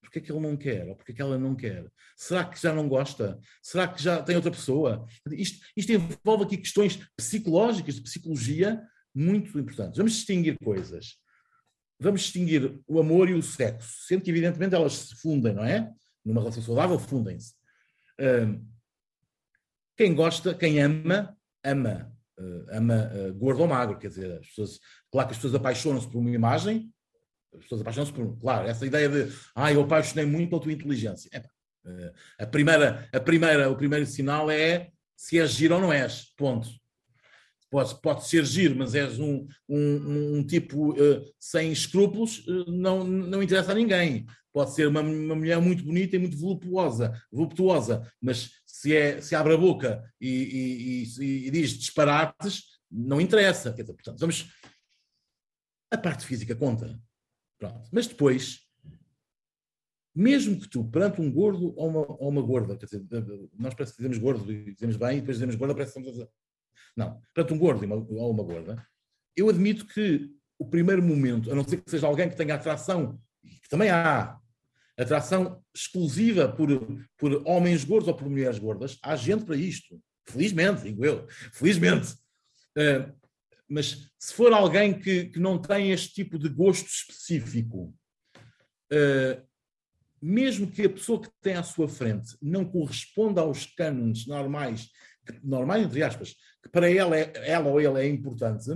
porquê 0.03 0.21
que 0.21 0.31
ele 0.31 0.41
não 0.41 0.59
quer? 0.59 0.87
Ou 0.87 0.95
porquê 0.95 1.15
que 1.15 1.23
ela 1.23 1.39
não 1.39 1.57
quer? 1.57 1.91
Será 2.19 2.45
que 2.45 2.61
já 2.61 2.75
não 2.75 2.87
gosta? 2.87 3.41
Será 3.63 3.89
que 3.89 4.03
já 4.03 4.23
tem 4.23 4.37
outra 4.37 4.51
pessoa? 4.51 5.07
Isto, 5.33 5.65
isto 5.75 5.91
envolve 5.91 6.45
aqui 6.45 6.59
questões 6.59 7.01
psicológicas, 7.17 7.95
de 7.95 8.03
psicologia, 8.03 8.79
muito 9.15 9.59
importantes. 9.59 9.97
Vamos 9.97 10.13
distinguir 10.13 10.59
coisas. 10.63 11.19
Vamos 12.01 12.23
distinguir 12.23 12.81
o 12.87 12.99
amor 12.99 13.29
e 13.29 13.35
o 13.35 13.43
sexo, 13.43 14.07
sendo 14.07 14.23
que, 14.23 14.31
evidentemente, 14.31 14.75
elas 14.75 14.93
se 14.95 15.17
fundem, 15.17 15.53
não 15.53 15.65
é? 15.65 15.91
Numa 16.25 16.41
relação 16.41 16.63
saudável, 16.63 16.99
fundem-se. 16.99 17.55
Quem 20.01 20.15
gosta, 20.15 20.55
quem 20.55 20.81
ama, 20.81 21.37
ama. 21.63 22.11
Uh, 22.39 22.65
ama 22.71 23.13
uh, 23.13 23.35
gordo 23.35 23.61
ou 23.61 23.69
magro, 23.69 23.99
quer 23.99 24.09
dizer, 24.09 24.33
as 24.33 24.47
pessoas, 24.47 24.81
claro 25.13 25.29
que 25.29 25.33
as 25.33 25.37
pessoas 25.37 25.55
apaixonam-se 25.55 26.09
por 26.09 26.21
uma 26.21 26.31
imagem, 26.31 26.91
as 27.55 27.65
pessoas 27.65 27.83
apaixonam-se 27.83 28.15
por, 28.15 28.35
claro, 28.41 28.67
essa 28.67 28.87
ideia 28.87 29.11
de, 29.11 29.31
ah, 29.55 29.71
eu 29.71 29.83
apaixonei 29.83 30.25
muito 30.25 30.49
pela 30.49 30.63
tua 30.63 30.73
inteligência. 30.73 31.29
É, 31.85 32.13
a 32.39 32.47
primeira, 32.47 33.07
a 33.13 33.21
primeira, 33.21 33.71
o 33.71 33.77
primeiro 33.77 34.07
sinal 34.07 34.51
é 34.51 34.91
se 35.15 35.39
és 35.39 35.51
giro 35.51 35.75
ou 35.75 35.83
não 35.83 35.93
és, 35.93 36.33
ponto. 36.35 36.67
Pode, 37.71 38.01
pode 38.01 38.27
ser 38.27 38.45
giro, 38.45 38.75
mas 38.77 38.95
és 38.95 39.19
um, 39.21 39.47
um, 39.69 40.39
um 40.39 40.47
tipo 40.47 40.91
uh, 40.91 41.25
sem 41.39 41.71
escrúpulos, 41.71 42.45
uh, 42.49 42.71
não, 42.71 43.05
não 43.05 43.43
interessa 43.43 43.71
a 43.71 43.75
ninguém. 43.75 44.27
Pode 44.53 44.75
ser 44.75 44.89
uma, 44.89 45.01
uma 45.01 45.37
mulher 45.37 45.61
muito 45.61 45.85
bonita 45.85 46.17
e 46.17 46.19
muito 46.19 46.37
voluptuosa, 46.37 47.13
voluptuosa 47.31 48.13
mas 48.21 48.51
se, 48.67 48.97
é, 48.97 49.21
se 49.21 49.35
abre 49.35 49.55
a 49.55 49.57
boca 49.57 50.03
e, 50.21 50.29
e, 50.29 51.25
e, 51.25 51.47
e 51.47 51.51
diz 51.51 51.79
disparates, 51.79 52.81
não 52.91 53.21
interessa. 53.21 53.73
Quer 53.73 53.83
dizer, 53.83 53.95
portanto, 53.95 54.19
vamos. 54.19 54.53
A 55.93 55.99
parte 55.99 56.25
física 56.25 56.57
conta. 56.57 56.99
Pronto. 57.59 57.89
Mas 57.93 58.07
depois, 58.07 58.61
mesmo 60.15 60.59
que 60.59 60.69
tu, 60.69 60.85
perante 60.85 61.21
um 61.21 61.31
gordo 61.31 61.75
ou 61.77 61.89
uma, 61.89 62.01
ou 62.01 62.29
uma 62.29 62.43
gorda, 62.43 62.77
quer 62.77 62.87
dizer, 62.87 63.07
nós 63.59 63.75
parece 63.75 63.93
que 63.93 63.99
dizemos 63.99 64.19
gordo 64.19 64.51
e 64.51 64.73
dizemos 64.73 64.97
bem, 64.97 65.19
e 65.19 65.21
depois 65.21 65.37
dizemos 65.37 65.55
gorda, 65.57 65.75
parece 65.75 65.93
que 65.93 66.01
estamos 66.01 66.27
a 66.27 66.29
Não. 66.97 67.21
Perante 67.35 67.53
um 67.53 67.59
gordo 67.59 67.87
ou 68.15 68.31
uma 68.31 68.43
gorda, 68.43 68.85
eu 69.37 69.49
admito 69.49 69.87
que 69.87 70.31
o 70.59 70.67
primeiro 70.67 71.03
momento, 71.03 71.51
a 71.51 71.55
não 71.55 71.67
ser 71.67 71.79
que 71.79 71.91
seja 71.91 72.07
alguém 72.07 72.29
que 72.29 72.37
tenha 72.37 72.55
atração, 72.55 73.19
que 73.43 73.69
também 73.69 73.91
há, 73.91 74.39
atração 75.03 75.63
exclusiva 75.75 76.49
por, 76.49 76.69
por 77.17 77.43
homens 77.47 77.85
gordos 77.85 78.09
ou 78.09 78.15
por 78.15 78.29
mulheres 78.29 78.59
gordas, 78.59 78.99
há 79.03 79.17
gente 79.17 79.45
para 79.45 79.57
isto. 79.57 80.01
Felizmente, 80.27 80.83
digo 80.83 81.05
eu. 81.05 81.27
Felizmente. 81.53 82.13
Uh, 82.77 83.13
mas 83.69 84.11
se 84.19 84.35
for 84.35 84.53
alguém 84.53 84.99
que, 84.99 85.27
que 85.27 85.39
não 85.39 85.61
tem 85.61 85.93
este 85.93 86.13
tipo 86.13 86.39
de 86.39 86.49
gosto 86.49 86.87
específico, 86.87 87.95
uh, 88.93 89.49
mesmo 90.21 90.71
que 90.71 90.83
a 90.83 90.91
pessoa 90.91 91.23
que 91.23 91.31
tem 91.41 91.55
à 91.55 91.63
sua 91.63 91.89
frente 91.89 92.37
não 92.43 92.65
corresponda 92.65 93.41
aos 93.41 93.65
cânones 93.65 94.27
normais, 94.27 94.91
normais 95.43 95.85
entre 95.85 96.03
aspas, 96.03 96.35
que 96.63 96.69
para 96.69 96.91
ela, 96.91 97.17
é, 97.17 97.33
ela 97.49 97.69
ou 97.69 97.81
ele 97.81 98.01
é 98.01 98.09
importante, 98.09 98.71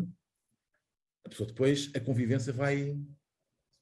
a 1.25 1.29
pessoa 1.29 1.47
depois, 1.47 1.91
a 1.95 2.01
convivência 2.01 2.53
vai, 2.53 2.97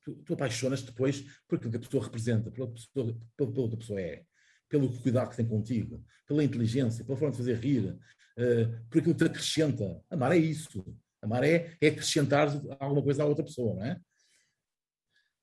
tu, 0.02 0.14
tu 0.24 0.34
apaixonas 0.34 0.82
depois 0.82 1.22
por 1.48 1.56
aquilo 1.56 1.70
que 1.70 1.76
a 1.76 1.80
pessoa 1.80 2.04
representa, 2.04 2.50
pela 2.50 2.70
pessoa, 2.70 3.18
pelo, 3.36 3.52
pelo 3.52 3.68
que 3.68 3.74
a 3.74 3.78
pessoa 3.78 4.00
é, 4.00 4.24
pelo 4.68 5.00
cuidado 5.00 5.30
que 5.30 5.36
tem 5.36 5.46
contigo, 5.46 6.04
pela 6.26 6.42
inteligência, 6.42 7.04
pela 7.04 7.18
forma 7.18 7.32
de 7.32 7.38
fazer 7.38 7.58
rir. 7.58 7.98
uh, 8.38 8.86
por 8.88 8.98
aquilo 8.98 9.14
que 9.14 9.24
te 9.24 9.30
acrescenta. 9.30 10.02
Amar 10.10 10.32
é 10.32 10.38
isso. 10.38 10.84
Amar 11.20 11.44
é, 11.44 11.76
é 11.80 11.88
acrescentar 11.88 12.48
alguma 12.80 13.02
coisa 13.02 13.22
à 13.22 13.26
outra 13.26 13.44
pessoa, 13.44 13.74
não 13.74 13.84
é? 13.84 14.00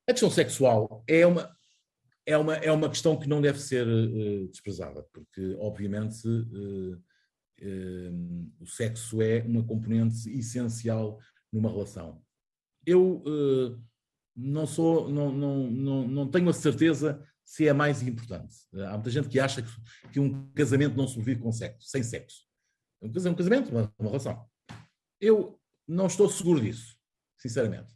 A 0.08 0.12
questão 0.12 0.32
sexual 0.32 1.04
é 1.08 1.26
uma, 1.26 1.56
é 2.26 2.38
uma, 2.38 2.56
é 2.56 2.72
uma 2.72 2.90
questão 2.90 3.18
que 3.18 3.30
não 3.30 3.42
deve 3.42 3.60
ser 3.60 3.88
uh, 3.88 4.48
desprezada, 4.48 5.04
porque, 5.14 5.56
obviamente, 5.60 6.28
uh, 6.28 7.02
o 8.60 8.66
sexo 8.66 9.22
é 9.22 9.42
uma 9.42 9.64
componente 9.64 10.30
essencial 10.30 11.20
numa 11.52 11.70
relação. 11.70 12.22
Eu 12.86 13.24
não 14.36 14.66
sou, 14.66 15.10
não, 15.10 15.32
não, 15.32 15.70
não, 15.70 16.08
não 16.08 16.32
tenho 16.32 16.50
a 16.50 16.54
certeza 16.54 17.24
se 17.44 17.68
é 17.68 17.74
mais 17.74 18.02
importante. 18.02 18.56
Há 18.88 18.94
muita 18.94 19.10
gente 19.10 19.28
que 19.28 19.40
acha 19.40 19.62
que, 19.62 19.70
que 20.12 20.20
um 20.20 20.50
casamento 20.52 20.96
não 20.96 21.08
sobrevive 21.08 21.42
com 21.42 21.52
sexo, 21.52 21.88
sem 21.90 22.04
sexo. 22.04 22.46
Um 23.02 23.12
casamento, 23.12 23.72
uma, 23.72 23.94
uma 23.98 24.10
relação. 24.10 24.46
Eu 25.20 25.60
não 25.88 26.08
estou 26.08 26.30
seguro 26.30 26.62
disso, 26.62 26.96
sinceramente. 27.38 27.94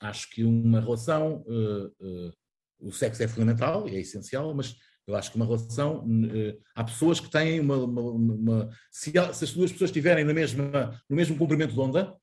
Acho 0.00 0.30
que 0.30 0.42
uma 0.42 0.80
relação, 0.80 1.44
uh, 1.46 1.86
uh, 1.86 2.32
o 2.80 2.90
sexo 2.90 3.22
é 3.22 3.28
fundamental 3.28 3.86
é 3.86 4.00
essencial, 4.00 4.52
mas 4.54 4.76
eu 5.06 5.16
acho 5.16 5.30
que 5.30 5.36
uma 5.36 5.44
relação, 5.44 6.04
uh, 6.04 6.60
há 6.74 6.84
pessoas 6.84 7.18
que 7.18 7.30
têm 7.30 7.60
uma. 7.60 7.76
uma, 7.76 8.02
uma 8.02 8.70
se, 8.90 9.10
se, 9.10 9.44
as 9.44 9.52
duas 9.52 9.72
pessoas 9.72 9.90
estiverem 9.90 10.24
na 10.24 10.32
mesma, 10.32 11.00
no 11.08 11.16
mesmo 11.16 11.36
comprimento 11.36 11.74
de 11.74 11.80
onda, 11.80 12.16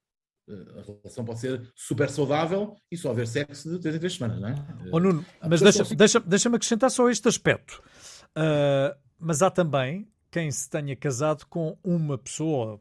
a 0.50 0.82
relação 0.82 1.24
pode 1.24 1.40
ser 1.40 1.72
super 1.76 2.10
saudável 2.10 2.76
e 2.92 2.98
só 2.98 3.12
haver 3.12 3.28
sexo 3.28 3.70
de 3.70 3.80
três 3.80 3.96
em 3.96 4.00
três 4.00 4.14
semanas, 4.16 4.40
não 4.42 4.50
é? 4.50 4.56
Oh, 4.92 5.00
Nuno, 5.00 5.24
mas 5.48 5.62
deixa-me 5.62 5.96
deixa, 5.96 6.20
deixa 6.20 6.50
acrescentar 6.50 6.90
só 6.90 7.10
este 7.10 7.28
aspecto. 7.28 7.84
Uh, 8.30 8.98
mas 9.20 9.42
há 9.42 9.52
também 9.52 10.08
quem 10.32 10.50
se 10.52 10.70
tenha 10.70 10.96
casado 10.96 11.46
com 11.48 11.78
uma 11.84 12.18
pessoa, 12.18 12.80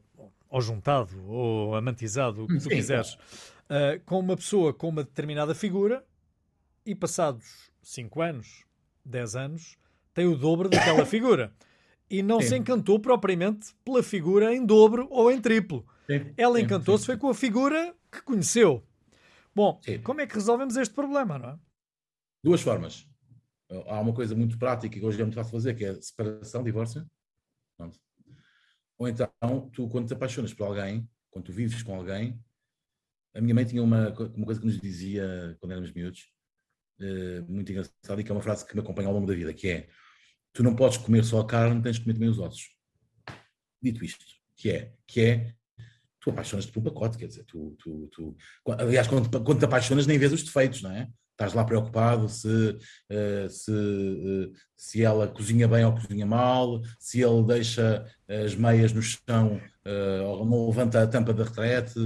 ou 0.49 0.61
juntado, 0.61 1.23
ou 1.27 1.75
amantizado, 1.75 2.43
o 2.43 2.47
que 2.47 2.59
tu 2.59 2.69
quiseres, 2.69 3.13
uh, 3.13 3.99
com 4.05 4.19
uma 4.19 4.35
pessoa 4.35 4.73
com 4.73 4.89
uma 4.89 5.03
determinada 5.03 5.53
figura 5.53 6.03
e 6.85 6.95
passados 6.95 7.71
5 7.83 8.21
anos, 8.21 8.65
10 9.05 9.35
anos, 9.35 9.77
tem 10.13 10.27
o 10.27 10.35
dobro 10.35 10.69
daquela 10.69 11.05
figura. 11.07 11.53
E 12.09 12.23
não 12.23 12.41
sim. 12.41 12.47
se 12.47 12.57
encantou 12.57 12.99
propriamente 12.99 13.73
pela 13.85 14.01
figura 14.01 14.55
em 14.55 14.65
dobro 14.65 15.07
ou 15.11 15.31
em 15.31 15.39
triplo. 15.39 15.85
Sim. 16.07 16.33
Ela 16.35 16.59
encantou-se 16.59 17.05
foi 17.05 17.17
com 17.17 17.29
a 17.29 17.35
figura 17.35 17.95
que 18.11 18.21
conheceu. 18.23 18.83
Bom, 19.53 19.79
sim. 19.83 20.01
como 20.01 20.21
é 20.21 20.27
que 20.27 20.33
resolvemos 20.33 20.75
este 20.75 20.93
problema, 20.93 21.37
não 21.37 21.49
é? 21.49 21.59
Duas 22.43 22.61
formas. 22.61 23.07
Há 23.87 23.99
uma 23.99 24.13
coisa 24.13 24.35
muito 24.35 24.57
prática 24.57 24.97
que 24.97 25.05
hoje 25.05 25.21
é 25.21 25.23
muito 25.23 25.35
fácil 25.35 25.51
fazer, 25.51 25.75
que 25.75 25.85
é 25.85 26.01
separação, 26.01 26.63
divórcio. 26.63 27.05
Pronto. 27.77 27.99
Ou 28.97 29.07
então, 29.07 29.29
tu, 29.71 29.87
quando 29.87 30.07
te 30.07 30.13
apaixonas 30.13 30.53
por 30.53 30.65
alguém, 30.65 31.07
quando 31.29 31.45
tu 31.45 31.53
vives 31.53 31.83
com 31.83 31.95
alguém, 31.95 32.41
a 33.35 33.41
minha 33.41 33.53
mãe 33.53 33.65
tinha 33.65 33.83
uma, 33.83 34.09
uma 34.09 34.45
coisa 34.45 34.59
que 34.59 34.65
nos 34.65 34.79
dizia 34.79 35.55
quando 35.59 35.71
éramos 35.71 35.91
miúdos, 35.91 36.31
muito 37.47 37.71
engraçada, 37.71 38.19
e 38.19 38.23
que 38.23 38.31
é 38.31 38.35
uma 38.35 38.41
frase 38.41 38.65
que 38.65 38.75
me 38.75 38.81
acompanha 38.81 39.07
ao 39.07 39.13
longo 39.13 39.27
da 39.27 39.33
vida, 39.33 39.53
que 39.53 39.69
é 39.69 39.87
tu 40.53 40.63
não 40.63 40.75
podes 40.75 40.97
comer 40.97 41.23
só 41.23 41.39
a 41.39 41.47
carne, 41.47 41.81
tens 41.81 41.95
de 41.95 42.01
comer 42.03 42.13
também 42.13 42.29
os 42.29 42.39
ossos. 42.39 42.69
Dito 43.81 44.03
isto, 44.03 44.25
que 44.57 44.69
é, 44.69 44.93
que 45.07 45.21
é 45.21 45.53
tu 46.19 46.31
apaixonas-te 46.31 46.71
por 46.71 46.81
um 46.81 46.83
pacote, 46.83 47.17
quer 47.17 47.27
dizer, 47.27 47.45
tu, 47.45 47.75
tu, 47.79 48.07
tu 48.11 48.37
aliás, 48.77 49.07
quando, 49.07 49.29
quando 49.43 49.59
te 49.59 49.65
apaixonas 49.65 50.05
nem 50.05 50.17
vês 50.17 50.33
os 50.33 50.43
defeitos, 50.43 50.81
não 50.81 50.91
é? 50.91 51.09
Estás 51.39 51.53
lá 51.53 51.63
preocupado 51.63 52.27
se, 52.27 52.47
uh, 52.49 53.49
se, 53.49 53.71
uh, 53.71 54.51
se 54.75 55.01
ela 55.01 55.25
cozinha 55.25 55.69
bem 55.69 55.85
ou 55.85 55.93
cozinha 55.93 56.25
mal, 56.25 56.81
se 56.99 57.21
ele 57.21 57.43
deixa 57.43 58.05
as 58.27 58.55
meias 58.55 58.91
no 58.91 59.01
chão 59.01 59.61
ou 60.27 60.45
não 60.45 60.67
levanta 60.67 61.01
a 61.01 61.07
tampa 61.07 61.33
da 61.33 61.45
retrete, 61.45 61.97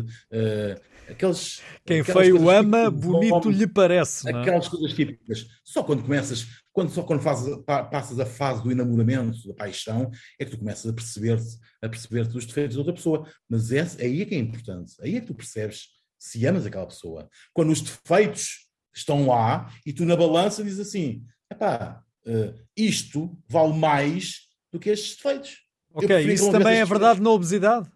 aqueles. 1.09 1.61
Quem 1.83 2.03
feio 2.03 2.49
ama, 2.49 2.89
bonito 2.89 3.49
lhe 3.49 3.67
parece. 3.67 4.29
É? 4.29 4.33
Aquelas 4.33 4.69
coisas 4.69 4.93
típicas. 4.93 5.47
Só 5.65 5.83
quando 5.83 6.03
começas, 6.03 6.45
quando, 6.71 6.91
só 6.91 7.01
quando 7.01 7.21
fazes, 7.21 7.57
passas 7.65 8.19
a 8.19 8.25
fase 8.25 8.63
do 8.63 8.71
enamoramento, 8.71 9.47
da 9.47 9.53
paixão, 9.55 10.11
é 10.39 10.45
que 10.45 10.51
tu 10.51 10.59
começas 10.59 10.89
a 10.89 10.93
perceber-te 10.93 11.57
a 11.81 11.89
perceber 11.89 12.21
os 12.21 12.45
defeitos 12.45 12.75
da 12.75 12.81
outra 12.81 12.93
pessoa. 12.93 13.27
Mas 13.49 13.71
é, 13.71 13.81
aí 13.99 14.21
é 14.21 14.25
que 14.25 14.35
é 14.35 14.37
importante. 14.37 14.93
Aí 15.01 15.17
é 15.17 15.19
que 15.19 15.27
tu 15.27 15.33
percebes 15.33 15.87
se 16.17 16.45
amas 16.45 16.65
aquela 16.65 16.87
pessoa. 16.87 17.27
Quando 17.51 17.71
os 17.71 17.81
defeitos 17.81 18.62
estão 18.93 19.27
lá 19.27 19.71
e 19.85 19.91
tu 19.91 20.05
na 20.05 20.15
balança 20.15 20.63
dizes 20.63 20.87
assim: 20.87 21.25
epá, 21.49 22.03
uh, 22.25 22.59
isto 22.75 23.35
vale 23.47 23.73
mais 23.73 24.47
do 24.71 24.79
que 24.79 24.89
estes 24.89 25.15
defeitos. 25.15 25.63
Ok, 25.93 26.33
isso 26.33 26.51
também 26.51 26.79
é 26.79 26.85
verdade 26.85 27.19
defeitos. 27.19 27.23
na 27.23 27.29
obesidade? 27.29 27.91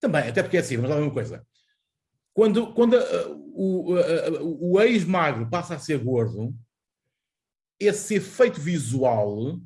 Também, 0.00 0.28
até 0.28 0.42
porque 0.42 0.56
é 0.56 0.60
assim, 0.60 0.76
lá 0.76 0.96
ver 0.96 1.02
uma 1.02 1.12
coisa. 1.12 1.46
Quando, 2.34 2.72
quando 2.72 2.94
uh, 2.94 3.52
o, 3.54 3.94
uh, 3.94 4.72
o 4.72 4.80
ex-magro 4.80 5.48
passa 5.48 5.74
a 5.74 5.78
ser 5.78 5.98
gordo, 5.98 6.54
esse 7.78 8.14
efeito 8.14 8.60
visual 8.60 9.60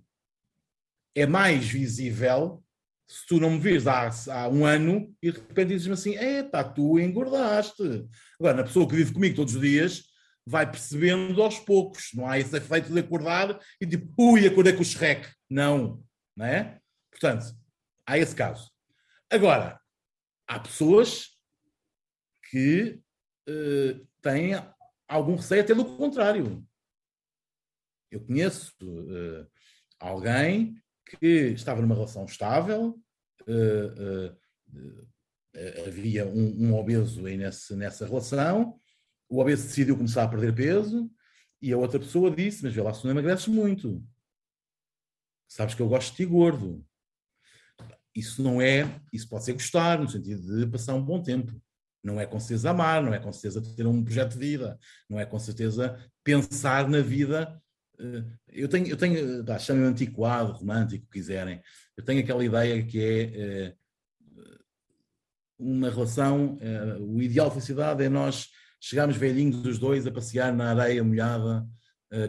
é 1.15 1.27
mais 1.27 1.67
visível 1.67 2.63
se 3.09 3.27
tu 3.27 3.39
não 3.39 3.51
me 3.51 3.59
vires 3.59 3.87
há, 3.87 4.11
há 4.31 4.49
um 4.49 4.65
ano 4.67 5.15
e 5.23 5.31
de 5.31 5.39
repente 5.39 5.69
dizes-me 5.69 5.95
assim: 5.95 6.17
epá, 6.17 6.65
tu 6.65 6.99
engordaste. 6.99 7.83
Agora, 8.39 8.57
na 8.57 8.65
pessoa 8.65 8.89
que 8.89 8.97
vive 8.97 9.13
comigo 9.13 9.37
todos 9.37 9.55
os 9.55 9.61
dias, 9.61 10.05
vai 10.45 10.71
percebendo 10.71 11.43
aos 11.43 11.59
poucos, 11.59 12.11
não 12.15 12.27
há 12.27 12.39
esse 12.39 12.57
efeito 12.57 12.93
de 12.93 13.01
acordar 13.01 13.59
e 13.81 13.87
tipo, 13.87 14.33
ui, 14.33 14.47
acordei 14.47 14.73
com 14.73 14.83
o 14.83 14.85
Shrek. 14.85 15.29
Não, 15.51 16.03
não 16.37 16.47
é? 16.47 16.81
Portanto, 17.11 17.47
há 18.07 18.19
esse 18.19 18.35
caso. 18.35 18.71
Agora, 19.31 19.81
há 20.47 20.61
pessoas 20.61 21.37
que 22.51 23.01
uh, 23.49 24.07
têm 24.23 24.53
algum 25.09 25.37
receio 25.37 25.63
até 25.63 25.75
do 25.75 25.85
contrário. 25.97 26.65
Eu 28.11 28.21
conheço 28.25 28.73
uh, 28.83 29.47
alguém 29.99 30.81
que 31.07 31.27
estava 31.27 31.81
numa 31.81 31.95
relação 31.95 32.25
estável, 32.25 32.99
uh, 33.43 34.37
havia 35.87 36.27
um, 36.27 36.67
um, 36.67 36.75
obeso 36.75 37.25
aí 37.27 37.37
nesse, 37.37 37.75
nessa 37.75 38.07
relação, 38.07 38.79
o 39.29 39.41
obeso 39.41 39.67
decidiu 39.67 39.97
começar 39.97 40.25
a 40.25 40.29
perder 40.29 40.55
peso 40.55 41.11
e 41.63 41.73
a 41.73 41.79
outra 41.79 41.99
pessoa 41.99 42.31
disse, 42.31 42.63
mas 42.63 42.75
vê 42.75 42.83
lá 42.83 42.93
se 42.93 43.05
não 43.05 43.13
emagreces 43.13 43.47
muito. 43.49 44.05
Sabes 45.49 45.75
que 45.75 45.81
eu 45.81 45.89
gosto 45.89 46.11
de 46.11 46.17
ti 46.17 46.27
gordo 46.27 46.85
isso 48.17 48.43
não 48.43 48.63
é, 48.63 48.99
isso 49.13 49.29
pode 49.29 49.45
ser 49.45 49.53
gostar, 49.53 49.99
no 49.99 50.09
sentido 50.09 50.59
de 50.59 50.67
passar 50.67 50.95
um 50.95 51.05
bom 51.05 51.23
tempo. 51.23 51.53
Não 52.03 52.19
é 52.19 52.25
com 52.25 52.41
certeza 52.41 52.71
amar, 52.71 53.03
não 53.03 53.13
é 53.13 53.19
com 53.19 53.31
certeza 53.31 53.61
ter 53.75 53.87
um 53.87 54.03
projeto 54.03 54.33
de 54.33 54.39
vida, 54.39 54.79
não 55.09 55.21
é 55.21 55.27
com 55.27 55.39
certeza 55.39 55.99
pensar 56.25 56.89
na 56.89 57.01
vida. 57.01 57.61
Eh, 57.99 58.25
eu 58.49 58.69
tenho, 58.69 58.87
eu 58.87 58.97
tenho 58.97 59.45
chamem-me 59.59 59.89
antiquado, 59.89 60.53
romântico, 60.53 61.11
quiserem. 61.11 61.63
Eu 61.97 62.05
tenho 62.05 62.21
aquela 62.21 62.45
ideia 62.45 62.85
que 62.85 63.01
é 63.01 63.23
eh, 63.41 63.75
uma 65.59 65.91
relação, 65.91 66.59
eh, 66.61 66.97
o 67.01 67.21
ideal 67.23 67.49
de 67.49 67.55
felicidade 67.55 68.05
é 68.05 68.09
nós 68.09 68.49
chegarmos 68.81 69.17
velhinhos 69.17 69.65
os 69.65 69.79
dois 69.79 70.07
a 70.07 70.13
passear 70.13 70.55
na 70.55 70.71
areia 70.71 71.03
molhada, 71.03 71.67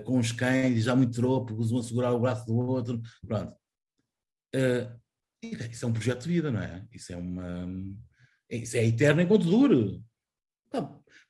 com 0.05 0.17
os 0.17 0.31
cães, 0.31 0.83
já 0.83 0.95
muito 0.95 1.15
tropo, 1.15 1.53
um 1.53 1.77
a 1.77 1.83
segurar 1.83 2.11
o 2.11 2.19
braço 2.19 2.45
do 2.47 2.55
outro, 2.55 2.99
pronto. 3.25 3.55
Isso 5.71 5.85
é 5.85 5.87
um 5.87 5.93
projeto 5.93 6.23
de 6.23 6.29
vida, 6.29 6.51
não 6.51 6.59
é? 6.59 6.83
Isso 6.91 7.13
é 7.13 7.15
uma. 7.15 7.67
Isso 8.49 8.75
é 8.75 8.85
eterno 8.85 9.21
enquanto 9.21 9.43
dure. 9.45 10.01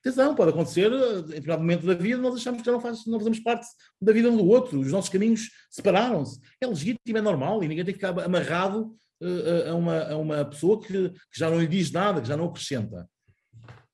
Atenção, 0.07 0.35
pode 0.35 0.51
acontecer 0.51 0.91
em 0.91 1.21
determinado 1.23 1.61
momento 1.61 1.85
da 1.85 1.93
vida 1.93 2.17
nós 2.17 2.35
achamos 2.35 2.61
que 2.61 2.71
não, 2.71 2.79
faz, 2.79 3.05
não 3.05 3.19
fazemos 3.19 3.39
parte 3.39 3.67
da 4.01 4.13
vida 4.13 4.29
um 4.29 4.37
do 4.37 4.47
outro, 4.47 4.79
os 4.79 4.91
nossos 4.91 5.09
caminhos 5.09 5.49
separaram-se. 5.69 6.39
É 6.61 6.67
legítimo, 6.67 7.17
é 7.17 7.21
normal 7.21 7.63
e 7.63 7.67
ninguém 7.67 7.85
tem 7.85 7.93
que 7.93 7.99
ficar 7.99 8.19
amarrado 8.23 8.95
uh, 9.21 9.69
a, 9.69 9.75
uma, 9.75 10.03
a 10.03 10.17
uma 10.17 10.45
pessoa 10.45 10.81
que, 10.81 11.09
que, 11.09 11.39
já 11.39 11.49
não 11.49 11.59
lhe 11.59 11.67
diz 11.67 11.91
nada, 11.91 12.21
que 12.21 12.27
já 12.27 12.37
não 12.37 12.45
acrescenta. 12.45 13.07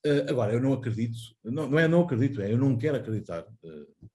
Uh, 0.06 0.30
agora, 0.30 0.54
eu 0.54 0.62
não 0.62 0.74
acredito, 0.74 1.18
não, 1.44 1.68
não 1.68 1.80
é 1.80 1.88
não 1.88 2.02
acredito, 2.02 2.42
é 2.42 2.52
eu 2.52 2.58
não 2.58 2.78
quero 2.78 2.98
acreditar 2.98 3.44
uh, 3.44 4.10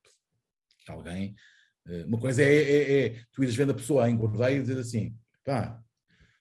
que 0.84 0.90
alguém. 0.90 1.34
uma 2.06 2.18
coisa 2.18 2.42
é, 2.42 2.54
é, 2.54 3.06
é, 3.06 3.22
tu 3.32 3.42
ires 3.42 3.54
vendo 3.54 3.72
a 3.72 3.74
pessoa 3.74 4.04
a 4.04 4.10
engordar 4.10 4.52
e 4.52 4.60
dizer 4.60 4.78
assim, 4.78 5.14
pá, 5.44 5.82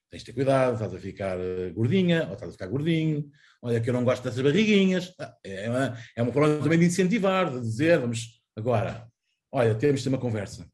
tens 0.09 0.19
de 0.19 0.25
ter 0.25 0.33
cuidado, 0.33 0.73
estás 0.73 0.93
a 0.93 0.99
ficar 0.99 1.37
eh, 1.39 1.69
gordinha 1.71 2.27
ou 2.27 2.33
estás 2.33 2.49
a 2.49 2.53
ficar 2.53 2.67
gordinho, 2.67 3.29
olha 3.67 3.81
que 3.81 3.89
eu 3.89 3.93
não 3.93 4.03
gosto 4.03 4.23
dessas 4.23 4.41
barriguinhas. 4.41 5.13
Ah, 5.19 5.37
é 5.43 5.69
uma, 5.69 5.97
é 6.15 6.21
uma 6.23 6.31
forma 6.31 6.61
também 6.61 6.79
de 6.79 6.85
incentivar, 6.85 7.51
de 7.51 7.61
dizer, 7.61 7.99
vamos, 7.99 8.41
agora, 8.55 9.07
olha, 9.51 9.75
temos 9.75 9.99
de 9.99 10.05
ter 10.05 10.09
uma 10.09 10.17
conversa. 10.17 10.67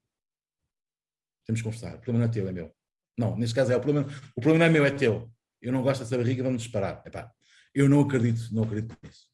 Temos 1.46 1.60
de 1.60 1.64
conversar. 1.64 1.96
O 1.96 2.00
problema 2.00 2.20
não 2.20 2.26
é 2.26 2.34
teu, 2.34 2.48
é 2.48 2.52
meu. 2.52 2.74
Não, 3.18 3.38
neste 3.38 3.56
caso 3.56 3.72
é 3.72 3.76
o 3.76 3.82
problema. 3.82 4.08
O 4.36 4.42
problema 4.42 4.60
não 4.60 4.66
é 4.66 4.70
meu, 4.70 4.86
é 4.86 4.92
teu. 4.92 5.32
Eu 5.62 5.72
não 5.72 5.82
gosto 5.82 6.02
dessa 6.02 6.18
barriga, 6.18 6.44
vamos 6.44 6.64
disparar. 6.64 7.02
Epá, 7.06 7.32
eu 7.74 7.90
não 7.90 8.02
acredito, 8.02 8.54
não 8.54 8.64
acredito 8.64 8.96
nisso. 9.04 9.28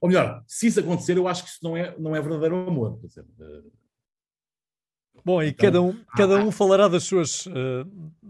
Ou 0.00 0.08
melhor, 0.08 0.44
se 0.46 0.66
isso 0.66 0.80
acontecer, 0.80 1.16
eu 1.16 1.26
acho 1.26 1.44
que 1.44 1.50
isso 1.50 1.60
não 1.62 1.76
é, 1.76 1.96
não 1.98 2.14
é 2.14 2.20
verdadeiro 2.20 2.68
amor. 2.68 3.00
Quer 3.00 3.06
dizer, 3.06 3.22
uh, 3.22 3.72
Bom, 5.24 5.42
e 5.42 5.48
então, 5.48 5.64
cada, 5.64 5.82
um, 5.82 6.04
cada 6.16 6.36
um 6.36 6.50
falará 6.50 6.86
das 6.86 7.04
suas, 7.04 7.46
uh, 7.46 7.86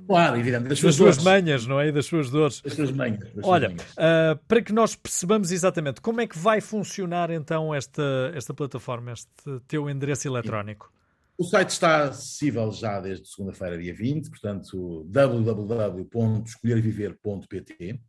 claro, 0.07 0.37
evidente, 0.37 0.69
das 0.69 0.79
suas, 0.79 0.97
das 0.97 1.17
suas 1.17 1.25
manhas, 1.25 1.67
não 1.67 1.81
é? 1.81 1.89
E 1.89 1.93
das 1.93 2.07
suas 2.07 2.31
dores. 2.31 2.61
Das 2.61 2.75
suas 2.75 2.93
manhas. 2.93 3.19
Das 3.35 3.45
Olha, 3.45 3.69
suas 3.69 3.79
manhas. 3.79 3.93
Uh, 3.93 4.39
para 4.47 4.63
que 4.63 4.73
nós 4.73 4.95
percebamos 4.95 5.51
exatamente 5.51 6.01
como 6.01 6.21
é 6.21 6.27
que 6.27 6.39
vai 6.39 6.61
funcionar 6.61 7.31
então 7.31 7.75
esta, 7.75 8.31
esta 8.35 8.55
plataforma, 8.55 9.13
este 9.13 9.27
teu 9.67 9.91
endereço 9.91 10.29
eletrónico. 10.29 10.93
O 11.37 11.43
site 11.43 11.71
está 11.71 12.05
acessível 12.05 12.71
já 12.71 13.01
desde 13.01 13.29
segunda-feira, 13.29 13.77
dia 13.77 13.93
20, 13.93 14.31
portanto, 14.31 15.05
www.escolherviver.pt. 15.09 18.01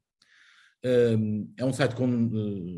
Um, 0.85 1.51
é 1.57 1.65
um 1.65 1.73
site, 1.73 1.95
com, 1.95 2.05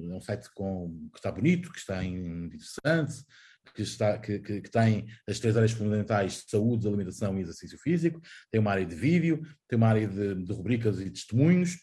é 0.09 0.15
um 0.15 0.21
site 0.21 0.47
com, 0.55 1.09
que 1.11 1.19
está 1.19 1.29
bonito, 1.29 1.69
que 1.69 1.79
está 1.79 2.01
interessante, 2.01 3.25
que, 3.73 3.81
está, 3.81 4.17
que, 4.17 4.39
que, 4.39 4.61
que, 4.61 4.69
tem 4.69 5.07
as 5.27 5.39
três 5.39 5.55
áreas 5.55 5.71
fundamentais 5.71 6.43
de 6.43 6.49
saúde, 6.49 6.87
alimentação 6.87 7.37
e 7.37 7.41
exercício 7.41 7.77
físico, 7.77 8.21
tem 8.51 8.59
uma 8.59 8.71
área 8.71 8.85
de 8.85 8.95
vídeo, 8.95 9.41
tem 9.67 9.77
uma 9.77 9.87
área 9.87 10.07
de, 10.07 10.35
de 10.35 10.53
rubricas 10.53 10.99
e 10.99 11.09
testemunhos, 11.09 11.77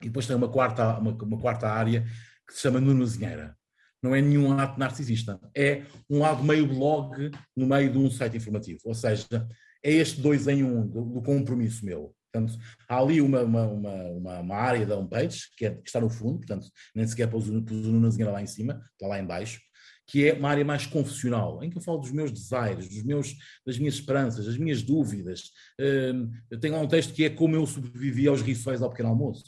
e 0.00 0.06
depois 0.06 0.26
tem 0.26 0.36
uma 0.36 0.50
quarta, 0.50 0.98
uma, 0.98 1.12
uma 1.12 1.40
quarta 1.40 1.68
área 1.68 2.04
que 2.46 2.54
se 2.54 2.60
chama 2.60 2.80
Nunozinheira. 2.80 3.56
Não 4.02 4.14
é 4.14 4.20
nenhum 4.20 4.52
ato 4.52 4.78
narcisista, 4.78 5.40
é 5.56 5.84
um 6.10 6.18
lado 6.18 6.44
meio 6.44 6.66
blog 6.66 7.30
no 7.56 7.66
meio 7.66 7.90
de 7.90 7.96
um 7.96 8.10
site 8.10 8.36
informativo, 8.36 8.80
ou 8.84 8.94
seja, 8.94 9.48
é 9.82 9.90
este 9.92 10.20
dois 10.20 10.46
em 10.46 10.62
um 10.62 10.86
do, 10.86 11.04
do 11.04 11.22
compromisso 11.22 11.84
meu. 11.84 12.14
Portanto, 12.34 12.58
há 12.88 12.98
ali 12.98 13.20
uma, 13.20 13.42
uma, 13.42 13.66
uma, 13.66 14.40
uma, 14.40 14.56
área 14.56 14.84
da 14.84 14.96
homepage 14.96 15.42
que, 15.56 15.66
é, 15.66 15.70
que 15.70 15.86
está 15.86 16.00
no 16.00 16.10
fundo, 16.10 16.38
portanto, 16.38 16.66
nem 16.92 17.06
sequer 17.06 17.30
pôs 17.30 17.48
o 17.48 17.52
Nunozinheira 17.52 18.32
lá 18.32 18.42
em 18.42 18.46
cima, 18.46 18.82
está 18.92 19.06
lá 19.06 19.20
em 19.20 19.24
baixo, 19.24 19.60
que 20.06 20.28
é 20.28 20.34
uma 20.34 20.50
área 20.50 20.64
mais 20.64 20.86
confessional, 20.86 21.62
em 21.62 21.70
que 21.70 21.78
eu 21.78 21.82
falo 21.82 21.98
dos 21.98 22.10
meus 22.10 22.30
desejos, 22.30 22.88
dos 22.88 23.02
meus, 23.02 23.34
das 23.66 23.78
minhas 23.78 23.94
esperanças, 23.94 24.44
das 24.46 24.58
minhas 24.58 24.82
dúvidas. 24.82 25.50
Uh, 25.80 26.30
eu 26.50 26.60
tenho 26.60 26.74
lá 26.74 26.80
um 26.80 26.88
texto 26.88 27.12
que 27.12 27.24
é 27.24 27.30
como 27.30 27.56
eu 27.56 27.66
sobrevivi 27.66 28.28
aos 28.28 28.42
rissóis 28.42 28.82
ao 28.82 28.90
pequeno 28.90 29.10
almoço. 29.10 29.44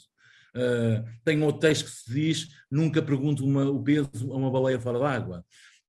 Uh, 0.55 1.05
tenho 1.23 1.45
outro 1.45 1.61
texto 1.61 1.85
que 1.85 1.91
se 1.91 2.11
diz 2.11 2.47
nunca 2.71 3.01
pergunto 3.01 3.45
uma, 3.45 3.69
o 3.69 3.83
peso 3.83 4.31
a 4.31 4.35
uma 4.35 4.49
baleia 4.49 4.79
fora 4.79 4.97
d'água. 4.97 5.45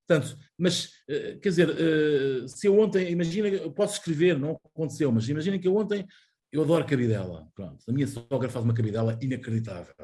Portanto, 0.06 0.38
mas, 0.56 0.86
uh, 1.08 1.38
quer 1.40 1.48
dizer, 1.48 1.68
uh, 1.70 2.48
se 2.48 2.66
eu 2.66 2.78
ontem, 2.78 3.10
imagina, 3.10 3.48
eu 3.48 3.70
posso 3.70 3.94
escrever, 3.94 4.38
não 4.38 4.60
aconteceu, 4.64 5.10
mas 5.10 5.28
imagina 5.28 5.58
que 5.58 5.68
eu 5.68 5.76
ontem, 5.76 6.06
eu 6.52 6.62
adoro 6.62 6.86
cabidela, 6.86 7.46
pronto, 7.54 7.84
a 7.86 7.92
minha 7.92 8.06
sogra 8.06 8.48
faz 8.48 8.64
uma 8.64 8.74
cabidela 8.74 9.18
inacreditável. 9.20 9.94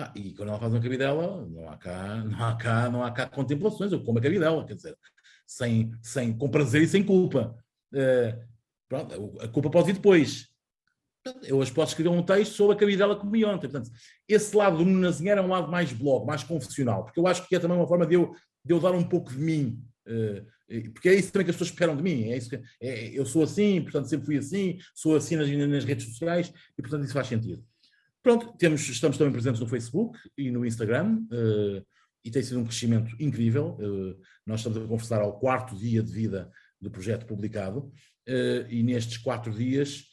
Ah, 0.00 0.10
e 0.14 0.32
quando 0.32 0.48
ela 0.48 0.58
faz 0.58 0.72
uma 0.72 0.80
cabidela, 0.80 1.46
não 1.46 1.68
há 1.68 1.76
cá, 1.76 2.24
não 2.24 2.42
há 2.42 2.56
cá, 2.56 2.90
não 2.90 3.04
há 3.04 3.10
cá 3.10 3.28
contemplações, 3.28 3.92
eu 3.92 4.02
como 4.02 4.18
a 4.18 4.22
cabidela, 4.22 4.64
quer 4.64 4.74
dizer, 4.74 4.96
sem, 5.46 5.92
sem, 6.00 6.32
com 6.32 6.48
prazer 6.48 6.80
e 6.80 6.88
sem 6.88 7.04
culpa. 7.04 7.54
Uh, 7.92 8.42
pronto, 8.88 9.38
a 9.42 9.48
culpa 9.48 9.68
pode 9.68 9.88
vir 9.88 9.92
depois. 9.92 10.48
Eu 11.42 11.58
hoje 11.58 11.70
posso 11.70 11.92
escrever 11.92 12.08
um 12.08 12.22
texto 12.22 12.52
sobre 12.52 12.74
a 12.74 12.78
cabidela 12.78 13.14
que 13.14 13.20
comi 13.20 13.44
ontem. 13.44 13.68
Portanto, 13.68 13.90
esse 14.26 14.56
lado 14.56 14.78
do 14.78 14.86
Nunazinheiro 14.86 15.40
é 15.40 15.42
um 15.42 15.48
lado 15.48 15.70
mais 15.70 15.92
blog, 15.92 16.26
mais 16.26 16.42
confessional, 16.42 17.04
porque 17.04 17.20
eu 17.20 17.26
acho 17.26 17.46
que 17.46 17.54
é 17.54 17.58
também 17.58 17.76
uma 17.76 17.86
forma 17.86 18.06
de 18.06 18.14
eu, 18.14 18.34
de 18.64 18.72
eu 18.72 18.80
dar 18.80 18.92
um 18.92 19.04
pouco 19.04 19.30
de 19.30 19.38
mim. 19.38 19.84
Uh, 20.06 20.90
porque 20.94 21.10
é 21.10 21.14
isso 21.14 21.30
também 21.30 21.44
que 21.44 21.50
as 21.50 21.56
pessoas 21.56 21.70
esperam 21.70 21.94
de 21.94 22.02
mim. 22.02 22.30
É 22.30 22.38
isso 22.38 22.48
que, 22.48 22.58
é, 22.80 23.08
eu 23.08 23.26
sou 23.26 23.42
assim, 23.42 23.82
portanto 23.82 24.08
sempre 24.08 24.24
fui 24.24 24.38
assim, 24.38 24.78
sou 24.94 25.14
assim 25.14 25.36
nas, 25.36 25.50
nas 25.50 25.84
redes 25.84 26.06
sociais 26.06 26.50
e 26.78 26.80
portanto 26.80 27.04
isso 27.04 27.12
faz 27.12 27.26
sentido. 27.26 27.62
Pronto, 28.22 28.54
temos, 28.58 28.86
estamos 28.88 29.16
também 29.16 29.32
presentes 29.32 29.60
no 29.60 29.66
Facebook 29.66 30.18
e 30.36 30.50
no 30.50 30.64
Instagram 30.66 31.22
uh, 31.32 31.84
e 32.22 32.30
tem 32.30 32.42
sido 32.42 32.60
um 32.60 32.64
crescimento 32.64 33.16
incrível. 33.18 33.78
Uh, 33.80 34.20
nós 34.46 34.60
estamos 34.60 34.78
a 34.78 34.86
conversar 34.86 35.22
ao 35.22 35.38
quarto 35.38 35.74
dia 35.74 36.02
de 36.02 36.12
vida 36.12 36.50
do 36.78 36.90
projeto 36.90 37.26
publicado 37.26 37.90
uh, 38.28 38.68
e 38.68 38.82
nestes 38.82 39.16
quatro 39.18 39.52
dias 39.52 40.04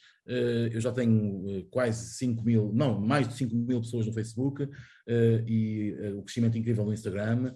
eu 0.70 0.78
já 0.78 0.92
tenho 0.92 1.66
quase 1.70 2.14
5 2.16 2.44
mil, 2.44 2.70
não, 2.74 3.00
mais 3.00 3.26
de 3.26 3.32
5 3.32 3.56
mil 3.56 3.80
pessoas 3.80 4.04
no 4.04 4.12
Facebook 4.12 4.68
e 5.46 5.96
o 6.18 6.22
crescimento 6.22 6.58
incrível 6.58 6.84
no 6.84 6.92
Instagram. 6.92 7.54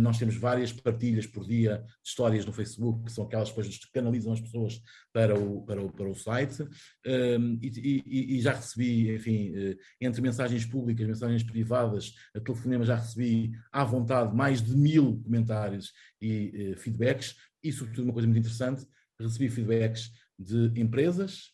Nós 0.00 0.18
temos 0.18 0.36
várias 0.36 0.72
partilhas 0.72 1.26
por 1.26 1.46
dia 1.46 1.78
de 1.78 2.08
histórias 2.08 2.44
no 2.44 2.52
Facebook, 2.52 3.04
que 3.04 3.12
são 3.12 3.24
aquelas 3.24 3.50
que 3.52 3.92
canalizam 3.92 4.32
as 4.32 4.40
pessoas 4.40 4.80
para 5.12 5.38
o, 5.38 5.64
para 5.64 5.80
o, 5.80 5.92
para 5.92 6.08
o 6.08 6.14
site. 6.14 6.66
Ehm, 7.04 7.58
e, 7.62 8.02
e, 8.04 8.36
e, 8.36 8.40
já 8.40 8.54
recebi, 8.54 9.14
enfim, 9.14 9.52
entre 10.00 10.20
mensagens 10.20 10.64
públicas, 10.64 11.06
mensagens 11.06 11.44
privadas, 11.44 12.14
a 12.34 12.40
telefonema, 12.40 12.84
já 12.84 12.96
recebi 12.96 13.52
à 13.70 13.84
vontade 13.84 14.34
mais 14.34 14.60
de 14.60 14.76
mil 14.76 15.22
comentários 15.22 15.92
e 16.20 16.74
feedbacks. 16.78 17.36
E, 17.62 17.72
sobretudo, 17.72 18.04
uma 18.04 18.12
coisa 18.12 18.26
muito 18.26 18.40
interessante, 18.40 18.84
recebi 19.20 19.48
feedbacks 19.48 20.10
de 20.38 20.80
empresas, 20.80 21.52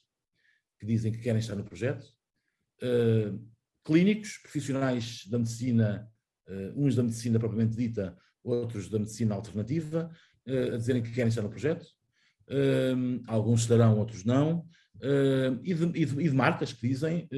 que 0.79 0.87
dizem 0.87 1.13
que 1.13 1.19
querem 1.19 1.41
estar 1.41 1.57
no 1.57 1.65
projeto, 1.65 2.07
clínicos, 3.85 4.39
profissionais 4.39 5.27
da 5.27 5.39
medicina, 5.39 6.11
uns 6.75 6.95
da 6.95 7.03
medicina 7.03 7.39
propriamente 7.39 7.77
dita, 7.77 8.17
outros 8.43 8.89
da 8.89 8.99
medicina 8.99 9.35
alternativa, 9.35 10.11
uh, 10.47 10.75
a 10.75 10.77
dizerem 10.77 11.03
que 11.03 11.13
querem 11.13 11.29
estar 11.29 11.43
no 11.43 11.51
projeto. 11.51 11.87
alguns 13.27 13.63
estarão, 13.63 13.99
outros 13.99 14.25
não. 14.25 14.67
E 15.63 15.75
de, 15.75 15.85
e, 15.85 16.05
de, 16.07 16.23
e, 16.23 16.29
de, 16.29 16.35
marcas 16.35 16.73
que 16.73 16.89
dizem 16.89 17.29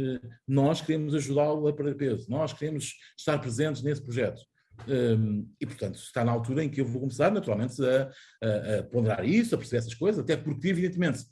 nós 0.47 0.81
queremos 0.81 1.13
ajudá-lo 1.13 1.67
a 1.67 1.73
perder 1.73 1.97
peso, 1.97 2.31
nós 2.31 2.53
queremos 2.53 2.95
estar 3.17 3.37
presentes 3.39 3.83
nesse 3.83 4.03
projeto. 4.03 4.41
Um, 4.87 5.51
e, 5.61 5.67
portanto, 5.67 5.97
está 5.97 6.25
na 6.25 6.31
altura 6.31 6.63
em 6.63 6.69
que 6.69 6.81
eu 6.81 6.85
vou 6.85 7.01
começar, 7.01 7.33
naturalmente, 7.33 7.83
a, 7.85 8.11
a, 8.41 8.79
a 8.79 8.83
ponderar 8.85 9.25
isso, 9.25 9.53
a 9.53 9.59
perceber 9.59 9.79
essas 9.79 9.95
coisas, 9.95 10.21
até 10.21 10.37
porque, 10.37 10.69
evidentemente, 10.69 11.25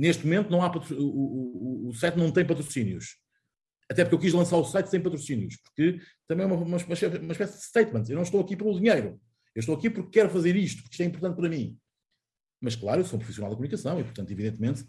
Neste 0.00 0.24
momento 0.24 0.50
não 0.50 0.62
há 0.62 0.72
o, 0.92 0.94
o, 0.94 1.88
o 1.90 1.94
site 1.94 2.16
não 2.16 2.30
tem 2.30 2.42
patrocínios. 2.42 3.16
Até 3.90 4.04
porque 4.04 4.14
eu 4.14 4.20
quis 4.20 4.32
lançar 4.32 4.56
o 4.56 4.64
site 4.64 4.88
sem 4.88 5.00
patrocínios, 5.00 5.56
porque 5.56 6.00
também 6.28 6.44
é 6.44 6.46
uma, 6.46 6.56
uma, 6.56 6.76
uma 6.76 7.32
espécie 7.32 7.58
de 7.58 7.64
statement. 7.64 8.04
Eu 8.08 8.16
não 8.16 8.22
estou 8.22 8.40
aqui 8.40 8.56
pelo 8.56 8.78
dinheiro. 8.78 9.20
Eu 9.52 9.60
estou 9.60 9.74
aqui 9.74 9.90
porque 9.90 10.10
quero 10.10 10.30
fazer 10.30 10.54
isto, 10.54 10.82
porque 10.82 10.94
isto 10.94 11.02
é 11.02 11.06
importante 11.06 11.34
para 11.34 11.48
mim. 11.48 11.76
Mas, 12.60 12.76
claro, 12.76 13.00
eu 13.00 13.04
sou 13.04 13.16
um 13.16 13.18
profissional 13.18 13.50
da 13.50 13.56
comunicação 13.56 13.98
e, 13.98 14.04
portanto, 14.04 14.30
evidentemente, 14.30 14.86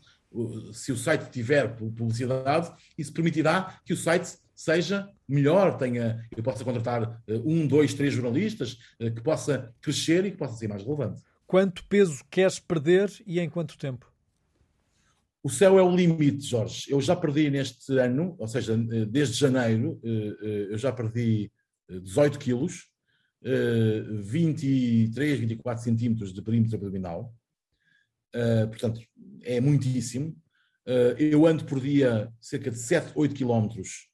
se 0.73 0.91
o 0.91 0.97
site 0.97 1.31
tiver 1.31 1.75
publicidade, 1.75 2.71
isso 2.95 3.11
permitirá 3.11 3.79
que 3.83 3.93
o 3.93 3.97
site 3.97 4.37
seja 4.53 5.09
melhor, 5.27 5.77
tenha, 5.77 6.23
eu 6.35 6.43
possa 6.43 6.63
contratar 6.63 7.19
eh, 7.27 7.41
um, 7.43 7.65
dois, 7.65 7.95
três 7.95 8.13
jornalistas, 8.13 8.77
eh, 8.99 9.09
que 9.09 9.21
possa 9.21 9.73
crescer 9.81 10.25
e 10.25 10.31
que 10.31 10.37
possa 10.37 10.55
ser 10.57 10.67
mais 10.67 10.83
relevante. 10.83 11.23
Quanto 11.47 11.83
peso 11.87 12.23
queres 12.29 12.59
perder 12.59 13.11
e 13.25 13.39
em 13.39 13.49
quanto 13.49 13.77
tempo? 13.77 14.11
O 15.43 15.49
céu 15.49 15.79
é 15.79 15.81
o 15.81 15.95
limite, 15.95 16.45
Jorge. 16.45 16.85
Eu 16.87 17.01
já 17.01 17.15
perdi 17.15 17.49
neste 17.49 17.97
ano, 17.97 18.35
ou 18.37 18.47
seja, 18.47 18.77
desde 18.77 19.33
janeiro, 19.33 19.99
eh, 20.03 20.37
eh, 20.41 20.67
eu 20.71 20.77
já 20.77 20.91
perdi 20.91 21.51
18 21.89 22.35
eh, 22.35 22.39
quilos, 22.39 22.87
23, 23.43 25.39
24 25.39 25.83
centímetros 25.83 26.31
de 26.31 26.43
perímetro 26.43 26.75
abdominal. 26.75 27.33
Portanto, 28.69 29.01
é 29.41 29.59
muitíssimo. 29.59 30.37
Eu 31.17 31.47
ando 31.47 31.65
por 31.65 31.79
dia 31.79 32.31
cerca 32.39 32.69
de 32.69 32.77
7, 32.77 33.13
8 33.15 33.33
quilómetros. 33.33 34.09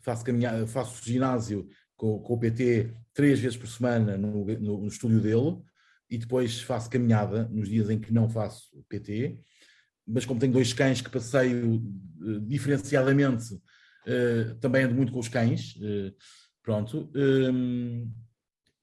Faço, 0.00 0.24
caminhar, 0.24 0.66
faço 0.66 1.04
ginásio 1.04 1.68
com, 1.96 2.18
com, 2.18 2.34
o 2.34 2.38
PT 2.38 2.92
três 3.14 3.38
vezes 3.38 3.56
por 3.56 3.68
semana 3.68 4.18
no, 4.18 4.44
no, 4.44 4.80
no 4.80 4.88
estúdio 4.88 5.20
dele 5.20 5.62
e 6.10 6.18
depois 6.18 6.60
faço 6.60 6.90
caminhada 6.90 7.48
nos 7.52 7.68
dias 7.68 7.88
em 7.88 8.00
que 8.00 8.12
não 8.12 8.28
faço 8.28 8.84
PT 8.88 9.38
mas 10.12 10.24
como 10.24 10.40
tenho 10.40 10.52
dois 10.52 10.72
cães 10.72 11.00
que 11.00 11.10
passeio 11.10 11.76
uh, 11.76 12.40
diferenciadamente, 12.40 13.54
uh, 13.54 14.54
também 14.60 14.84
ando 14.84 14.94
muito 14.94 15.12
com 15.12 15.18
os 15.18 15.28
cães, 15.28 15.76
uh, 15.76 16.14
pronto. 16.62 17.10
Um, 17.14 18.04
ehm, 18.04 18.08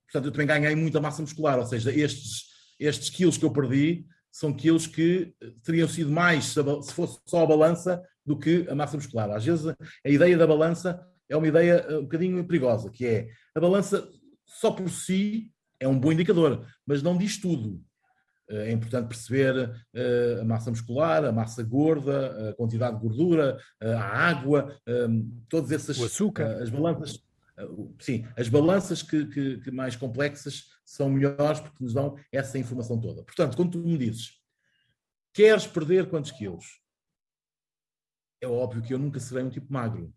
portanto, 0.05 0.25
eu 0.25 0.31
também 0.31 0.47
ganhei 0.47 0.75
muita 0.75 1.01
massa 1.01 1.21
muscular, 1.21 1.59
ou 1.59 1.65
seja, 1.65 1.91
estes, 1.91 2.45
estes 2.79 3.09
quilos 3.09 3.37
que 3.37 3.45
eu 3.45 3.51
perdi 3.51 4.05
são 4.31 4.53
quilos 4.53 4.87
que 4.87 5.33
teriam 5.63 5.87
sido 5.87 6.11
mais 6.11 6.45
se 6.45 6.93
fosse 6.93 7.19
só 7.25 7.43
a 7.43 7.47
balança 7.47 8.01
do 8.25 8.37
que 8.37 8.67
a 8.69 8.75
massa 8.75 8.97
muscular. 8.97 9.31
Às 9.31 9.45
vezes 9.45 9.67
a 10.05 10.09
ideia 10.09 10.37
da 10.37 10.45
balança 10.45 10.99
é 11.29 11.35
uma 11.35 11.47
ideia 11.47 11.85
um 11.97 12.03
bocadinho 12.03 12.45
perigosa, 12.45 12.89
que 12.91 13.05
é 13.05 13.27
a 13.55 13.59
balança 13.59 14.07
só 14.45 14.71
por 14.71 14.89
si 14.89 15.51
é 15.79 15.87
um 15.87 15.99
bom 15.99 16.11
indicador, 16.11 16.65
mas 16.85 17.01
não 17.03 17.17
diz 17.17 17.37
tudo. 17.37 17.81
É 18.49 18.71
importante 18.71 19.09
perceber 19.09 19.69
uh, 19.93 20.41
a 20.41 20.45
massa 20.45 20.69
muscular, 20.69 21.25
a 21.25 21.31
massa 21.33 21.61
gorda, 21.63 22.49
a 22.49 22.53
quantidade 22.53 22.95
de 22.95 23.01
gordura, 23.01 23.57
uh, 23.83 23.87
a 23.89 24.03
água, 24.03 24.79
um, 24.87 25.43
todas 25.49 25.71
essas. 25.71 25.97
O 25.99 26.05
açúcar. 26.05 26.61
As 26.61 26.69
balanças. 26.69 27.21
sim, 27.99 28.25
as 28.37 28.47
balanças 28.47 29.03
que, 29.03 29.25
que, 29.25 29.57
que, 29.59 29.71
mais 29.71 29.97
complexas 29.97 30.69
são 30.85 31.09
melhores 31.09 31.59
porque 31.59 31.83
nos 31.83 31.93
dão 31.93 32.17
essa 32.31 32.57
informação 32.57 32.99
toda. 32.99 33.21
Portanto, 33.23 33.57
quando 33.57 33.71
tu 33.71 33.79
me 33.79 33.97
dizes, 33.97 34.39
queres 35.33 35.67
perder 35.67 36.09
quantos 36.09 36.31
quilos? 36.31 36.81
É 38.39 38.47
óbvio 38.47 38.81
que 38.81 38.93
eu 38.93 38.99
nunca 38.99 39.19
serei 39.19 39.43
um 39.43 39.49
tipo 39.49 39.73
magro. 39.73 40.13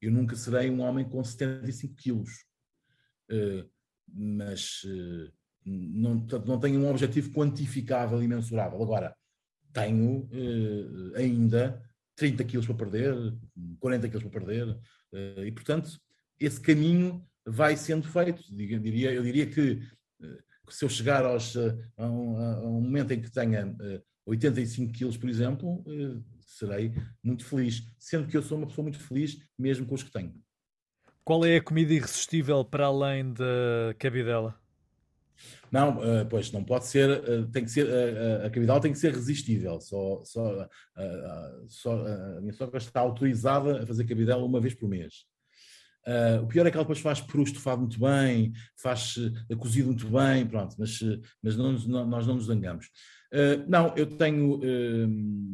Eu 0.00 0.10
nunca 0.10 0.36
serei 0.36 0.68
um 0.68 0.80
homem 0.80 1.08
com 1.08 1.24
75 1.24 1.94
quilos. 1.94 2.44
mas 4.08 4.82
não, 5.64 6.26
não 6.46 6.58
tenho 6.58 6.80
um 6.80 6.90
objetivo 6.90 7.30
quantificável 7.30 8.22
e 8.22 8.28
mensurável. 8.28 8.82
Agora, 8.82 9.14
tenho 9.72 10.28
uh, 10.32 11.16
ainda 11.16 11.82
30 12.16 12.44
quilos 12.44 12.66
para 12.66 12.74
perder, 12.74 13.14
40 13.80 14.08
quilos 14.08 14.22
para 14.24 14.40
perder, 14.40 14.68
uh, 14.68 15.44
e 15.44 15.52
portanto, 15.52 15.98
esse 16.38 16.60
caminho 16.60 17.24
vai 17.46 17.76
sendo 17.76 18.06
feito. 18.06 18.42
Eu 18.50 18.78
diria, 18.78 19.12
eu 19.12 19.22
diria 19.22 19.46
que 19.46 19.80
se 20.68 20.84
eu 20.84 20.88
chegar 20.88 21.24
aos, 21.24 21.56
a, 21.56 22.06
um, 22.06 22.36
a 22.36 22.60
um 22.60 22.80
momento 22.80 23.12
em 23.12 23.20
que 23.20 23.30
tenha 23.30 23.76
85 24.24 24.92
quilos, 24.92 25.16
por 25.16 25.28
exemplo, 25.28 25.84
serei 26.40 26.94
muito 27.22 27.44
feliz, 27.44 27.82
sendo 27.98 28.28
que 28.28 28.36
eu 28.36 28.42
sou 28.42 28.58
uma 28.58 28.66
pessoa 28.66 28.84
muito 28.84 29.00
feliz, 29.00 29.38
mesmo 29.58 29.86
com 29.86 29.94
os 29.94 30.02
que 30.02 30.10
tenho. 30.10 30.34
Qual 31.24 31.44
é 31.44 31.56
a 31.56 31.62
comida 31.62 31.92
irresistível 31.92 32.64
para 32.64 32.86
além 32.86 33.32
da 33.32 33.94
cabidela? 33.98 34.60
Não, 35.70 35.98
uh, 35.98 36.26
pois 36.28 36.52
não 36.52 36.62
pode 36.62 36.86
ser, 36.86 37.08
uh, 37.10 37.46
tem 37.50 37.64
que 37.64 37.70
ser, 37.70 37.86
uh, 37.86 38.46
a 38.46 38.50
cabidela 38.50 38.80
tem 38.80 38.92
que 38.92 38.98
ser 38.98 39.12
resistível. 39.12 39.80
Só, 39.80 40.22
só, 40.24 40.68
só 41.68 42.06
a 42.06 42.40
minha 42.40 42.52
sogra 42.52 42.78
está 42.78 43.00
autorizada 43.00 43.82
a 43.82 43.86
fazer 43.86 44.04
cabidela 44.04 44.44
uma 44.44 44.60
vez 44.60 44.74
por 44.74 44.88
mês. 44.88 45.24
O 46.42 46.48
pior 46.48 46.66
é 46.66 46.70
que 46.70 46.76
ela 46.76 46.82
depois 46.82 46.98
faz 46.98 47.20
peru 47.20 47.44
estofado 47.44 47.80
muito 47.80 48.00
bem, 48.00 48.52
faz 48.76 49.14
cozido 49.56 49.86
muito 49.86 50.08
bem, 50.08 50.44
pronto, 50.44 50.74
mas, 50.76 50.98
mas 51.40 51.56
não, 51.56 51.72
não, 51.72 52.04
nós 52.04 52.26
não 52.26 52.34
nos 52.34 52.46
zangamos. 52.46 52.88
não, 53.68 53.94
eu 53.96 54.06
tenho, 54.06 54.60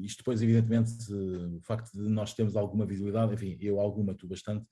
isto 0.02 0.18
depois 0.18 0.40
evidentemente, 0.40 0.94
o 1.12 1.60
facto 1.60 1.92
de 1.92 2.08
nós 2.08 2.32
termos 2.32 2.56
alguma 2.56 2.86
visibilidade, 2.86 3.34
enfim, 3.34 3.58
eu 3.60 3.78
alguma, 3.78 4.14
tu 4.14 4.26
bastante, 4.26 4.64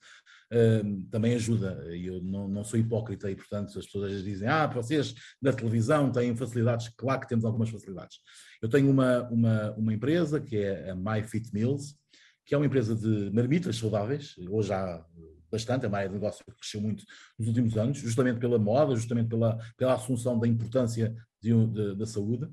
também 1.11 1.35
ajuda, 1.35 1.85
eu 1.93 2.21
não, 2.23 2.47
não 2.47 2.63
sou 2.63 2.79
hipócrita 2.79 3.29
e 3.29 3.35
portanto 3.35 3.77
as 3.77 3.85
pessoas 3.85 4.23
dizem, 4.23 4.47
ah, 4.47 4.65
vocês 4.65 5.13
na 5.41 5.51
televisão 5.51 6.11
têm 6.11 6.35
facilidades, 6.35 6.89
claro 6.95 7.19
que 7.21 7.27
temos 7.27 7.43
algumas 7.43 7.69
facilidades. 7.69 8.19
Eu 8.61 8.69
tenho 8.69 8.89
uma, 8.89 9.23
uma, 9.29 9.71
uma 9.73 9.93
empresa 9.93 10.39
que 10.39 10.57
é 10.57 10.91
a 10.91 10.95
My 10.95 11.21
Fit 11.23 11.49
Meals, 11.53 11.95
que 12.45 12.55
é 12.55 12.57
uma 12.57 12.65
empresa 12.65 12.95
de 12.95 13.29
marmitas 13.33 13.75
saudáveis, 13.75 14.35
hoje 14.49 14.71
há 14.71 15.03
bastante, 15.51 15.85
a 15.85 15.89
área 15.89 16.09
de 16.09 16.15
negócio 16.15 16.45
cresceu 16.45 16.81
muito 16.81 17.03
nos 17.37 17.47
últimos 17.47 17.77
anos, 17.77 17.97
justamente 17.97 18.39
pela 18.39 18.59
moda, 18.59 18.95
justamente 18.95 19.29
pela, 19.29 19.57
pela 19.77 19.93
assunção 19.93 20.39
da 20.39 20.47
importância 20.47 21.13
de, 21.41 21.67
de, 21.67 21.95
da 21.95 22.05
saúde. 22.05 22.45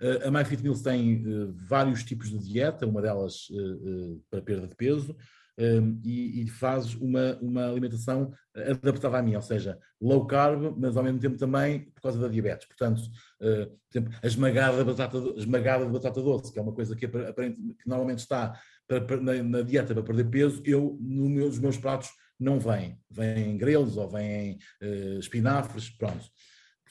Uh, 0.00 0.26
a 0.26 0.30
MyFitMeals 0.30 0.82
tem 0.82 1.26
uh, 1.26 1.54
vários 1.68 2.02
tipos 2.02 2.30
de 2.30 2.38
dieta, 2.38 2.86
uma 2.86 3.00
delas 3.00 3.48
uh, 3.50 4.22
para 4.30 4.42
perda 4.42 4.66
de 4.66 4.74
peso, 4.74 5.16
um, 5.58 6.00
e, 6.04 6.42
e, 6.42 6.48
faz 6.48 6.94
uma, 6.94 7.38
uma 7.40 7.66
alimentação 7.66 8.32
adaptada 8.54 9.18
a 9.18 9.22
mim, 9.22 9.36
ou 9.36 9.42
seja, 9.42 9.78
low 10.00 10.26
carb, 10.26 10.74
mas 10.76 10.96
ao 10.96 11.04
mesmo 11.04 11.18
tempo 11.18 11.36
também 11.36 11.90
por 11.90 12.02
causa 12.02 12.18
da 12.18 12.28
diabetes. 12.28 12.66
Portanto, 12.66 13.00
uh, 13.40 14.00
a 14.22 14.26
esmagada 14.26 14.78
de 14.78 14.84
batata, 14.84 15.18
esmagada 15.36 15.86
de 15.86 15.92
batata 15.92 16.20
doce, 16.20 16.52
que 16.52 16.58
é 16.58 16.62
uma 16.62 16.72
coisa 16.72 16.96
que, 16.96 17.06
aparente, 17.06 17.60
que 17.60 17.88
normalmente 17.88 18.18
está 18.18 18.58
para, 18.86 19.00
para, 19.00 19.20
na, 19.20 19.42
na, 19.42 19.62
dieta 19.62 19.94
para 19.94 20.02
perder 20.02 20.28
peso, 20.28 20.62
eu, 20.64 20.98
nos 21.00 21.58
meus, 21.58 21.78
pratos, 21.78 22.10
não 22.38 22.58
vêm. 22.58 22.98
Vêm 23.10 23.56
grelos 23.56 23.96
ou 23.96 24.08
vêm 24.08 24.58
uh, 24.82 25.18
espinafres, 25.18 25.88
pronto. 25.90 26.24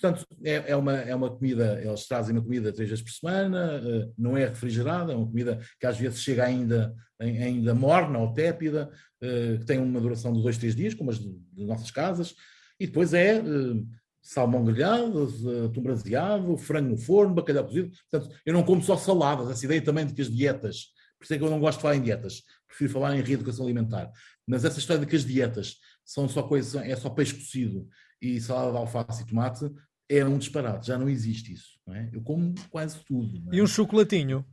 Portanto, 0.03 0.27
é, 0.43 0.71
é, 0.71 0.75
uma, 0.75 0.97
é 0.97 1.15
uma 1.15 1.29
comida, 1.29 1.81
eles 1.81 2.05
trazem 2.05 2.35
uma 2.35 2.43
comida 2.43 2.73
três 2.73 2.89
vezes 2.89 3.01
por 3.01 3.11
semana, 3.11 3.81
uh, 3.81 4.13
não 4.17 4.35
é 4.35 4.47
refrigerada, 4.47 5.13
é 5.13 5.15
uma 5.15 5.25
comida 5.25 5.61
que 5.79 5.87
às 5.87 5.97
vezes 5.97 6.21
chega 6.21 6.43
ainda, 6.43 6.93
ainda 7.17 7.73
morna 7.73 8.19
ou 8.19 8.33
tépida, 8.33 8.91
uh, 9.23 9.59
que 9.59 9.65
tem 9.65 9.79
uma 9.79 10.01
duração 10.01 10.33
de 10.33 10.41
dois, 10.41 10.57
três 10.57 10.75
dias, 10.75 10.93
como 10.93 11.09
as 11.09 11.19
de, 11.19 11.33
nossas 11.55 11.89
casas, 11.89 12.35
e 12.77 12.85
depois 12.85 13.13
é 13.13 13.39
uh, 13.39 13.87
salmão 14.21 14.65
grelhado, 14.65 15.33
atum 15.65 15.81
braseado, 15.81 16.57
frango 16.57 16.89
no 16.89 16.97
forno, 16.97 17.33
bacalhau 17.33 17.63
cozido. 17.63 17.89
Portanto, 18.11 18.35
eu 18.45 18.53
não 18.53 18.63
como 18.63 18.83
só 18.83 18.97
saladas, 18.97 19.49
essa 19.49 19.63
ideia 19.63 19.81
também 19.81 20.05
de 20.05 20.13
que 20.13 20.21
as 20.21 20.29
dietas, 20.29 20.87
por 21.17 21.23
isso 21.23 21.33
é 21.33 21.37
que 21.37 21.43
eu 21.45 21.49
não 21.49 21.61
gosto 21.61 21.77
de 21.77 21.81
falar 21.81 21.95
em 21.95 22.01
dietas, 22.01 22.43
prefiro 22.67 22.91
falar 22.91 23.15
em 23.15 23.21
reeducação 23.21 23.63
alimentar. 23.63 24.11
Mas 24.45 24.65
essa 24.65 24.79
história 24.79 24.99
de 24.99 25.09
que 25.09 25.15
as 25.15 25.23
dietas 25.23 25.77
são 26.03 26.27
só 26.27 26.43
coisa, 26.43 26.85
é 26.85 26.93
só 26.93 27.09
peixe 27.09 27.35
cocido 27.35 27.87
e 28.21 28.41
salada 28.41 28.71
de 28.71 28.77
alface 28.77 29.23
e 29.23 29.25
tomate 29.25 29.71
é 30.09 30.25
um 30.25 30.37
disparate, 30.37 30.87
já 30.87 30.97
não 30.97 31.09
existe 31.09 31.53
isso. 31.53 31.79
Não 31.85 31.95
é? 31.95 32.09
Eu 32.13 32.21
como 32.21 32.53
quase 32.69 32.99
tudo. 33.05 33.51
É? 33.51 33.57
E 33.57 33.61
um 33.61 33.67
chocolatinho? 33.67 34.45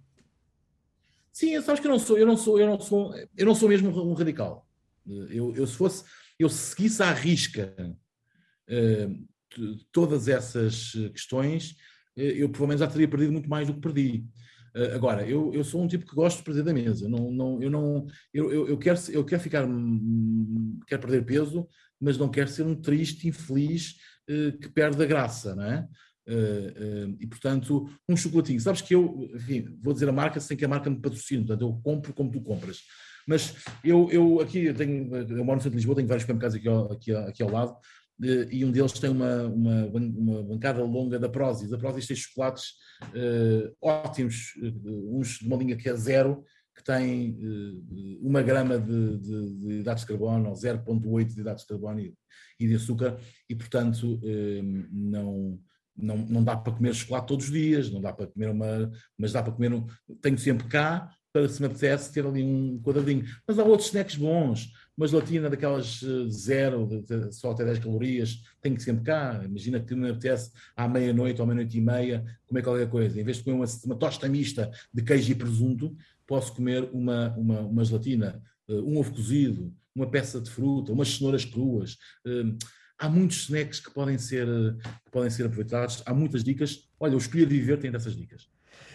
Sim, 1.32 1.60
sabes 1.62 1.80
que 1.80 1.86
eu 1.86 1.90
não 1.90 1.98
sou, 1.98 2.18
eu 2.18 2.26
não 2.26 2.36
sou, 2.36 2.58
eu 2.58 2.66
não 2.66 2.80
sou, 2.80 3.14
eu 3.36 3.46
não 3.46 3.54
sou 3.54 3.68
mesmo 3.68 3.90
um 3.90 4.14
radical. 4.14 4.66
Eu, 5.06 5.54
eu 5.54 5.66
se 5.66 5.74
fosse, 5.74 6.04
eu 6.38 6.48
seguisse 6.48 7.02
à 7.02 7.12
risca 7.12 7.74
uh, 8.68 9.28
todas 9.92 10.28
essas 10.28 10.92
questões, 11.12 11.72
uh, 12.16 12.20
eu 12.20 12.48
provavelmente 12.48 12.80
já 12.80 12.86
teria 12.86 13.08
perdido 13.08 13.32
muito 13.32 13.48
mais 13.48 13.66
do 13.66 13.74
que 13.74 13.80
perdi. 13.80 14.24
Uh, 14.74 14.94
agora, 14.94 15.26
eu, 15.26 15.52
eu 15.54 15.64
sou 15.64 15.82
um 15.82 15.88
tipo 15.88 16.04
que 16.04 16.14
gosto 16.14 16.38
de 16.38 16.44
perder 16.44 16.62
da 16.64 16.74
mesa. 16.74 17.08
Não, 17.08 17.30
não, 17.30 17.62
eu, 17.62 17.70
não, 17.70 18.06
eu, 18.34 18.52
eu, 18.52 18.68
eu, 18.68 18.78
quero, 18.78 18.98
eu 19.10 19.24
quero 19.24 19.42
ficar. 19.42 19.64
Hum, 19.64 20.80
quero 20.86 21.02
perder 21.02 21.24
peso, 21.24 21.66
mas 22.00 22.18
não 22.18 22.28
quero 22.28 22.48
ser 22.50 22.64
um 22.64 22.74
triste, 22.74 23.28
infeliz 23.28 23.96
que 24.26 24.68
perde 24.68 25.02
a 25.02 25.06
graça, 25.06 25.54
não 25.54 25.64
é? 25.64 25.88
Uh, 26.28 27.16
e 27.18 27.26
portanto, 27.26 27.88
um 28.08 28.16
chocolatinho. 28.16 28.60
Sabes 28.60 28.80
que 28.80 28.94
eu, 28.94 29.28
enfim, 29.34 29.76
vou 29.82 29.92
dizer 29.92 30.08
a 30.08 30.12
marca 30.12 30.38
sem 30.38 30.56
que 30.56 30.64
a 30.64 30.68
marca 30.68 30.88
me 30.88 31.00
patrocine, 31.00 31.44
portanto, 31.44 31.62
eu 31.62 31.80
compro 31.82 32.12
como 32.12 32.30
tu 32.30 32.40
compras. 32.40 32.82
Mas 33.26 33.54
eu, 33.82 34.08
eu 34.10 34.40
aqui 34.40 34.66
eu 34.66 34.74
tenho, 34.74 35.14
eu 35.14 35.44
moro 35.44 35.56
no 35.56 35.62
centro 35.62 35.70
de 35.70 35.76
Lisboa, 35.76 35.96
tenho 35.96 36.08
vários 36.08 36.22
supermercados 36.22 36.56
aqui 36.56 36.68
ao, 36.68 36.92
aqui, 36.92 37.12
aqui 37.12 37.42
ao 37.42 37.50
lado, 37.50 37.76
e 38.50 38.64
um 38.64 38.70
deles 38.70 38.92
tem 38.92 39.10
uma, 39.10 39.44
uma, 39.44 39.86
uma 39.86 40.42
bancada 40.42 40.84
longa 40.84 41.18
da 41.18 41.28
Prozis. 41.28 41.72
A 41.72 41.78
Prozis 41.78 42.06
tem 42.06 42.16
chocolates 42.16 42.74
ótimos, 43.80 44.52
uns 45.10 45.38
de 45.38 45.46
uma 45.46 45.56
linha 45.56 45.76
que 45.76 45.88
é 45.88 45.96
zero, 45.96 46.44
que 46.74 46.84
tem 46.84 47.32
uh, 47.32 48.26
uma 48.26 48.42
grama 48.42 48.78
de, 48.78 49.18
de, 49.18 49.54
de 49.56 49.72
hidratos 49.80 50.04
de 50.04 50.08
carbono, 50.08 50.48
ou 50.48 50.54
0,8 50.54 51.24
de 51.26 51.40
hidratos 51.40 51.62
de 51.62 51.68
carbono 51.68 52.00
e, 52.00 52.14
e 52.58 52.66
de 52.66 52.74
açúcar, 52.74 53.18
e 53.48 53.54
portanto 53.54 54.20
não, 54.92 55.58
não, 55.96 56.16
não 56.18 56.44
dá 56.44 56.56
para 56.56 56.72
comer 56.72 56.94
chocolate 56.94 57.28
todos 57.28 57.46
os 57.46 57.52
dias, 57.52 57.90
não 57.90 58.00
dá 58.00 58.12
para 58.12 58.26
comer 58.26 58.50
uma, 58.50 58.90
mas 59.18 59.32
dá 59.32 59.42
para 59.42 59.52
comer, 59.52 59.72
um, 59.72 59.86
tenho 60.20 60.38
sempre 60.38 60.66
cá, 60.68 61.10
para 61.32 61.48
se 61.48 61.60
me 61.60 61.66
apetece 61.66 62.12
ter 62.12 62.26
ali 62.26 62.42
um 62.42 62.80
quadradinho. 62.82 63.24
Mas 63.46 63.58
há 63.58 63.64
outros 63.64 63.88
snacks 63.88 64.16
bons, 64.16 64.72
uma 64.96 65.06
gelatina 65.06 65.48
daquelas 65.48 66.02
eh, 66.02 66.28
zero, 66.28 66.88
só 67.30 67.52
até 67.52 67.64
10 67.64 67.78
calorias, 67.78 68.42
tenho 68.60 68.74
que 68.74 68.82
sempre 68.82 69.04
cá. 69.04 69.40
Imagina 69.44 69.80
que 69.80 69.94
me 69.94 70.10
apetece 70.10 70.50
à 70.76 70.88
meia-noite 70.88 71.40
ou 71.40 71.46
meia-noite 71.46 71.78
e 71.78 71.80
meia 71.80 72.24
comer 72.46 72.62
qualquer 72.62 72.88
coisa. 72.88 73.20
Em 73.20 73.24
vez 73.24 73.36
de 73.36 73.44
comer 73.44 73.56
uma, 73.56 73.66
uma 73.84 73.96
tosta 73.96 74.28
mista 74.28 74.70
de 74.92 75.02
queijo 75.02 75.30
e 75.30 75.34
presunto, 75.34 75.94
posso 76.30 76.52
comer 76.54 76.88
uma, 76.92 77.34
uma, 77.36 77.60
uma 77.62 77.84
gelatina, 77.84 78.40
eh, 78.68 78.74
um 78.74 78.96
ovo 78.98 79.10
cozido, 79.10 79.74
uma 79.92 80.08
peça 80.08 80.40
de 80.40 80.48
fruta, 80.48 80.92
umas 80.92 81.08
cenouras 81.08 81.44
cruas. 81.44 81.96
Eh, 82.24 82.54
há 82.96 83.08
muitos 83.08 83.38
snacks 83.38 83.80
que 83.80 83.92
podem 83.92 84.16
ser, 84.16 84.46
que 85.04 85.10
podem 85.10 85.28
ser 85.28 85.46
aproveitados, 85.46 86.04
há 86.06 86.14
muitas 86.14 86.44
dicas. 86.44 86.88
Olha, 87.00 87.16
o 87.16 87.18
Escolher 87.18 87.48
Viver 87.48 87.78
tem 87.78 87.90
dessas 87.90 88.14
dicas. 88.14 88.48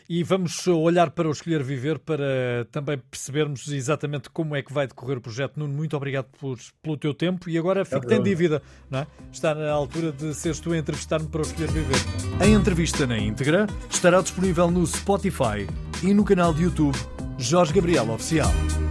E 0.08 0.24
vamos 0.24 0.66
olhar 0.68 1.12
para 1.12 1.28
o 1.28 1.32
Escolher 1.32 1.62
Viver 1.62 2.00
para 2.00 2.66
também 2.72 2.98
percebermos 2.98 3.68
exatamente 3.68 4.30
como 4.30 4.56
é 4.56 4.62
que 4.62 4.72
vai 4.72 4.88
decorrer 4.88 5.18
o 5.18 5.22
projeto. 5.22 5.58
Nuno, 5.58 5.74
muito 5.74 5.98
obrigado 5.98 6.28
por, 6.40 6.58
pelo 6.82 6.96
teu 6.96 7.14
tempo 7.14 7.50
e 7.50 7.58
agora 7.58 7.84
fico 7.84 8.14
em 8.14 8.24
dívida, 8.24 8.62
não 8.90 9.00
é? 9.00 9.08
Está 9.30 9.54
na 9.54 9.72
altura 9.72 10.14
de 10.14 10.34
seres 10.34 10.62
tu 10.62 10.72
a 10.72 10.78
entrevistar-me 10.78 11.28
para 11.28 11.40
o 11.40 11.42
Escolher 11.42 11.72
Viver. 11.72 11.98
A 12.40 12.48
entrevista 12.48 13.06
na 13.06 13.18
íntegra 13.18 13.68
estará 13.90 14.22
disponível 14.22 14.72
no 14.72 14.86
Spotify 14.88 15.68
e 16.02 16.14
no 16.14 16.24
canal 16.24 16.54
de 16.54 16.64
YouTube 16.64 16.96
Jorge 17.38 17.74
Gabriel 17.74 18.10
Oficial. 18.10 18.85